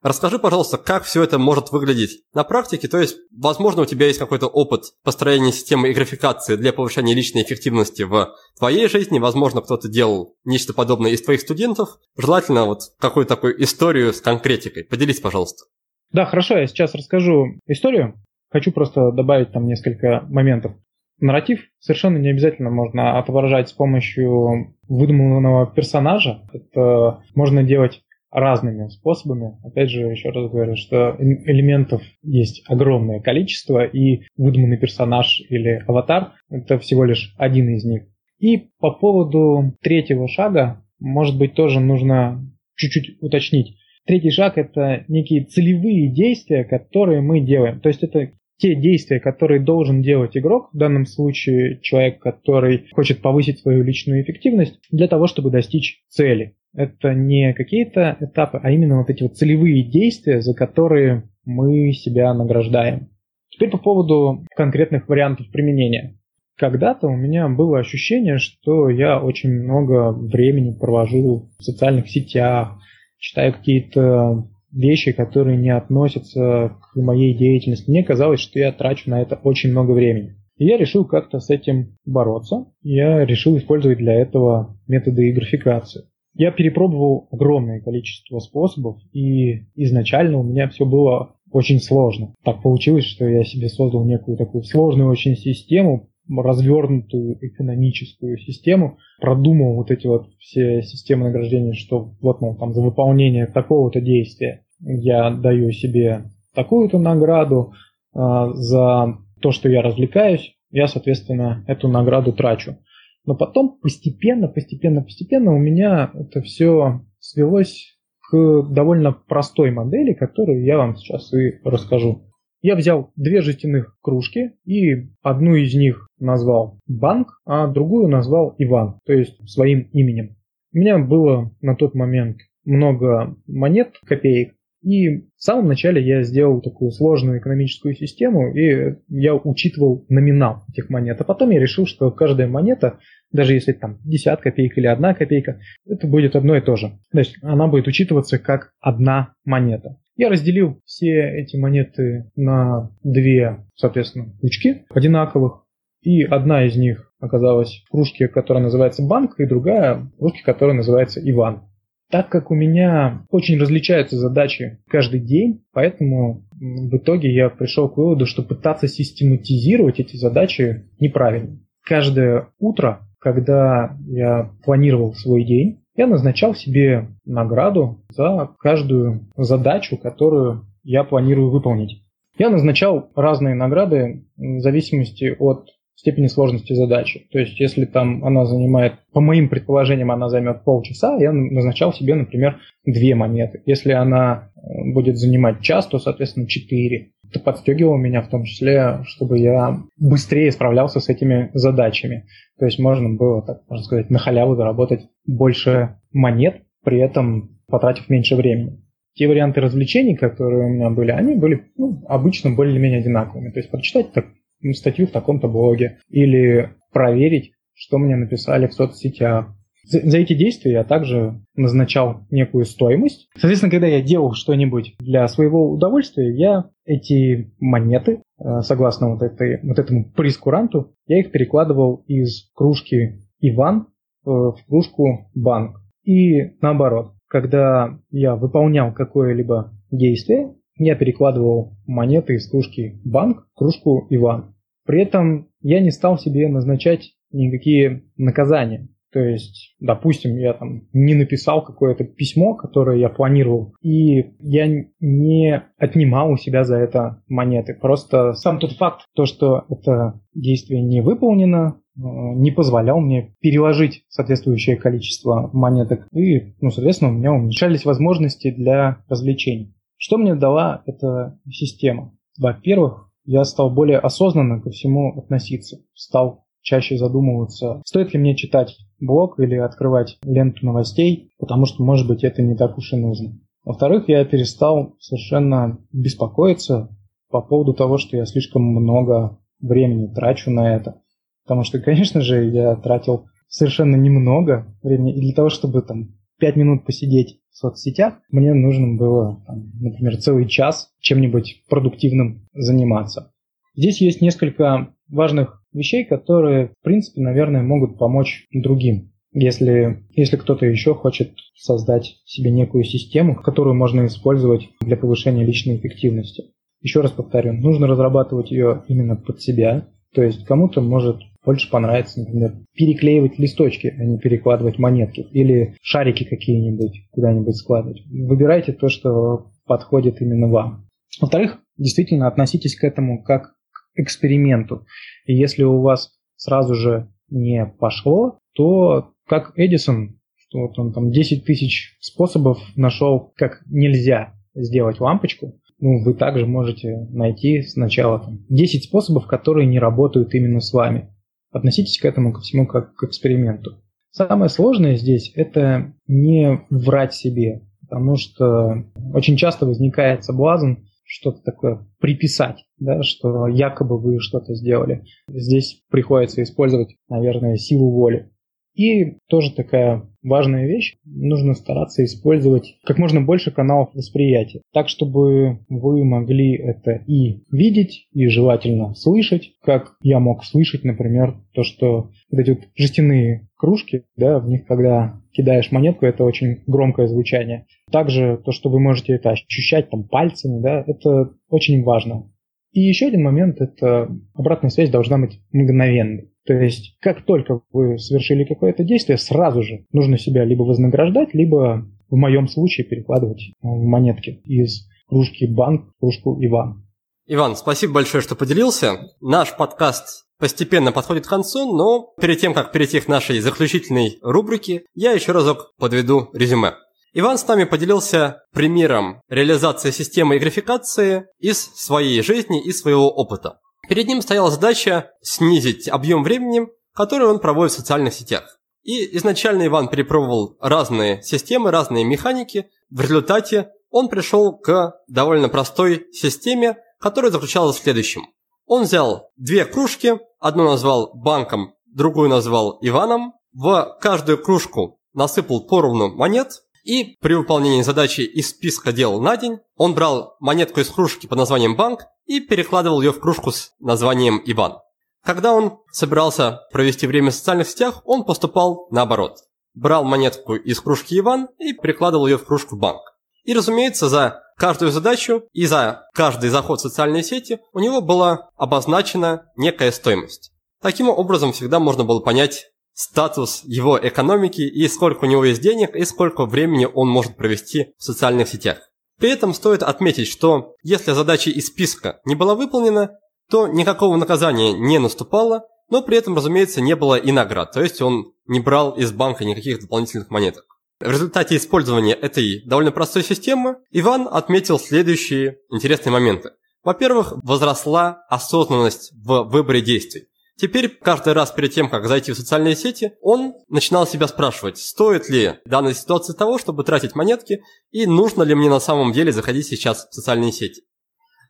Расскажи, 0.00 0.38
пожалуйста, 0.38 0.78
как 0.78 1.02
все 1.02 1.24
это 1.24 1.40
может 1.40 1.72
выглядеть 1.72 2.22
на 2.34 2.44
практике, 2.44 2.86
то 2.86 2.98
есть, 2.98 3.16
возможно, 3.36 3.82
у 3.82 3.84
тебя 3.84 4.06
есть 4.06 4.20
какой-то 4.20 4.46
опыт 4.46 4.92
построения 5.02 5.50
системы 5.50 5.90
и 5.90 5.94
графикации 5.94 6.54
для 6.54 6.72
повышения 6.72 7.14
личной 7.14 7.42
эффективности 7.42 8.02
в 8.02 8.32
твоей 8.56 8.88
жизни, 8.88 9.18
возможно, 9.18 9.60
кто-то 9.60 9.88
делал 9.88 10.36
нечто 10.44 10.72
подобное 10.72 11.10
из 11.10 11.22
твоих 11.22 11.40
студентов, 11.40 11.98
желательно 12.16 12.64
вот 12.64 12.82
какую-то 13.00 13.34
такую 13.34 13.60
историю 13.60 14.14
с 14.14 14.20
конкретикой. 14.20 14.84
Поделись, 14.84 15.18
пожалуйста. 15.18 15.64
Да, 16.12 16.24
хорошо, 16.24 16.58
я 16.58 16.66
сейчас 16.66 16.94
расскажу 16.94 17.58
историю. 17.66 18.14
Хочу 18.50 18.72
просто 18.72 19.12
добавить 19.12 19.52
там 19.52 19.66
несколько 19.66 20.24
моментов. 20.28 20.72
Нарратив 21.20 21.64
совершенно 21.80 22.16
не 22.16 22.30
обязательно 22.30 22.70
можно 22.70 23.18
отображать 23.18 23.68
с 23.68 23.72
помощью 23.72 24.74
выдуманного 24.88 25.66
персонажа. 25.66 26.42
Это 26.52 27.22
можно 27.34 27.62
делать 27.62 28.02
разными 28.30 28.88
способами. 28.88 29.58
Опять 29.64 29.90
же, 29.90 30.02
еще 30.02 30.30
раз 30.30 30.50
говорю, 30.50 30.76
что 30.76 31.16
элементов 31.18 32.02
есть 32.22 32.62
огромное 32.68 33.20
количество, 33.20 33.84
и 33.84 34.22
выдуманный 34.36 34.76
персонаж 34.76 35.40
или 35.48 35.82
аватар— 35.86 36.34
это 36.50 36.78
всего 36.78 37.04
лишь 37.04 37.34
один 37.38 37.74
из 37.74 37.84
них. 37.84 38.04
И 38.38 38.68
по 38.78 38.92
поводу 38.92 39.74
третьего 39.82 40.28
шага, 40.28 40.84
может 41.00 41.38
быть, 41.38 41.54
тоже 41.54 41.80
нужно 41.80 42.44
чуть-чуть 42.76 43.20
уточнить. 43.20 43.76
Третий 44.08 44.30
шаг– 44.30 44.54
это 44.56 45.04
некие 45.08 45.44
целевые 45.44 46.08
действия, 46.08 46.64
которые 46.64 47.20
мы 47.20 47.40
делаем. 47.40 47.78
То 47.80 47.90
есть 47.90 48.02
это 48.02 48.30
те 48.56 48.74
действия, 48.74 49.20
которые 49.20 49.60
должен 49.60 50.00
делать 50.00 50.34
игрок, 50.34 50.70
в 50.72 50.78
данном 50.78 51.04
случае 51.04 51.78
человек, 51.82 52.18
который 52.18 52.86
хочет 52.92 53.20
повысить 53.20 53.58
свою 53.58 53.84
личную 53.84 54.22
эффективность, 54.22 54.80
для 54.90 55.08
того, 55.08 55.26
чтобы 55.26 55.50
достичь 55.50 56.00
цели. 56.08 56.56
Это 56.74 57.12
не 57.12 57.52
какие-то 57.52 58.16
этапы, 58.18 58.58
а 58.62 58.70
именно 58.70 58.96
вот 58.96 59.10
эти 59.10 59.24
вот 59.24 59.36
целевые 59.36 59.82
действия, 59.82 60.40
за 60.40 60.54
которые 60.54 61.24
мы 61.44 61.92
себя 61.92 62.32
награждаем. 62.32 63.10
Теперь 63.50 63.68
по 63.68 63.78
поводу 63.78 64.46
конкретных 64.56 65.06
вариантов 65.06 65.50
применения. 65.50 66.16
Когда-то 66.56 67.08
у 67.08 67.16
меня 67.16 67.46
было 67.50 67.80
ощущение, 67.80 68.38
что 68.38 68.88
я 68.88 69.20
очень 69.20 69.50
много 69.50 70.12
времени 70.12 70.74
провожу 70.78 71.50
в 71.58 71.62
социальных 71.62 72.08
сетях, 72.08 72.78
читаю 73.18 73.52
какие-то 73.52 74.48
вещи, 74.72 75.12
которые 75.12 75.56
не 75.56 75.70
относятся 75.70 76.76
к 76.80 76.96
моей 76.96 77.34
деятельности. 77.34 77.90
Мне 77.90 78.04
казалось, 78.04 78.40
что 78.40 78.58
я 78.58 78.72
трачу 78.72 79.10
на 79.10 79.20
это 79.20 79.36
очень 79.36 79.70
много 79.70 79.92
времени. 79.92 80.36
И 80.56 80.66
я 80.66 80.76
решил 80.76 81.04
как-то 81.04 81.38
с 81.38 81.50
этим 81.50 81.96
бороться. 82.04 82.66
Я 82.82 83.24
решил 83.24 83.56
использовать 83.56 83.98
для 83.98 84.14
этого 84.14 84.76
методы 84.86 85.32
графикации. 85.32 86.04
Я 86.34 86.52
перепробовал 86.52 87.28
огромное 87.32 87.80
количество 87.80 88.38
способов, 88.38 88.98
и 89.12 89.66
изначально 89.74 90.38
у 90.38 90.44
меня 90.44 90.68
все 90.68 90.84
было 90.84 91.34
очень 91.50 91.80
сложно. 91.80 92.34
Так 92.44 92.62
получилось, 92.62 93.04
что 93.04 93.26
я 93.26 93.44
себе 93.44 93.68
создал 93.68 94.04
некую 94.04 94.36
такую 94.36 94.62
сложную 94.64 95.10
очень 95.10 95.36
систему, 95.36 96.07
развернутую 96.28 97.38
экономическую 97.40 98.38
систему, 98.38 98.98
продумал 99.20 99.74
вот 99.74 99.90
эти 99.90 100.06
вот 100.06 100.28
все 100.38 100.82
системы 100.82 101.26
награждения, 101.26 101.72
что 101.72 102.14
вот, 102.20 102.40
мол, 102.40 102.56
там 102.56 102.72
за 102.72 102.82
выполнение 102.82 103.46
такого-то 103.46 104.00
действия 104.00 104.64
я 104.80 105.30
даю 105.30 105.72
себе 105.72 106.24
такую-то 106.54 106.98
награду, 106.98 107.72
а, 108.14 108.52
за 108.52 109.18
то, 109.40 109.52
что 109.52 109.68
я 109.68 109.82
развлекаюсь, 109.82 110.56
я, 110.70 110.86
соответственно, 110.88 111.64
эту 111.66 111.88
награду 111.88 112.32
трачу. 112.32 112.78
Но 113.24 113.34
потом 113.34 113.78
постепенно, 113.80 114.48
постепенно, 114.48 115.02
постепенно 115.02 115.54
у 115.54 115.58
меня 115.58 116.10
это 116.14 116.40
все 116.40 117.02
свелось 117.20 117.98
к 118.30 118.62
довольно 118.70 119.12
простой 119.12 119.70
модели, 119.70 120.14
которую 120.14 120.64
я 120.64 120.78
вам 120.78 120.96
сейчас 120.96 121.32
и 121.32 121.60
расскажу. 121.64 122.27
Я 122.60 122.74
взял 122.74 123.12
две 123.16 123.40
жестяных 123.40 123.96
кружки 124.02 124.52
и 124.64 125.08
одну 125.22 125.54
из 125.54 125.74
них 125.74 126.08
назвал 126.18 126.80
банк, 126.86 127.40
а 127.44 127.68
другую 127.68 128.08
назвал 128.08 128.54
Иван, 128.58 128.98
то 129.06 129.12
есть 129.12 129.38
своим 129.48 129.82
именем. 129.92 130.36
У 130.72 130.78
меня 130.78 130.98
было 130.98 131.54
на 131.60 131.76
тот 131.76 131.94
момент 131.94 132.38
много 132.64 133.36
монет, 133.46 133.94
копеек, 134.04 134.54
и 134.82 135.08
в 135.08 135.24
самом 135.36 135.66
начале 135.66 136.04
я 136.04 136.22
сделал 136.22 136.60
такую 136.60 136.92
сложную 136.92 137.38
экономическую 137.38 137.94
систему, 137.94 138.54
и 138.54 138.96
я 139.08 139.34
учитывал 139.34 140.04
номинал 140.08 140.64
этих 140.68 140.88
монет. 140.88 141.20
А 141.20 141.24
потом 141.24 141.50
я 141.50 141.58
решил, 141.58 141.86
что 141.86 142.10
каждая 142.10 142.46
монета, 142.46 142.98
даже 143.32 143.54
если 143.54 143.72
там 143.72 143.98
50 144.02 144.40
копеек 144.40 144.78
или 144.78 144.86
одна 144.86 145.14
копейка, 145.14 145.60
это 145.84 146.06
будет 146.06 146.36
одно 146.36 146.56
и 146.56 146.60
то 146.60 146.76
же. 146.76 146.92
То 147.10 147.18
есть 147.18 147.36
она 147.42 147.66
будет 147.66 147.88
учитываться 147.88 148.38
как 148.38 148.72
одна 148.80 149.34
монета. 149.44 149.96
Я 150.18 150.30
разделил 150.30 150.82
все 150.84 151.30
эти 151.40 151.56
монеты 151.56 152.30
на 152.34 152.90
две, 153.04 153.64
соответственно, 153.76 154.34
кучки 154.40 154.84
одинаковых. 154.90 155.64
И 156.02 156.24
одна 156.24 156.66
из 156.66 156.76
них 156.76 157.12
оказалась 157.20 157.84
в 157.86 157.90
кружке, 157.90 158.26
которая 158.26 158.64
называется 158.64 159.06
банк, 159.06 159.38
и 159.38 159.46
другая 159.46 159.94
в 159.94 160.18
кружке, 160.18 160.42
которая 160.44 160.76
называется 160.76 161.20
Иван. 161.22 161.62
Так 162.10 162.30
как 162.30 162.50
у 162.50 162.56
меня 162.56 163.26
очень 163.30 163.60
различаются 163.60 164.16
задачи 164.16 164.80
каждый 164.88 165.20
день, 165.20 165.62
поэтому 165.72 166.48
в 166.58 166.96
итоге 166.96 167.32
я 167.32 167.48
пришел 167.48 167.88
к 167.88 167.96
выводу, 167.96 168.26
что 168.26 168.42
пытаться 168.42 168.88
систематизировать 168.88 170.00
эти 170.00 170.16
задачи 170.16 170.88
неправильно. 170.98 171.60
Каждое 171.84 172.48
утро, 172.58 173.06
когда 173.20 173.96
я 174.08 174.50
планировал 174.64 175.14
свой 175.14 175.44
день, 175.44 175.84
я 175.98 176.06
назначал 176.06 176.54
себе 176.54 177.08
награду 177.24 178.04
за 178.08 178.50
каждую 178.60 179.28
задачу, 179.36 179.98
которую 179.98 180.64
я 180.84 181.02
планирую 181.02 181.50
выполнить. 181.50 182.04
Я 182.38 182.50
назначал 182.50 183.10
разные 183.16 183.56
награды 183.56 184.24
в 184.36 184.60
зависимости 184.60 185.34
от 185.36 185.70
степени 185.96 186.28
сложности 186.28 186.72
задачи. 186.72 187.26
То 187.32 187.40
есть, 187.40 187.58
если 187.58 187.84
там 187.84 188.24
она 188.24 188.44
занимает, 188.44 188.94
по 189.12 189.20
моим 189.20 189.48
предположениям, 189.48 190.12
она 190.12 190.28
займет 190.28 190.62
полчаса, 190.62 191.16
я 191.16 191.32
назначал 191.32 191.92
себе, 191.92 192.14
например, 192.14 192.60
две 192.84 193.16
монеты. 193.16 193.62
Если 193.66 193.90
она 193.90 194.52
э, 194.54 194.92
будет 194.92 195.16
занимать 195.16 195.60
час, 195.62 195.88
то, 195.88 195.98
соответственно, 195.98 196.46
четыре. 196.46 197.10
Это 197.30 197.40
подстегивало 197.40 197.96
меня 197.96 198.22
в 198.22 198.28
том 198.28 198.44
числе, 198.44 199.00
чтобы 199.04 199.38
я 199.38 199.80
быстрее 199.98 200.50
справлялся 200.50 201.00
с 201.00 201.08
этими 201.08 201.50
задачами. 201.52 202.26
То 202.58 202.64
есть 202.64 202.78
можно 202.78 203.10
было, 203.10 203.42
так 203.42 203.62
можно 203.68 203.84
сказать, 203.84 204.10
на 204.10 204.18
халяву 204.18 204.56
заработать 204.56 205.08
больше 205.26 205.96
монет, 206.12 206.62
при 206.84 206.98
этом 206.98 207.58
потратив 207.68 208.08
меньше 208.08 208.34
времени. 208.36 208.82
Те 209.14 209.28
варианты 209.28 209.60
развлечений, 209.60 210.16
которые 210.16 210.64
у 210.64 210.68
меня 210.68 210.90
были, 210.90 211.10
они 211.10 211.34
были 211.34 211.66
ну, 211.76 212.02
обычно 212.08 212.50
более-менее 212.50 213.00
одинаковыми. 213.00 213.50
То 213.50 213.58
есть 213.58 213.70
прочитать 213.70 214.12
так, 214.12 214.26
статью 214.72 215.06
в 215.06 215.10
таком-то 215.10 215.48
блоге 215.48 215.98
или 216.08 216.70
проверить, 216.92 217.52
что 217.74 217.98
мне 217.98 218.16
написали 218.16 218.66
в 218.66 218.74
соцсетях, 218.74 219.54
за, 219.88 220.00
за 220.08 220.18
эти 220.18 220.34
действия 220.34 220.72
я 220.72 220.84
также 220.84 221.40
назначал 221.56 222.26
некую 222.30 222.64
стоимость. 222.66 223.28
Соответственно, 223.34 223.70
когда 223.70 223.86
я 223.86 224.02
делал 224.02 224.34
что-нибудь 224.34 224.94
для 224.98 225.26
своего 225.28 225.70
удовольствия, 225.70 226.34
я 226.36 226.70
эти 226.84 227.52
монеты, 227.58 228.22
э, 228.38 228.60
согласно 228.60 229.10
вот, 229.10 229.22
этой, 229.22 229.60
вот 229.62 229.78
этому 229.78 230.04
прескуранту, 230.10 230.92
я 231.06 231.20
их 231.20 231.32
перекладывал 231.32 232.04
из 232.06 232.50
кружки 232.54 233.22
Иван 233.40 233.86
э, 234.26 234.30
в 234.30 234.58
кружку 234.68 235.30
Банк. 235.34 235.80
И 236.04 236.56
наоборот, 236.60 237.14
когда 237.26 237.98
я 238.10 238.36
выполнял 238.36 238.92
какое-либо 238.92 239.72
действие, 239.90 240.54
я 240.76 240.94
перекладывал 240.96 241.76
монеты 241.86 242.34
из 242.34 242.48
кружки 242.48 243.00
Банк 243.04 243.46
в 243.54 243.58
кружку 243.58 244.06
Иван. 244.10 244.54
При 244.86 245.02
этом 245.02 245.48
я 245.60 245.80
не 245.80 245.90
стал 245.90 246.18
себе 246.18 246.48
назначать 246.48 247.14
никакие 247.30 248.04
наказания. 248.16 248.88
То 249.12 249.20
есть, 249.20 249.74
допустим, 249.80 250.36
я 250.36 250.52
там 250.52 250.82
не 250.92 251.14
написал 251.14 251.64
какое-то 251.64 252.04
письмо, 252.04 252.54
которое 252.54 252.98
я 252.98 253.08
планировал, 253.08 253.74
и 253.80 254.34
я 254.40 254.68
не 255.00 255.62
отнимал 255.78 256.32
у 256.32 256.36
себя 256.36 256.64
за 256.64 256.76
это 256.76 257.22
монеты. 257.26 257.74
Просто 257.74 258.34
сам 258.34 258.58
тот 258.58 258.72
факт, 258.72 259.06
то, 259.14 259.24
что 259.24 259.64
это 259.70 260.20
действие 260.34 260.82
не 260.82 261.00
выполнено, 261.00 261.80
э, 261.96 262.00
не 262.00 262.50
позволял 262.50 263.00
мне 263.00 263.34
переложить 263.40 264.04
соответствующее 264.08 264.76
количество 264.76 265.48
монеток. 265.52 266.06
И, 266.12 266.54
ну, 266.60 266.70
соответственно, 266.70 267.10
у 267.10 267.14
меня 267.14 267.32
уменьшались 267.32 267.86
возможности 267.86 268.50
для 268.50 269.04
развлечений. 269.08 269.74
Что 269.96 270.18
мне 270.18 270.34
дала 270.34 270.82
эта 270.86 271.38
система? 271.48 272.12
Во-первых, 272.38 273.10
я 273.24 273.44
стал 273.44 273.70
более 273.70 273.98
осознанно 273.98 274.60
ко 274.60 274.70
всему 274.70 275.18
относиться. 275.18 275.78
Стал 275.92 276.46
чаще 276.68 276.98
задумываться, 276.98 277.80
стоит 277.86 278.12
ли 278.12 278.18
мне 278.18 278.36
читать 278.36 278.76
блог 279.00 279.40
или 279.40 279.54
открывать 279.54 280.18
ленту 280.22 280.66
новостей, 280.66 281.30
потому 281.38 281.64
что, 281.64 281.82
может 281.82 282.06
быть, 282.06 282.24
это 282.24 282.42
не 282.42 282.56
так 282.56 282.76
уж 282.76 282.92
и 282.92 282.96
нужно. 282.96 283.40
Во-вторых, 283.64 284.04
я 284.08 284.22
перестал 284.26 284.94
совершенно 285.00 285.78
беспокоиться 285.92 286.94
по 287.30 287.40
поводу 287.40 287.72
того, 287.72 287.96
что 287.96 288.18
я 288.18 288.26
слишком 288.26 288.62
много 288.64 289.38
времени 289.60 290.12
трачу 290.12 290.50
на 290.50 290.74
это. 290.76 291.00
Потому 291.44 291.64
что, 291.64 291.80
конечно 291.80 292.20
же, 292.20 292.44
я 292.44 292.76
тратил 292.76 293.24
совершенно 293.48 293.96
немного 293.96 294.76
времени. 294.82 295.16
И 295.16 295.20
для 295.22 295.32
того, 295.32 295.48
чтобы 295.48 295.80
там 295.80 296.16
пять 296.38 296.56
минут 296.56 296.84
посидеть 296.84 297.40
в 297.50 297.56
соцсетях, 297.56 298.20
мне 298.30 298.52
нужно 298.52 298.94
было, 298.98 299.42
там, 299.46 299.72
например, 299.80 300.18
целый 300.18 300.46
час 300.46 300.90
чем-нибудь 301.00 301.64
продуктивным 301.70 302.46
заниматься. 302.52 303.32
Здесь 303.74 304.02
есть 304.02 304.20
несколько 304.20 304.92
важных 305.08 305.62
вещей, 305.72 306.04
которые, 306.04 306.68
в 306.80 306.84
принципе, 306.84 307.20
наверное, 307.20 307.62
могут 307.62 307.98
помочь 307.98 308.46
другим. 308.52 309.12
Если, 309.32 310.04
если 310.10 310.36
кто-то 310.36 310.66
еще 310.66 310.94
хочет 310.94 311.32
создать 311.54 312.16
себе 312.24 312.50
некую 312.50 312.84
систему, 312.84 313.36
которую 313.36 313.74
можно 313.74 314.06
использовать 314.06 314.68
для 314.80 314.96
повышения 314.96 315.44
личной 315.44 315.76
эффективности. 315.76 316.44
Еще 316.80 317.00
раз 317.00 317.10
повторю, 317.10 317.52
нужно 317.52 317.86
разрабатывать 317.86 318.50
ее 318.50 318.84
именно 318.88 319.16
под 319.16 319.40
себя. 319.40 319.88
То 320.14 320.22
есть 320.22 320.44
кому-то 320.44 320.80
может 320.80 321.18
больше 321.44 321.70
понравится, 321.70 322.20
например, 322.20 322.54
переклеивать 322.74 323.38
листочки, 323.38 323.94
а 323.98 324.04
не 324.04 324.18
перекладывать 324.18 324.78
монетки. 324.78 325.26
Или 325.32 325.76
шарики 325.82 326.24
какие-нибудь 326.24 327.08
куда-нибудь 327.10 327.56
складывать. 327.56 328.02
Выбирайте 328.06 328.72
то, 328.72 328.88
что 328.88 329.50
подходит 329.66 330.20
именно 330.20 330.48
вам. 330.48 330.88
Во-вторых, 331.20 331.58
действительно 331.76 332.28
относитесь 332.28 332.76
к 332.76 332.84
этому 332.84 333.22
как 333.22 333.54
эксперименту. 333.98 334.86
И 335.26 335.34
если 335.34 335.64
у 335.64 335.80
вас 335.80 336.10
сразу 336.36 336.74
же 336.74 337.08
не 337.30 337.66
пошло, 337.66 338.38
то 338.54 339.12
как 339.26 339.52
Эдисон, 339.56 340.18
что 340.36 340.60
вот 340.60 340.78
он 340.78 340.92
там 340.92 341.10
10 341.10 341.44
тысяч 341.44 341.96
способов 342.00 342.58
нашел, 342.76 343.32
как 343.36 343.62
нельзя 343.66 344.34
сделать 344.54 345.00
лампочку, 345.00 345.60
ну, 345.80 346.02
вы 346.02 346.14
также 346.14 346.46
можете 346.46 347.06
найти 347.10 347.62
сначала 347.62 348.18
там, 348.18 348.44
10 348.48 348.84
способов, 348.84 349.26
которые 349.26 349.66
не 349.66 349.78
работают 349.78 350.34
именно 350.34 350.60
с 350.60 350.72
вами. 350.72 351.14
Относитесь 351.52 351.98
к 351.98 352.04
этому 352.04 352.32
ко 352.32 352.40
всему 352.40 352.66
как 352.66 352.94
к 352.94 353.04
эксперименту. 353.04 353.82
Самое 354.10 354.48
сложное 354.48 354.96
здесь– 354.96 355.32
это 355.36 355.94
не 356.06 356.66
врать 356.70 357.14
себе, 357.14 357.62
потому 357.80 358.16
что 358.16 358.84
очень 359.14 359.36
часто 359.36 359.66
возникает 359.66 360.24
соблазн 360.24 360.74
что-то 361.04 361.42
такое 361.42 361.86
приписать, 362.00 362.64
да, 362.80 363.02
что 363.02 363.46
якобы 363.48 363.98
вы 363.98 364.20
что-то 364.20 364.54
сделали. 364.54 365.04
Здесь 365.28 365.82
приходится 365.90 366.42
использовать, 366.42 366.96
наверное, 367.08 367.56
силу 367.56 367.90
воли. 367.90 368.30
И 368.78 369.16
тоже 369.28 369.52
такая 369.52 370.08
важная 370.22 370.68
вещь, 370.68 370.98
нужно 371.04 371.54
стараться 371.54 372.04
использовать 372.04 372.76
как 372.84 372.96
можно 372.96 373.20
больше 373.20 373.50
каналов 373.50 373.92
восприятия, 373.92 374.60
так 374.72 374.88
чтобы 374.88 375.58
вы 375.68 376.04
могли 376.04 376.54
это 376.54 377.02
и 377.08 377.42
видеть, 377.50 378.06
и 378.12 378.28
желательно 378.28 378.94
слышать, 378.94 379.50
как 379.64 379.96
я 380.00 380.20
мог 380.20 380.44
слышать, 380.44 380.84
например, 380.84 381.34
то, 381.54 381.64
что 381.64 382.10
вот 382.30 382.38
эти 382.40 382.50
вот 382.50 382.60
жестяные 382.76 383.48
кружки, 383.56 384.04
да, 384.16 384.38
в 384.38 384.48
них, 384.48 384.64
когда 384.66 385.20
кидаешь 385.32 385.72
монетку, 385.72 386.06
это 386.06 386.22
очень 386.22 386.62
громкое 386.68 387.08
звучание. 387.08 387.66
Также 387.90 388.40
то, 388.44 388.52
что 388.52 388.70
вы 388.70 388.78
можете 388.78 389.14
это 389.14 389.30
ощущать 389.30 389.90
там 389.90 390.04
пальцами, 390.04 390.60
да, 390.60 390.84
это 390.86 391.32
очень 391.48 391.82
важно. 391.82 392.30
И 392.72 392.80
еще 392.80 393.06
один 393.06 393.22
момент– 393.22 393.58
это 393.60 394.10
обратная 394.34 394.70
связь 394.70 394.90
должна 394.90 395.18
быть 395.18 395.40
мгновенной. 395.52 396.30
То 396.46 396.54
есть, 396.54 396.96
как 397.00 397.24
только 397.24 397.60
вы 397.72 397.98
совершили 397.98 398.44
какое-то 398.44 398.84
действие, 398.84 399.18
сразу 399.18 399.62
же 399.62 399.84
нужно 399.92 400.18
себя 400.18 400.44
либо 400.44 400.62
вознаграждать, 400.62 401.34
либо 401.34 401.86
в 402.08 402.16
моем 402.16 402.48
случае 402.48 402.86
перекладывать 402.86 403.52
в 403.60 403.84
монетки 403.84 404.40
из 404.44 404.88
кружки 405.08 405.46
банк 405.46 405.90
в 405.96 406.00
кружку 406.00 406.38
Иван. 406.40 406.86
Иван, 407.26 407.56
спасибо 407.56 407.94
большое, 407.94 408.22
что 408.22 408.34
поделился. 408.34 408.92
Наш 409.20 409.54
подкаст 409.54 410.26
постепенно 410.38 410.92
подходит 410.92 411.26
к 411.26 411.28
концу, 411.28 411.76
но 411.76 412.14
перед 412.20 412.40
тем, 412.40 412.54
как 412.54 412.72
перейти 412.72 413.00
к 413.00 413.08
нашей 413.08 413.40
заключительной 413.40 414.18
рубрике, 414.22 414.84
я 414.94 415.12
еще 415.12 415.32
разок 415.32 415.74
подведу 415.78 416.30
резюме. 416.32 416.72
Иван 417.14 417.38
с 417.38 417.46
нами 417.46 417.64
поделился 417.64 418.42
примером 418.52 419.22
реализации 419.28 419.90
системы 419.90 420.36
и 420.36 420.38
графикации 420.38 421.26
из 421.38 421.58
своей 421.58 422.22
жизни 422.22 422.62
и 422.62 422.72
своего 422.72 423.10
опыта. 423.10 423.60
Перед 423.88 424.06
ним 424.06 424.20
стояла 424.20 424.50
задача 424.50 425.10
снизить 425.22 425.88
объем 425.88 426.22
времени, 426.22 426.68
который 426.94 427.26
он 427.26 427.38
проводит 427.38 427.72
в 427.72 427.76
социальных 427.76 428.12
сетях. 428.12 428.58
И 428.82 429.16
изначально 429.16 429.66
Иван 429.66 429.88
перепробовал 429.88 430.56
разные 430.60 431.22
системы, 431.22 431.70
разные 431.70 432.04
механики. 432.04 432.68
В 432.90 433.00
результате 433.00 433.70
он 433.90 434.08
пришел 434.08 434.56
к 434.58 434.94
довольно 435.08 435.48
простой 435.48 436.06
системе, 436.12 436.76
которая 437.00 437.30
заключалась 437.30 437.76
в 437.76 437.82
следующем. 437.82 438.26
Он 438.66 438.82
взял 438.82 439.30
две 439.36 439.64
кружки, 439.64 440.18
одну 440.38 440.64
назвал 440.64 441.12
банком, 441.14 441.74
другую 441.86 442.28
назвал 442.28 442.78
Иваном, 442.82 443.32
в 443.52 443.96
каждую 444.00 444.42
кружку 444.42 445.00
насыпал 445.14 445.66
поровну 445.66 446.14
монет, 446.14 446.62
и 446.88 447.18
при 447.20 447.34
выполнении 447.34 447.82
задачи 447.82 448.22
из 448.22 448.48
списка 448.48 448.92
дел 448.92 449.20
на 449.20 449.36
день 449.36 449.58
он 449.76 449.94
брал 449.94 450.36
монетку 450.40 450.80
из 450.80 450.88
кружки 450.88 451.26
под 451.26 451.36
названием 451.36 451.76
«Банк» 451.76 452.06
и 452.24 452.40
перекладывал 452.40 453.02
ее 453.02 453.12
в 453.12 453.20
кружку 453.20 453.52
с 453.52 453.72
названием 453.78 454.40
«Иван». 454.46 454.78
Когда 455.22 455.52
он 455.52 455.80
собирался 455.92 456.60
провести 456.72 457.06
время 457.06 457.30
в 457.30 457.34
социальных 457.34 457.68
сетях, 457.68 458.00
он 458.06 458.24
поступал 458.24 458.88
наоборот. 458.90 459.36
Брал 459.74 460.02
монетку 460.04 460.54
из 460.54 460.80
кружки 460.80 461.18
«Иван» 461.18 461.48
и 461.58 461.74
перекладывал 461.74 462.26
ее 462.26 462.38
в 462.38 462.46
кружку 462.46 462.76
«Банк». 462.76 463.02
И, 463.44 463.52
разумеется, 463.52 464.08
за 464.08 464.40
каждую 464.56 464.90
задачу 464.90 465.42
и 465.52 465.66
за 465.66 466.06
каждый 466.14 466.48
заход 466.48 466.78
в 466.78 466.82
социальные 466.82 467.22
сети 467.22 467.60
у 467.74 467.80
него 467.80 468.00
была 468.00 468.48
обозначена 468.56 469.52
некая 469.56 469.92
стоимость. 469.92 470.52
Таким 470.80 471.10
образом, 471.10 471.52
всегда 471.52 471.80
можно 471.80 472.04
было 472.04 472.20
понять, 472.20 472.64
статус 472.98 473.62
его 473.64 473.96
экономики 474.02 474.62
и 474.62 474.88
сколько 474.88 475.24
у 475.24 475.28
него 475.28 475.44
есть 475.44 475.60
денег 475.60 475.94
и 475.94 476.04
сколько 476.04 476.46
времени 476.46 476.84
он 476.92 477.08
может 477.08 477.36
провести 477.36 477.92
в 477.96 478.02
социальных 478.02 478.48
сетях. 478.48 478.78
При 479.20 479.30
этом 479.30 479.54
стоит 479.54 479.84
отметить, 479.84 480.26
что 480.26 480.74
если 480.82 481.12
задача 481.12 481.50
из 481.50 481.68
списка 481.68 482.20
не 482.24 482.34
была 482.34 482.56
выполнена, 482.56 483.12
то 483.48 483.68
никакого 483.68 484.16
наказания 484.16 484.72
не 484.72 484.98
наступало, 484.98 485.62
но 485.88 486.02
при 486.02 486.18
этом, 486.18 486.34
разумеется, 486.34 486.80
не 486.80 486.96
было 486.96 487.14
и 487.14 487.30
наград, 487.30 487.70
то 487.70 487.80
есть 487.80 488.02
он 488.02 488.32
не 488.48 488.58
брал 488.58 488.96
из 488.96 489.12
банка 489.12 489.44
никаких 489.44 489.80
дополнительных 489.80 490.30
монеток. 490.30 490.64
В 490.98 491.08
результате 491.08 491.56
использования 491.56 492.14
этой 492.14 492.64
довольно 492.66 492.90
простой 492.90 493.22
системы 493.22 493.76
Иван 493.92 494.28
отметил 494.28 494.80
следующие 494.80 495.58
интересные 495.70 496.12
моменты. 496.12 496.50
Во-первых, 496.82 497.34
возросла 497.44 498.24
осознанность 498.28 499.12
в 499.12 499.44
выборе 499.44 499.82
действий. 499.82 500.26
Теперь 500.60 500.88
каждый 500.88 501.34
раз 501.34 501.52
перед 501.52 501.72
тем, 501.72 501.88
как 501.88 502.08
зайти 502.08 502.32
в 502.32 502.36
социальные 502.36 502.74
сети, 502.74 503.12
он 503.22 503.54
начинал 503.68 504.08
себя 504.08 504.26
спрашивать, 504.26 504.78
стоит 504.78 505.28
ли 505.28 505.60
данной 505.64 505.94
ситуации 505.94 506.32
того, 506.32 506.58
чтобы 506.58 506.82
тратить 506.82 507.14
монетки, 507.14 507.62
и 507.92 508.06
нужно 508.06 508.42
ли 508.42 508.56
мне 508.56 508.68
на 508.68 508.80
самом 508.80 509.12
деле 509.12 509.30
заходить 509.30 509.68
сейчас 509.68 510.08
в 510.08 510.14
социальные 510.14 510.50
сети. 510.50 510.82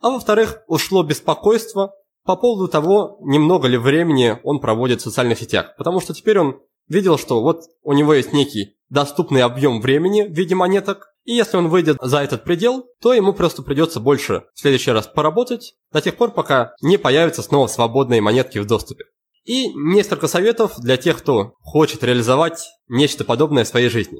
А 0.02 0.10
во-вторых, 0.10 0.58
ушло 0.66 1.02
беспокойство 1.02 1.94
по 2.24 2.36
поводу 2.36 2.70
того, 2.70 3.18
немного 3.22 3.66
ли 3.66 3.78
времени 3.78 4.38
он 4.44 4.60
проводит 4.60 5.00
в 5.00 5.04
социальных 5.04 5.38
сетях. 5.38 5.74
Потому 5.78 6.00
что 6.00 6.12
теперь 6.12 6.38
он 6.38 6.60
видел, 6.86 7.16
что 7.16 7.40
вот 7.40 7.62
у 7.82 7.94
него 7.94 8.12
есть 8.12 8.34
некий 8.34 8.77
доступный 8.90 9.42
объем 9.42 9.80
времени 9.80 10.22
в 10.22 10.32
виде 10.32 10.54
монеток, 10.54 11.08
и 11.24 11.32
если 11.32 11.56
он 11.56 11.68
выйдет 11.68 11.98
за 12.00 12.18
этот 12.18 12.44
предел, 12.44 12.86
то 13.00 13.12
ему 13.12 13.32
просто 13.32 13.62
придется 13.62 14.00
больше 14.00 14.44
в 14.54 14.60
следующий 14.60 14.92
раз 14.92 15.06
поработать, 15.06 15.74
до 15.92 16.00
тех 16.00 16.16
пор, 16.16 16.30
пока 16.32 16.74
не 16.80 16.96
появятся 16.96 17.42
снова 17.42 17.66
свободные 17.66 18.20
монетки 18.20 18.58
в 18.58 18.66
доступе. 18.66 19.04
И 19.44 19.72
несколько 19.74 20.28
советов 20.28 20.78
для 20.78 20.96
тех, 20.96 21.18
кто 21.18 21.54
хочет 21.60 22.04
реализовать 22.04 22.68
нечто 22.88 23.24
подобное 23.24 23.64
в 23.64 23.68
своей 23.68 23.88
жизни. 23.88 24.18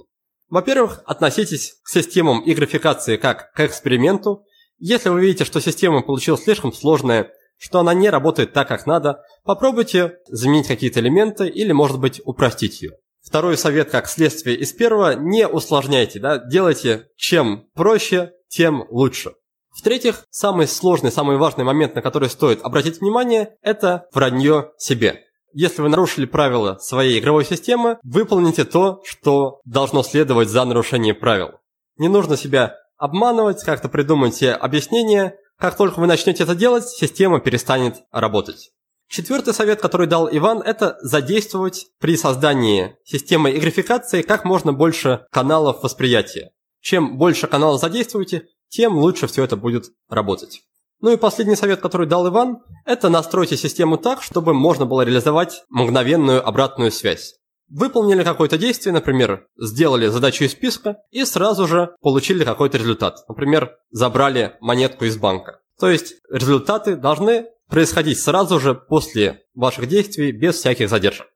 Во-первых, 0.49 1.03
относитесь 1.05 1.75
к 1.83 1.89
системам 1.89 2.41
и 2.41 2.55
графикации 2.55 3.17
как 3.17 3.53
к 3.53 3.61
эксперименту. 3.61 4.45
Если 4.79 5.11
вы 5.11 5.21
видите, 5.21 5.45
что 5.45 5.61
система 5.61 6.03
получилась 6.03 6.45
слишком 6.45 6.73
сложная 6.73 7.31
что 7.59 7.81
она 7.81 7.93
не 7.93 8.09
работает 8.09 8.53
так, 8.53 8.69
как 8.69 8.87
надо, 8.87 9.23
попробуйте 9.45 10.19
заменить 10.29 10.69
какие-то 10.69 11.01
элементы 11.01 11.49
или, 11.49 11.73
может 11.73 11.99
быть, 11.99 12.23
упростить 12.25 12.81
ее. 12.83 12.93
Второй 13.29 13.59
совет, 13.59 13.91
как 13.91 14.09
следствие 14.09 14.57
из 14.57 14.73
первого, 14.73 15.15
не 15.15 15.47
усложняйте, 15.47 16.19
да, 16.19 16.39
делайте 16.39 17.09
чем 17.19 17.67
проще, 17.75 18.33
тем 18.49 18.87
лучше. 18.89 19.35
В-третьих, 19.79 20.25
самый 20.31 20.67
сложный, 20.67 21.13
самый 21.13 21.37
важный 21.37 21.63
момент, 21.63 21.95
на 21.95 22.01
который 22.01 22.31
стоит 22.31 22.63
обратить 22.63 23.03
внимание, 23.03 23.55
это 23.61 24.07
вранье 24.15 24.73
себе. 24.79 25.27
Если 25.53 25.83
вы 25.83 25.91
нарушили 25.91 26.25
правила 26.25 26.79
своей 26.81 27.21
игровой 27.21 27.45
системы, 27.45 27.99
выполните 28.03 28.65
то, 28.65 29.03
что 29.05 29.61
должно 29.67 30.03
следовать 30.03 30.49
за 30.49 30.65
нарушение 30.65 31.13
правил. 31.13 31.51
Не 31.99 32.09
нужно 32.09 32.35
себя 32.39 32.77
обманывать, 32.97 33.63
как-то 33.63 33.91
придумайте 33.91 34.53
объяснение, 34.53 35.35
как 35.59 35.77
только 35.77 36.01
вы 36.01 36.07
начнете 36.07 36.45
это 36.45 36.55
делать, 36.55 36.89
система 36.89 37.41
перестанет 37.41 38.05
работать. 38.11 38.71
Четвертый 39.09 39.55
совет, 39.55 39.81
который 39.81 40.07
дал 40.07 40.29
Иван, 40.31 40.61
это 40.61 40.99
задействовать 41.01 41.87
при 41.99 42.17
создании 42.17 42.97
системы 43.05 43.51
и 43.51 43.61
графикации 43.61 44.21
как 44.21 44.45
можно 44.45 44.75
больше 44.75 45.27
каналов 45.33 45.83
восприятия. 45.83 46.51
Чем 46.81 47.17
больше 47.17 47.47
каналов 47.47 47.81
задействуете, 47.81 48.49
тем 48.69 48.99
лучше 48.99 49.27
все 49.27 49.45
это 49.45 49.57
будет 49.57 49.87
работать. 50.11 50.63
Ну 51.01 51.13
и 51.13 51.17
последний 51.17 51.57
совет, 51.57 51.81
который 51.81 52.07
дал 52.07 52.29
Иван, 52.29 52.59
это 52.85 53.09
настройте 53.09 53.57
систему 53.57 53.97
так, 53.97 54.23
чтобы 54.23 54.53
можно 54.53 54.85
было 54.85 55.03
реализовать 55.03 55.63
мгновенную 55.71 56.47
обратную 56.47 56.93
связь. 56.93 57.37
Выполнили 57.69 58.25
какое-то 58.25 58.59
действие, 58.59 58.93
например, 58.93 59.47
сделали 59.57 60.09
задачу 60.09 60.45
из 60.45 60.53
списка 60.53 60.99
и 61.11 61.25
сразу 61.25 61.67
же 61.67 61.95
получили 62.01 62.45
какой-то 62.45 62.79
результат. 62.79 63.25
Например, 63.29 63.77
забрали 63.91 64.57
монетку 64.61 65.05
из 65.05 65.17
банка. 65.17 65.61
То 65.79 65.89
есть 65.89 66.15
результаты 66.31 66.97
должны 66.97 67.47
происходить 67.69 68.19
сразу 68.19 68.59
же 68.59 68.75
после 68.75 69.43
ваших 69.55 69.87
действий 69.87 70.33
без 70.33 70.57
всяких 70.57 70.89
задержек. 70.89 71.27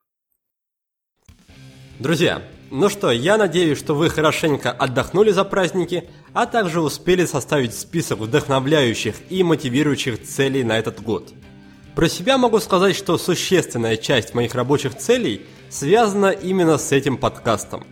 Друзья, 1.99 2.43
ну 2.71 2.89
что, 2.89 3.11
я 3.11 3.37
надеюсь, 3.37 3.79
что 3.79 3.95
вы 3.95 4.11
хорошенько 4.11 4.73
отдохнули 4.73 5.31
за 5.31 5.45
праздники, 5.45 6.09
а 6.33 6.47
также 6.47 6.81
успели 6.81 7.27
составить 7.27 7.75
список 7.75 8.19
вдохновляющих 8.19 9.15
и 9.31 9.43
мотивирующих 9.43 10.23
целей 10.23 10.65
на 10.65 10.79
этот 10.79 11.03
год. 11.03 11.33
Про 11.95 12.09
себя 12.09 12.39
могу 12.39 12.59
сказать, 12.59 12.97
что 12.97 13.19
существенная 13.19 13.97
часть 13.97 14.35
моих 14.35 14.55
рабочих 14.55 14.97
целей– 14.97 15.43
связано 15.73 16.31
именно 16.31 16.77
с 16.77 16.93
этим 16.93 17.17
подкастом. 17.17 17.85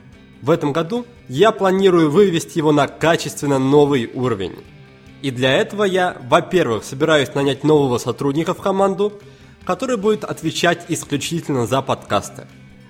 В 0.43 0.51
этом 0.51 0.73
году 0.73 1.07
я 1.29 1.51
планирую 1.51 2.11
вывести 2.11 2.59
его 2.59 2.73
на 2.73 2.87
качественно 2.87 3.59
новый 3.59 4.11
уровень. 4.13 4.57
И 5.23 5.31
для 5.31 5.55
этого 5.55 5.85
я, 5.85 6.17
во-первых, 6.29 6.85
собираюсь 6.85 7.35
нанять 7.35 7.65
нового 7.65 7.99
сотрудника 7.99 8.55
в 8.55 8.61
команду, 8.61 9.13
который 9.65 9.97
будет 9.97 10.25
отвечать 10.25 10.87
исключительно 10.89 11.67
за 11.67 11.83
подкасты. 11.83 12.47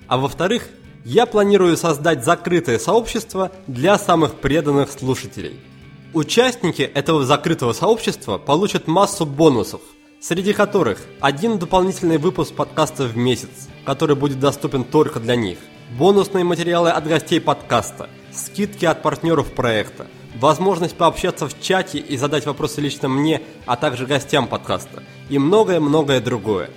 А 0.07 0.17
во-вторых, 0.17 0.69
я 1.03 1.25
планирую 1.25 1.77
создать 1.77 2.23
закрытое 2.23 2.79
сообщество 2.79 3.51
для 3.67 3.97
самых 3.97 4.35
преданных 4.35 4.91
слушателей. 4.91 5.59
Участники 6.13 6.81
этого 6.81 7.25
закрытого 7.25 7.73
сообщества 7.73 8.37
получат 8.37 8.87
массу 8.87 9.25
бонусов– 9.25 9.81
среди 10.21 10.53
которых 10.53 10.99
один 11.19 11.57
дополнительный 11.57 12.19
выпуск 12.19 12.53
подкаста 12.53 13.05
в 13.05 13.17
месяц, 13.17 13.67
который 13.85 14.15
будет 14.15 14.39
доступен 14.39 14.83
только 14.83 15.19
для 15.19 15.35
них, 15.35 15.57
бонусные 15.97 16.43
материалы 16.43 16.91
от 16.91 17.07
гостей 17.07 17.41
подкаста, 17.41 18.07
скидки 18.33 18.85
от 18.85 19.01
партнеров 19.01 19.51
проекта, 19.51 20.07
возможность 20.35 20.95
пообщаться 20.95 21.47
в 21.47 21.59
чате 21.61 21.99
и 21.99 22.17
задать 22.17 22.45
вопросы 22.45 22.81
лично 22.81 23.09
мне, 23.09 23.41
а 23.65 23.75
также 23.75 24.05
гостям 24.05 24.47
подкаста 24.47 25.03
и 25.29 25.37
многое-многое 25.37 26.19
другое. 26.21 26.69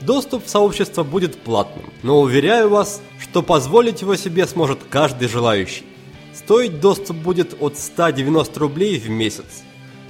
Доступ 0.00 0.46
в 0.46 0.48
сообщество 0.48 1.02
будет 1.02 1.36
платным, 1.36 1.92
но 2.02 2.20
уверяю 2.20 2.70
вас, 2.70 3.02
что 3.20 3.42
позволить 3.42 4.00
его 4.00 4.16
себе 4.16 4.46
сможет 4.46 4.78
каждый 4.88 5.28
желающий. 5.28 5.84
Стоить 6.32 6.80
доступ 6.80 7.16
будет 7.16 7.54
от 7.60 7.76
190 7.76 8.58
рублей 8.58 8.98
в 8.98 9.10
месяц. 9.10 9.62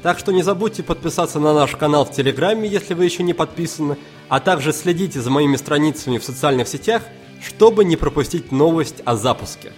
Так 0.03 0.19
что 0.19 0.33
не 0.33 0.43
забудьте 0.43 0.83
подписаться 0.83 1.41
на 1.41 1.53
наш 1.53 1.77
канал 1.77 2.05
в 2.05 2.13
Телеграме, 2.13 2.69
если 2.69 2.95
вы 2.95 3.05
еще 3.05 3.23
не 3.23 3.35
подписаны, 3.35 3.97
а 4.29 4.41
также 4.41 4.73
следите 4.73 5.21
за 5.21 5.31
моими 5.31 5.57
страницами 5.57 6.19
в 6.19 6.25
социальных 6.25 6.69
сетях, 6.69 7.03
чтобы 7.45 7.85
не 7.85 7.97
пропустить 7.97 8.53
новость 8.53 9.03
о 9.05 9.17
запуске. 9.17 9.73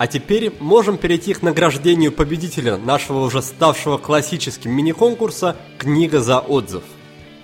А 0.00 0.06
теперь 0.06 0.50
можем 0.60 0.96
перейти 0.96 1.34
к 1.34 1.42
награждению 1.42 2.10
победителя 2.10 2.78
нашего 2.78 3.18
уже 3.18 3.42
ставшего 3.42 3.98
классическим 3.98 4.70
мини-конкурса 4.70 5.58
«Книга 5.76 6.22
за 6.22 6.38
отзыв». 6.38 6.84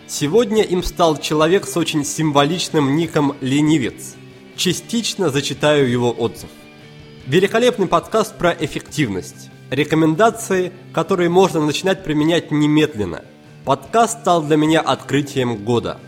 Сегодня 0.06 0.62
им 0.62 0.82
стал 0.82 1.18
человек 1.18 1.66
с 1.66 1.76
очень 1.76 2.02
символичным 2.02 2.96
ником 2.96 3.36
«Ленивец». 3.42 4.14
Частично 4.56 5.28
зачитаю 5.28 5.90
его 5.90 6.10
отзыв. 6.10 6.48
Великолепный 7.26 7.88
подкаст 7.88 8.38
про 8.38 8.52
эффективность. 8.52 9.50
Рекомендации, 9.68 10.72
которые 10.94 11.28
можно 11.28 11.60
начинать 11.60 12.04
применять 12.04 12.50
немедленно. 12.50 13.22
Подкаст 13.66 14.20
стал 14.20 14.42
для 14.42 14.56
меня 14.56 14.80
открытием 14.80 15.56
года. 15.56 16.00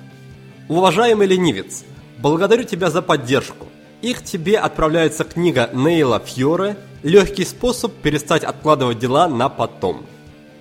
Уважаемый 0.69 1.27
ленивец, 1.27 1.85
благодарю 2.17 2.63
тебя 2.63 2.89
за 2.89 3.03
поддержку. 3.03 3.67
Их 4.03 4.25
тебе 4.25 4.59
отправляется 4.59 5.25
книга 5.25 5.71
Нейла 5.73 6.21
Фьоре 6.21 6.77
«Легкий 7.03 7.45
способ 7.45 7.93
перестать 7.95 8.45
откладывать 8.45 8.99
дела 8.99 9.29
на 9.29 9.49
потом». 9.49 10.07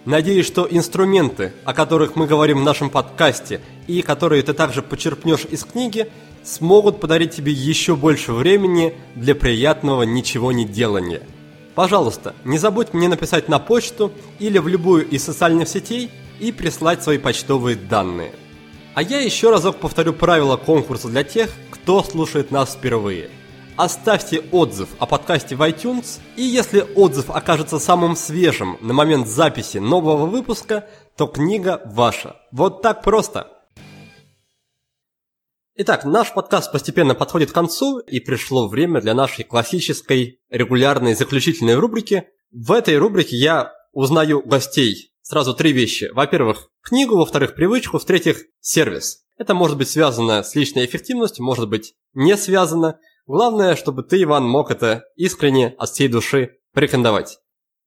Надеюсь, 0.05 0.45
что 0.45 0.67
инструменты, 0.69 1.53
о 1.65 1.73
которых 1.73 2.15
мы 2.15 2.27
говорим 2.27 2.59
в 2.59 2.63
нашем 2.63 2.89
подкасте 2.89 3.61
и 3.87 4.01
которые 4.01 4.41
ты 4.41 4.53
также 4.53 4.81
почерпнешь 4.81 5.45
из 5.45 5.65
книги, 5.65 6.09
смогут 6.43 6.99
подарить 6.99 7.35
тебе 7.35 7.51
еще 7.51 7.95
больше 7.95 8.31
времени 8.31 8.93
для 9.15 9.35
приятного 9.35 10.03
ничего 10.03 10.51
не 10.51 10.65
делания– 10.65 11.21
Пожалуйста, 11.77 12.33
не 12.43 12.57
забудь 12.57 12.95
мне 12.95 13.07
написать 13.07 13.49
на 13.49 13.59
почту 13.59 14.11
или 14.39 14.57
в 14.57 14.67
любую 14.67 15.07
из 15.07 15.23
социальных 15.23 15.67
сетей 15.67 16.09
и 16.39 16.51
прислать 16.51 17.03
свои 17.03 17.19
почтовые 17.19 17.75
данные. 17.75 18.31
А 18.95 19.03
я 19.03 19.19
еще 19.19 19.51
разок 19.51 19.77
повторю 19.77 20.13
правила 20.13 20.57
конкурса 20.57 21.07
для 21.07 21.23
тех, 21.23 21.51
кто 21.87 22.03
слушает 22.03 22.51
нас 22.51 22.75
впервые. 22.75 23.29
Оставьте 23.77 24.41
отзыв 24.51 24.89
о 24.99 25.05
подкасте 25.05 25.55
в 25.55 25.61
iTunes, 25.61 26.19
и 26.35 26.41
если 26.41 26.85
отзыв 26.95 27.29
окажется 27.29 27.79
самым 27.79 28.17
свежим 28.17 28.77
на 28.81 28.93
момент 28.93 29.25
записи 29.25 29.77
нового 29.77 30.25
выпуска, 30.25 30.89
то 31.15 31.27
книга 31.27 31.81
ваша. 31.85 32.35
Вот 32.51 32.81
так 32.81 33.03
просто. 33.03 33.47
Итак, 35.77 36.03
наш 36.03 36.33
подкаст 36.33 36.73
постепенно 36.73 37.15
подходит 37.15 37.51
к 37.51 37.53
концу, 37.53 37.99
и 37.99 38.19
пришло 38.19 38.67
время 38.67 38.99
для 38.99 39.13
нашей 39.13 39.45
классической 39.45 40.41
регулярной 40.49 41.15
заключительной 41.15 41.75
рубрики. 41.75 42.27
В 42.51 42.73
этой 42.73 42.97
рубрике 42.97 43.37
я 43.37 43.71
узнаю 43.93 44.41
гостей 44.45 45.13
сразу 45.21 45.53
три 45.53 45.71
вещи. 45.71 46.09
Во-первых, 46.13 46.67
книгу, 46.81 47.15
во-вторых, 47.15 47.55
привычку, 47.55 47.97
в-третьих, 47.97 48.43
сервис. 48.59 49.26
Это 49.37 49.53
может 49.53 49.77
быть 49.77 49.89
связано 49.89 50.41
с 50.41 50.55
личной 50.55 50.85
эффективностью, 50.85 51.45
может 51.45 51.69
быть 51.69 51.93
не 52.13 52.35
связано. 52.35 52.99
Главное, 53.27 53.75
чтобы 53.75 54.03
ты, 54.03 54.23
Иван, 54.23 54.47
мог 54.47 54.71
это 54.71 55.03
искренне 55.15 55.75
от 55.77 55.89
всей 55.89 56.07
души 56.07 56.57
порекомендовать. 56.73 57.37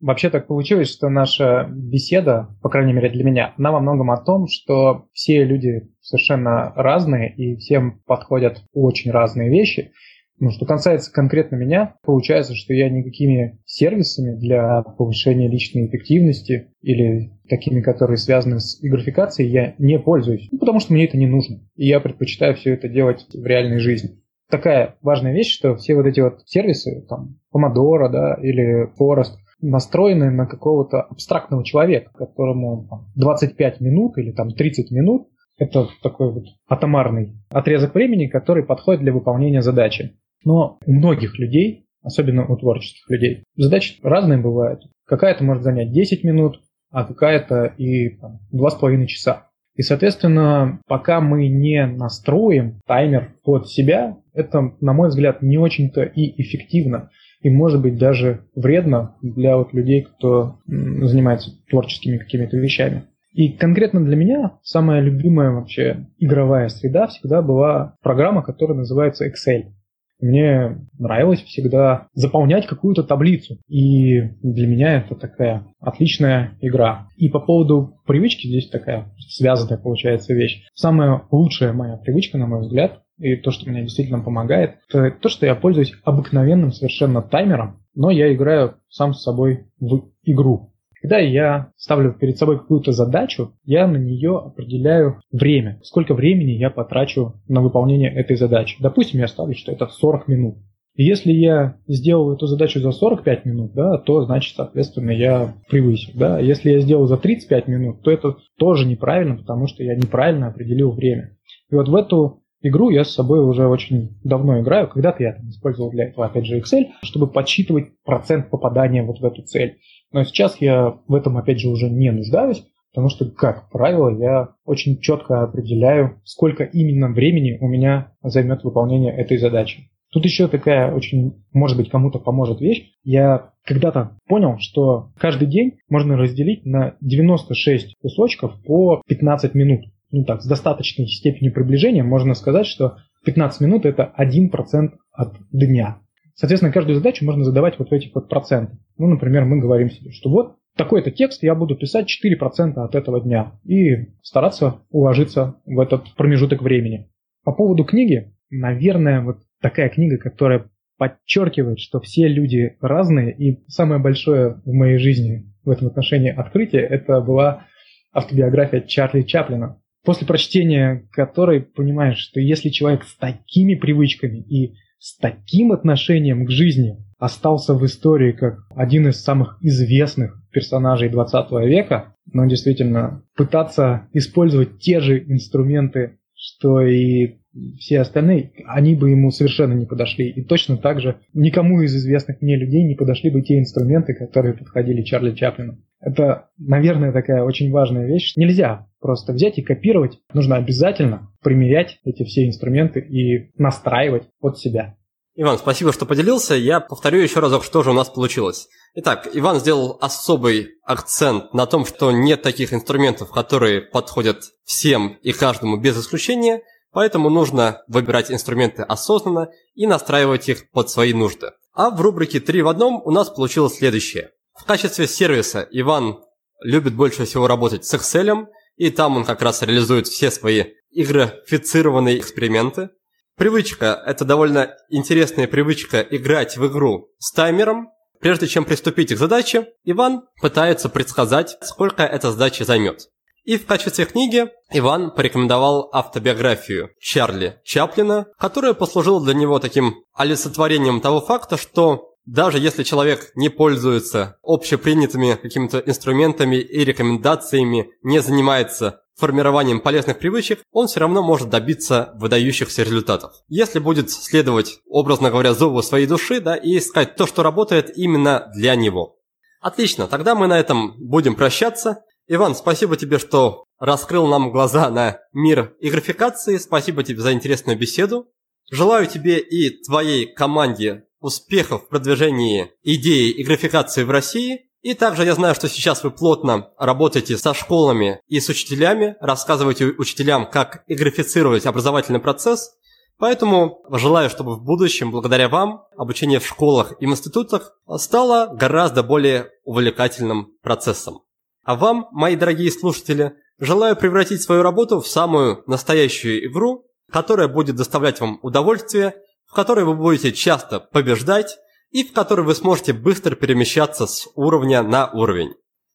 Вообще 0.00 0.30
так 0.30 0.46
получилось, 0.46 0.90
что 0.90 1.08
наша 1.08 1.68
беседа, 1.70 2.56
по 2.62 2.70
крайней 2.70 2.92
мере 2.92 3.10
для 3.10 3.24
меня, 3.24 3.54
она 3.58 3.70
во 3.70 3.80
многом 3.80 4.10
о 4.10 4.16
том, 4.16 4.46
что 4.48 5.08
все 5.12 5.44
люди 5.44 5.92
совершенно 6.00 6.72
разные 6.74 7.34
и 7.34 7.56
всем 7.56 8.00
подходят 8.06 8.62
очень 8.72 9.10
разные 9.10 9.50
вещи. 9.50 9.92
Ну, 10.40 10.50
что 10.50 10.64
касается 10.64 11.12
конкретно 11.12 11.56
меня, 11.56 11.96
получается, 12.02 12.54
что 12.54 12.72
я 12.72 12.88
никакими 12.88 13.60
сервисами 13.66 14.34
для 14.38 14.82
повышения 14.82 15.48
личной 15.48 15.86
эффективности 15.86 16.72
или 16.80 17.30
такими, 17.46 17.82
которые 17.82 18.16
связаны 18.16 18.58
с 18.58 18.80
графикацией, 18.80 19.50
я 19.50 19.74
не 19.76 19.98
пользуюсь, 19.98 20.48
ну, 20.50 20.58
потому 20.58 20.80
что 20.80 20.94
мне 20.94 21.04
это 21.04 21.18
не 21.18 21.26
нужно. 21.26 21.60
И 21.76 21.86
я 21.86 22.00
предпочитаю 22.00 22.54
все 22.54 22.72
это 22.72 22.88
делать 22.88 23.26
в 23.34 23.44
реальной 23.44 23.80
жизни. 23.80 24.18
Такая 24.48 24.96
важная 25.02 25.34
вещь, 25.34 25.52
что 25.54 25.76
все 25.76 25.94
вот 25.94 26.06
эти 26.06 26.20
вот 26.20 26.40
сервисы, 26.46 27.04
там, 27.06 27.38
Pomodoro, 27.54 28.08
да, 28.08 28.38
или 28.40 28.88
Forest, 28.98 29.34
настроены 29.60 30.30
на 30.30 30.46
какого-то 30.46 31.02
абстрактного 31.02 31.64
человека, 31.64 32.12
которому 32.14 32.86
там, 32.88 33.12
25 33.14 33.80
минут 33.82 34.16
или 34.16 34.32
там 34.32 34.52
30 34.52 34.90
минут 34.90 35.28
это 35.60 35.88
такой 36.02 36.32
вот 36.32 36.44
атомарный 36.68 37.36
отрезок 37.50 37.94
времени, 37.94 38.26
который 38.26 38.64
подходит 38.64 39.02
для 39.02 39.12
выполнения 39.12 39.60
задачи. 39.60 40.18
Но 40.44 40.78
у 40.84 40.92
многих 40.92 41.38
людей, 41.38 41.86
особенно 42.02 42.46
у 42.46 42.56
творческих 42.56 43.08
людей, 43.10 43.44
задачи 43.56 43.94
разные 44.02 44.38
бывают. 44.38 44.82
Какая-то 45.06 45.44
может 45.44 45.62
занять 45.62 45.92
10 45.92 46.24
минут, 46.24 46.60
а 46.90 47.04
какая-то 47.04 47.66
и 47.76 48.16
там, 48.16 48.40
2,5 48.52 49.06
часа. 49.06 49.50
И, 49.76 49.82
соответственно, 49.82 50.80
пока 50.86 51.20
мы 51.20 51.48
не 51.48 51.86
настроим 51.86 52.80
таймер 52.86 53.34
под 53.44 53.68
себя, 53.68 54.18
это, 54.34 54.72
на 54.80 54.92
мой 54.92 55.08
взгляд, 55.08 55.42
не 55.42 55.58
очень-то 55.58 56.02
и 56.02 56.42
эффективно. 56.42 57.10
И 57.40 57.48
может 57.48 57.80
быть 57.80 57.96
даже 57.96 58.44
вредно 58.54 59.16
для 59.22 59.56
вот 59.56 59.72
людей, 59.72 60.02
кто 60.02 60.58
занимается 60.66 61.52
творческими 61.70 62.18
какими-то 62.18 62.58
вещами. 62.58 63.04
И 63.32 63.52
конкретно 63.52 64.04
для 64.04 64.16
меня 64.16 64.58
самая 64.62 65.00
любимая 65.00 65.50
вообще 65.50 66.08
игровая 66.18 66.68
среда 66.68 67.06
всегда 67.06 67.40
была 67.40 67.94
программа, 68.02 68.42
которая 68.42 68.76
называется 68.76 69.26
Excel. 69.26 69.72
Мне 70.20 70.86
нравилось 70.98 71.42
всегда 71.42 72.08
заполнять 72.14 72.66
какую-то 72.66 73.02
таблицу. 73.02 73.58
И 73.68 74.20
для 74.42 74.66
меня 74.66 74.98
это 74.98 75.14
такая 75.14 75.66
отличная 75.80 76.56
игра. 76.60 77.08
И 77.16 77.28
по 77.28 77.40
поводу 77.40 78.00
привычки 78.06 78.46
здесь 78.46 78.68
такая 78.68 79.12
связанная 79.18 79.78
получается 79.78 80.34
вещь. 80.34 80.64
Самая 80.74 81.22
лучшая 81.30 81.72
моя 81.72 81.96
привычка, 81.96 82.38
на 82.38 82.46
мой 82.46 82.60
взгляд, 82.60 83.02
и 83.18 83.36
то, 83.36 83.50
что 83.50 83.68
мне 83.68 83.82
действительно 83.82 84.20
помогает, 84.20 84.76
это 84.88 85.10
то, 85.10 85.28
что 85.28 85.46
я 85.46 85.54
пользуюсь 85.54 85.92
обыкновенным 86.04 86.72
совершенно 86.72 87.20
таймером, 87.20 87.82
но 87.94 88.10
я 88.10 88.32
играю 88.32 88.76
сам 88.88 89.12
с 89.12 89.22
собой 89.22 89.66
в 89.78 90.10
игру. 90.24 90.69
Когда 91.00 91.18
я 91.18 91.72
ставлю 91.76 92.12
перед 92.12 92.36
собой 92.36 92.58
какую-то 92.58 92.92
задачу, 92.92 93.52
я 93.64 93.86
на 93.86 93.96
нее 93.96 94.38
определяю 94.38 95.20
время. 95.32 95.80
Сколько 95.82 96.14
времени 96.14 96.52
я 96.52 96.70
потрачу 96.70 97.40
на 97.48 97.62
выполнение 97.62 98.12
этой 98.12 98.36
задачи. 98.36 98.76
Допустим, 98.80 99.20
я 99.20 99.28
ставлю, 99.28 99.54
что 99.54 99.72
это 99.72 99.86
40 99.86 100.28
минут. 100.28 100.58
И 100.94 101.04
если 101.04 101.32
я 101.32 101.76
сделал 101.86 102.32
эту 102.32 102.46
задачу 102.46 102.80
за 102.80 102.90
45 102.90 103.44
минут, 103.46 103.72
да, 103.72 103.96
то 103.98 104.22
значит, 104.24 104.56
соответственно, 104.56 105.12
я 105.12 105.54
превысил. 105.68 106.12
Да. 106.14 106.38
Если 106.38 106.70
я 106.70 106.80
сделал 106.80 107.06
за 107.06 107.16
35 107.16 107.68
минут, 107.68 108.02
то 108.02 108.10
это 108.10 108.36
тоже 108.58 108.86
неправильно, 108.86 109.36
потому 109.36 109.66
что 109.66 109.82
я 109.82 109.94
неправильно 109.94 110.48
определил 110.48 110.90
время. 110.90 111.36
И 111.70 111.74
вот 111.74 111.88
в 111.88 111.94
эту 111.94 112.42
игру 112.60 112.90
я 112.90 113.04
с 113.04 113.14
собой 113.14 113.42
уже 113.42 113.66
очень 113.66 114.18
давно 114.24 114.60
играю. 114.60 114.88
Когда-то 114.88 115.22
я 115.22 115.32
там 115.32 115.48
использовал 115.48 115.90
для 115.90 116.08
этого, 116.08 116.26
опять 116.26 116.44
же, 116.44 116.58
Excel, 116.58 116.88
чтобы 117.02 117.28
подсчитывать 117.28 117.86
процент 118.04 118.50
попадания 118.50 119.02
вот 119.02 119.20
в 119.20 119.24
эту 119.24 119.42
цель. 119.42 119.78
Но 120.12 120.24
сейчас 120.24 120.60
я 120.60 120.98
в 121.06 121.14
этом, 121.14 121.36
опять 121.36 121.60
же, 121.60 121.68
уже 121.68 121.88
не 121.88 122.10
нуждаюсь, 122.10 122.64
потому 122.92 123.08
что, 123.08 123.30
как 123.30 123.70
правило, 123.70 124.08
я 124.10 124.50
очень 124.64 125.00
четко 125.00 125.42
определяю, 125.42 126.20
сколько 126.24 126.64
именно 126.64 127.08
времени 127.12 127.58
у 127.60 127.68
меня 127.68 128.12
займет 128.22 128.64
выполнение 128.64 129.14
этой 129.14 129.38
задачи. 129.38 129.90
Тут 130.12 130.24
еще 130.24 130.48
такая 130.48 130.92
очень, 130.92 131.44
может 131.52 131.76
быть, 131.76 131.88
кому-то 131.88 132.18
поможет 132.18 132.60
вещь. 132.60 132.90
Я 133.04 133.52
когда-то 133.64 134.18
понял, 134.26 134.58
что 134.58 135.12
каждый 135.16 135.46
день 135.46 135.78
можно 135.88 136.16
разделить 136.16 136.66
на 136.66 136.96
96 137.00 137.94
кусочков 138.00 138.60
по 138.64 139.02
15 139.06 139.54
минут. 139.54 139.84
Ну 140.10 140.24
так, 140.24 140.42
с 140.42 140.46
достаточной 140.46 141.06
степенью 141.06 141.54
приближения 141.54 142.02
можно 142.02 142.34
сказать, 142.34 142.66
что 142.66 142.96
15 143.24 143.60
минут 143.60 143.86
это 143.86 144.12
1% 144.18 144.90
от 145.12 145.36
дня. 145.52 146.00
Соответственно, 146.40 146.72
каждую 146.72 146.96
задачу 146.96 147.22
можно 147.26 147.44
задавать 147.44 147.78
вот 147.78 147.90
в 147.90 147.92
этих 147.92 148.14
вот 148.14 148.30
процентах. 148.30 148.78
Ну, 148.96 149.08
например, 149.08 149.44
мы 149.44 149.60
говорим 149.60 149.90
себе, 149.90 150.10
что 150.10 150.30
вот 150.30 150.56
такой-то 150.74 151.10
текст 151.10 151.42
я 151.42 151.54
буду 151.54 151.76
писать 151.76 152.06
4% 152.08 152.78
от 152.78 152.94
этого 152.94 153.20
дня 153.20 153.60
и 153.62 154.14
стараться 154.22 154.80
уложиться 154.88 155.56
в 155.66 155.78
этот 155.78 156.14
промежуток 156.16 156.62
времени. 156.62 157.10
По 157.44 157.52
поводу 157.52 157.84
книги, 157.84 158.32
наверное, 158.48 159.20
вот 159.20 159.40
такая 159.60 159.90
книга, 159.90 160.16
которая 160.16 160.70
подчеркивает, 160.96 161.78
что 161.78 162.00
все 162.00 162.26
люди 162.26 162.74
разные, 162.80 163.36
и 163.36 163.62
самое 163.68 164.00
большое 164.00 164.62
в 164.64 164.72
моей 164.72 164.96
жизни 164.96 165.44
в 165.62 165.68
этом 165.68 165.88
отношении 165.88 166.30
открытие, 166.30 166.86
это 166.86 167.20
была 167.20 167.66
автобиография 168.14 168.80
Чарли 168.80 169.22
Чаплина, 169.24 169.78
после 170.06 170.26
прочтения 170.26 171.06
которой 171.12 171.60
понимаешь, 171.60 172.16
что 172.16 172.40
если 172.40 172.70
человек 172.70 173.04
с 173.04 173.14
такими 173.14 173.74
привычками 173.74 174.38
и 174.38 174.76
с 175.00 175.16
таким 175.16 175.72
отношением 175.72 176.44
к 176.44 176.50
жизни 176.50 177.02
остался 177.18 177.74
в 177.74 177.84
истории 177.86 178.32
как 178.32 178.58
один 178.76 179.08
из 179.08 179.22
самых 179.22 179.56
известных 179.62 180.36
персонажей 180.52 181.08
20 181.08 181.50
века, 181.66 182.14
но 182.32 182.46
действительно 182.46 183.24
пытаться 183.34 184.08
использовать 184.12 184.78
те 184.78 185.00
же 185.00 185.18
инструменты, 185.18 186.18
что 186.34 186.82
и 186.82 187.39
все 187.78 188.00
остальные, 188.00 188.52
они 188.66 188.94
бы 188.94 189.10
ему 189.10 189.30
совершенно 189.30 189.72
не 189.72 189.86
подошли. 189.86 190.30
И 190.30 190.44
точно 190.44 190.76
так 190.76 191.00
же 191.00 191.20
никому 191.34 191.80
из 191.82 191.94
известных 191.94 192.40
мне 192.40 192.56
людей 192.56 192.84
не 192.84 192.94
подошли 192.94 193.30
бы 193.30 193.42
те 193.42 193.58
инструменты, 193.58 194.14
которые 194.14 194.54
подходили 194.54 195.02
Чарли 195.02 195.34
Чаплину. 195.34 195.78
Это, 196.00 196.48
наверное, 196.58 197.12
такая 197.12 197.42
очень 197.42 197.70
важная 197.70 198.06
вещь. 198.06 198.34
Нельзя 198.36 198.86
просто 199.00 199.32
взять 199.32 199.58
и 199.58 199.62
копировать. 199.62 200.18
Нужно 200.32 200.56
обязательно 200.56 201.30
примерять 201.42 201.98
эти 202.04 202.24
все 202.24 202.46
инструменты 202.46 203.00
и 203.00 203.50
настраивать 203.60 204.24
под 204.40 204.58
себя. 204.58 204.96
Иван, 205.36 205.58
спасибо, 205.58 205.92
что 205.92 206.06
поделился. 206.06 206.54
Я 206.54 206.80
повторю 206.80 207.20
еще 207.20 207.40
разок, 207.40 207.64
что 207.64 207.82
же 207.82 207.90
у 207.90 207.94
нас 207.94 208.08
получилось. 208.08 208.68
Итак, 208.94 209.28
Иван 209.32 209.60
сделал 209.60 209.96
особый 210.00 210.70
акцент 210.84 211.54
на 211.54 211.66
том, 211.66 211.86
что 211.86 212.10
нет 212.10 212.42
таких 212.42 212.74
инструментов, 212.74 213.30
которые 213.30 213.80
подходят 213.80 214.42
всем 214.64 215.16
и 215.22 215.32
каждому 215.32 215.76
без 215.76 215.98
исключения, 215.98 216.62
поэтому 216.92 217.30
нужно 217.30 217.82
выбирать 217.88 218.30
инструменты 218.30 218.82
осознанно 218.82 219.50
и 219.74 219.86
настраивать 219.86 220.48
их 220.48 220.70
под 220.70 220.90
свои 220.90 221.12
нужды. 221.12 221.52
А 221.72 221.90
в 221.90 222.00
рубрике 222.00 222.38
«3 222.38 222.62
в 222.62 222.68
одном» 222.68 223.00
у 223.04 223.10
нас 223.10 223.30
получилось 223.30 223.76
следующее. 223.76 224.32
В 224.54 224.64
качестве 224.64 225.06
сервиса 225.06 225.66
Иван 225.70 226.18
любит 226.62 226.94
больше 226.94 227.24
всего 227.24 227.46
работать 227.46 227.84
с 227.84 227.94
Excel, 227.94 228.46
и 228.76 228.90
там 228.90 229.16
он 229.16 229.24
как 229.24 229.42
раз 229.42 229.62
реализует 229.62 230.06
все 230.06 230.30
свои 230.30 230.64
игрофицированные 230.90 232.18
эксперименты. 232.18 232.90
Привычка– 233.36 234.02
это 234.06 234.24
довольно 234.24 234.76
интересная 234.90 235.46
привычка 235.46 236.00
играть 236.00 236.56
в 236.56 236.66
игру 236.66 237.08
с 237.18 237.32
таймером. 237.32 237.88
Прежде 238.20 238.46
чем 238.46 238.66
приступить 238.66 239.14
к 239.14 239.16
задаче, 239.16 239.68
Иван 239.84 240.24
пытается 240.42 240.90
предсказать, 240.90 241.56
сколько 241.62 242.02
эта 242.02 242.32
задача 242.32 242.64
займет. 242.64 243.08
И 243.44 243.56
в 243.56 243.66
качестве 243.66 244.04
книги 244.04 244.48
Иван 244.70 245.10
порекомендовал 245.10 245.88
автобиографию 245.92 246.90
Чарли 247.00 247.60
Чаплина, 247.64 248.26
которая 248.38 248.74
послужила 248.74 249.22
для 249.22 249.34
него 249.34 249.58
таким 249.58 249.96
олицетворением 250.14 251.00
того 251.00 251.20
факта, 251.20 251.56
что 251.56 252.10
даже 252.26 252.58
если 252.58 252.82
человек 252.82 253.32
не 253.34 253.48
пользуется 253.48 254.36
общепринятыми 254.42 255.34
какими-то 255.34 255.78
инструментами 255.78 256.56
и 256.56 256.84
рекомендациями, 256.84 257.90
не 258.02 258.20
занимается 258.20 259.00
формированием 259.16 259.80
полезных 259.80 260.18
привычек, 260.18 260.60
он 260.70 260.86
все 260.86 261.00
равно 261.00 261.22
может 261.22 261.50
добиться 261.50 262.12
выдающихся 262.16 262.82
результатов. 262.82 263.32
Если 263.48 263.78
будет 263.78 264.10
следовать, 264.10 264.80
образно 264.88 265.30
говоря, 265.30 265.54
зову 265.54 265.82
своей 265.82 266.06
души, 266.06 266.40
да, 266.40 266.56
и 266.56 266.78
искать 266.78 267.16
то, 267.16 267.26
что 267.26 267.42
работает 267.42 267.96
именно 267.96 268.50
для 268.54 268.74
него. 268.74 269.16
Отлично, 269.60 270.06
тогда 270.06 270.34
мы 270.34 270.46
на 270.46 270.58
этом 270.58 270.94
будем 270.98 271.34
прощаться. 271.34 272.02
Иван, 272.32 272.54
спасибо 272.54 272.96
тебе, 272.96 273.18
что 273.18 273.64
раскрыл 273.80 274.28
нам 274.28 274.52
глаза 274.52 274.88
на 274.88 275.18
мир 275.32 275.74
игрификации. 275.80 276.58
Спасибо 276.58 277.02
тебе 277.02 277.20
за 277.22 277.32
интересную 277.32 277.76
беседу. 277.76 278.28
Желаю 278.70 279.08
тебе 279.08 279.40
и 279.40 279.82
твоей 279.82 280.32
команде 280.32 281.06
успехов 281.18 281.82
в 281.82 281.88
продвижении 281.88 282.70
идеи 282.84 283.30
и 283.30 283.42
графикации 283.42 284.04
в 284.04 284.12
России. 284.12 284.70
И 284.80 284.94
также 284.94 285.24
я 285.24 285.34
знаю, 285.34 285.56
что 285.56 285.68
сейчас 285.68 286.04
вы 286.04 286.12
плотно 286.12 286.70
работаете 286.78 287.36
со 287.36 287.52
школами 287.52 288.20
и 288.28 288.38
с 288.38 288.48
учителями, 288.48 289.16
рассказываете 289.20 289.86
учителям, 289.86 290.48
как 290.48 290.84
игрифицировать 290.86 291.66
образовательный 291.66 292.20
процесс. 292.20 292.76
Поэтому 293.18 293.82
желаю, 293.90 294.30
чтобы 294.30 294.54
в 294.54 294.62
будущем, 294.62 295.10
благодаря 295.10 295.48
вам, 295.48 295.82
обучение 295.96 296.38
в 296.38 296.46
школах 296.46 296.92
и 297.00 297.06
в 297.06 297.10
институтах 297.10 297.72
стало 297.96 298.54
гораздо 298.54 299.02
более 299.02 299.50
увлекательным 299.64 300.52
процессом. 300.62 301.22
А 301.62 301.76
вам, 301.76 302.08
мои 302.12 302.36
дорогие 302.36 302.70
слушатели, 302.70 303.34
желаю 303.58 303.96
превратить 303.96 304.42
свою 304.42 304.62
работу 304.62 305.00
в 305.00 305.08
самую 305.08 305.62
настоящую 305.66 306.46
игру, 306.46 306.86
которая 307.10 307.48
будет 307.48 307.76
доставлять 307.76 308.20
вам 308.20 308.38
удовольствие 308.42 309.14
в 309.50 309.52
которой 309.52 309.84
вы 309.84 309.94
будете 309.94 310.32
часто 310.32 310.78
побеждать 310.78 311.58
и 311.90 312.04
в 312.04 312.12
которой 312.12 312.42
вы 312.42 312.54
сможете 312.54 312.92
быстро 312.92 313.34
перемещаться 313.34 314.06
с 314.06 314.28
уровня 314.36 314.82
на 314.82 315.10
уровень. 315.10 315.54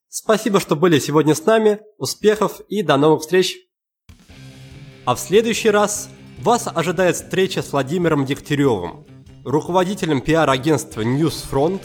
Спасибо, 0.10 0.60
что 0.60 0.76
были 0.76 1.00
сегодня 1.00 1.34
с 1.36 1.46
нами, 1.46 1.80
успехов 1.98 2.60
и 2.68 2.84
до 2.84 2.98
новых 2.98 3.22
встреч! 3.22 3.56
А 5.06 5.16
в 5.16 5.20
следующий 5.20 5.70
раз 5.70 6.10
вас 6.40 6.68
ожидает 6.74 7.16
встреча 7.16 7.62
с 7.62 7.72
Владимиром 7.72 8.26
Дегтяревым, 8.26 9.06
руководителем 9.46 10.20
пиар-агентства 10.20 11.02
Newsfront, 11.02 11.82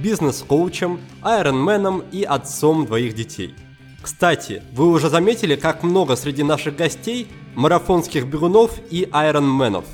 бизнес-коучем, 0.00 1.00
айронменом 1.22 2.02
и 2.12 2.22
отцом 2.22 2.86
двоих 2.86 3.14
детей. 3.14 3.54
Кстати, 4.02 4.62
вы 4.72 4.88
уже 4.88 5.08
заметили, 5.08 5.56
как 5.56 5.82
много 5.82 6.16
среди 6.16 6.42
наших 6.42 6.76
гостей 6.76 7.28
марафонских 7.54 8.26
бегунов 8.26 8.72
и 8.90 9.08
айронменов. 9.10 9.84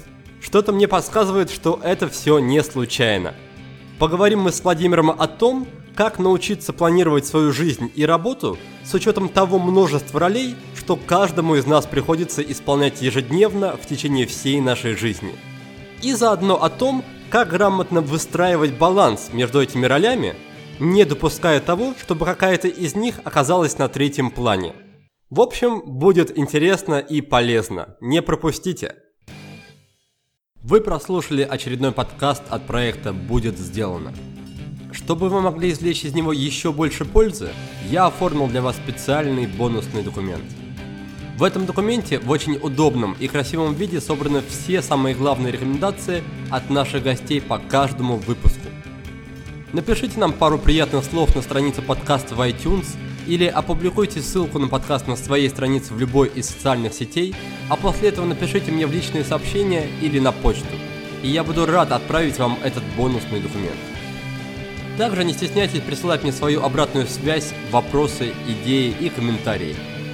Что-то 0.40 0.72
мне 0.72 0.88
подсказывает, 0.88 1.50
что 1.50 1.78
это 1.82 2.08
все 2.08 2.38
не 2.38 2.62
случайно. 2.62 3.34
Поговорим 3.98 4.40
мы 4.40 4.52
с 4.52 4.64
Владимиром 4.64 5.10
о 5.10 5.26
том, 5.28 5.68
как 5.94 6.18
научиться 6.18 6.72
планировать 6.72 7.26
свою 7.26 7.52
жизнь 7.52 7.92
и 7.94 8.06
работу 8.06 8.58
с 8.84 8.94
учетом 8.94 9.28
того 9.28 9.58
множества 9.58 10.18
ролей, 10.18 10.56
что 10.74 10.96
каждому 10.96 11.56
из 11.56 11.66
нас 11.66 11.86
приходится 11.86 12.42
исполнять 12.42 13.02
ежедневно 13.02 13.76
в 13.76 13.86
течение 13.86 14.26
всей 14.26 14.60
нашей 14.60 14.96
жизни. 14.96 15.34
И 16.02 16.14
заодно 16.14 16.62
о 16.62 16.70
том, 16.70 17.04
как 17.30 17.48
грамотно 17.48 18.00
выстраивать 18.00 18.76
баланс 18.76 19.30
между 19.32 19.62
этими 19.62 19.86
ролями, 19.86 20.34
не 20.80 21.04
допуская 21.04 21.60
того, 21.60 21.94
чтобы 22.00 22.24
какая-то 22.24 22.66
из 22.66 22.96
них 22.96 23.20
оказалась 23.24 23.78
на 23.78 23.88
третьем 23.88 24.30
плане. 24.30 24.74
В 25.30 25.40
общем, 25.40 25.80
будет 25.80 26.36
интересно 26.36 26.98
и 26.98 27.20
полезно. 27.20 27.96
Не 28.00 28.20
пропустите! 28.20 28.96
Вы 30.62 30.80
прослушали 30.80 31.42
очередной 31.42 31.92
подкаст 31.92 32.42
от 32.50 32.66
проекта 32.66 33.12
«Будет 33.12 33.56
сделано». 33.58 34.12
Чтобы 34.92 35.28
вы 35.28 35.40
могли 35.40 35.70
извлечь 35.70 36.04
из 36.04 36.14
него 36.14 36.32
еще 36.32 36.72
больше 36.72 37.04
пользы, 37.04 37.50
я 37.88 38.06
оформил 38.06 38.48
для 38.48 38.60
вас 38.60 38.74
специальный 38.76 39.46
бонусный 39.46 40.02
документ. 40.02 40.42
В 41.40 41.42
этом 41.42 41.64
документе 41.64 42.18
в 42.18 42.28
очень 42.28 42.58
удобном 42.60 43.16
и 43.18 43.26
красивом 43.26 43.72
виде 43.72 43.98
собраны 43.98 44.42
все 44.46 44.82
самые 44.82 45.14
главные 45.14 45.50
рекомендации 45.50 46.22
от 46.50 46.68
наших 46.68 47.02
гостей 47.02 47.40
по 47.40 47.56
каждому 47.56 48.16
выпуску. 48.18 48.66
Напишите 49.72 50.20
нам 50.20 50.34
пару 50.34 50.58
приятных 50.58 51.02
слов 51.02 51.34
на 51.34 51.40
странице 51.40 51.80
подкаста 51.80 52.34
в 52.34 52.42
iTunes 52.42 52.88
или 53.26 53.46
опубликуйте 53.46 54.20
ссылку 54.20 54.58
на 54.58 54.68
подкаст 54.68 55.08
на 55.08 55.16
своей 55.16 55.48
странице 55.48 55.94
в 55.94 55.98
любой 55.98 56.28
из 56.28 56.46
социальных 56.46 56.92
сетей, 56.92 57.34
а 57.70 57.76
после 57.76 58.10
этого 58.10 58.26
напишите 58.26 58.70
мне 58.70 58.86
в 58.86 58.92
личные 58.92 59.24
сообщения 59.24 59.88
или 60.02 60.18
на 60.18 60.32
почту, 60.32 60.76
и 61.22 61.28
я 61.28 61.42
буду 61.42 61.64
рад 61.64 61.90
отправить 61.90 62.38
вам 62.38 62.58
этот 62.62 62.82
бонусный 62.98 63.40
документ. 63.40 63.80
Также 64.98 65.24
не 65.24 65.32
стесняйтесь 65.32 65.80
присылать 65.80 66.22
мне 66.22 66.32
свою 66.32 66.62
обратную 66.62 67.06
связь, 67.06 67.54
вопросы, 67.70 68.34
идеи 68.46 68.94
и 69.00 69.08
комментарии. 69.08 69.74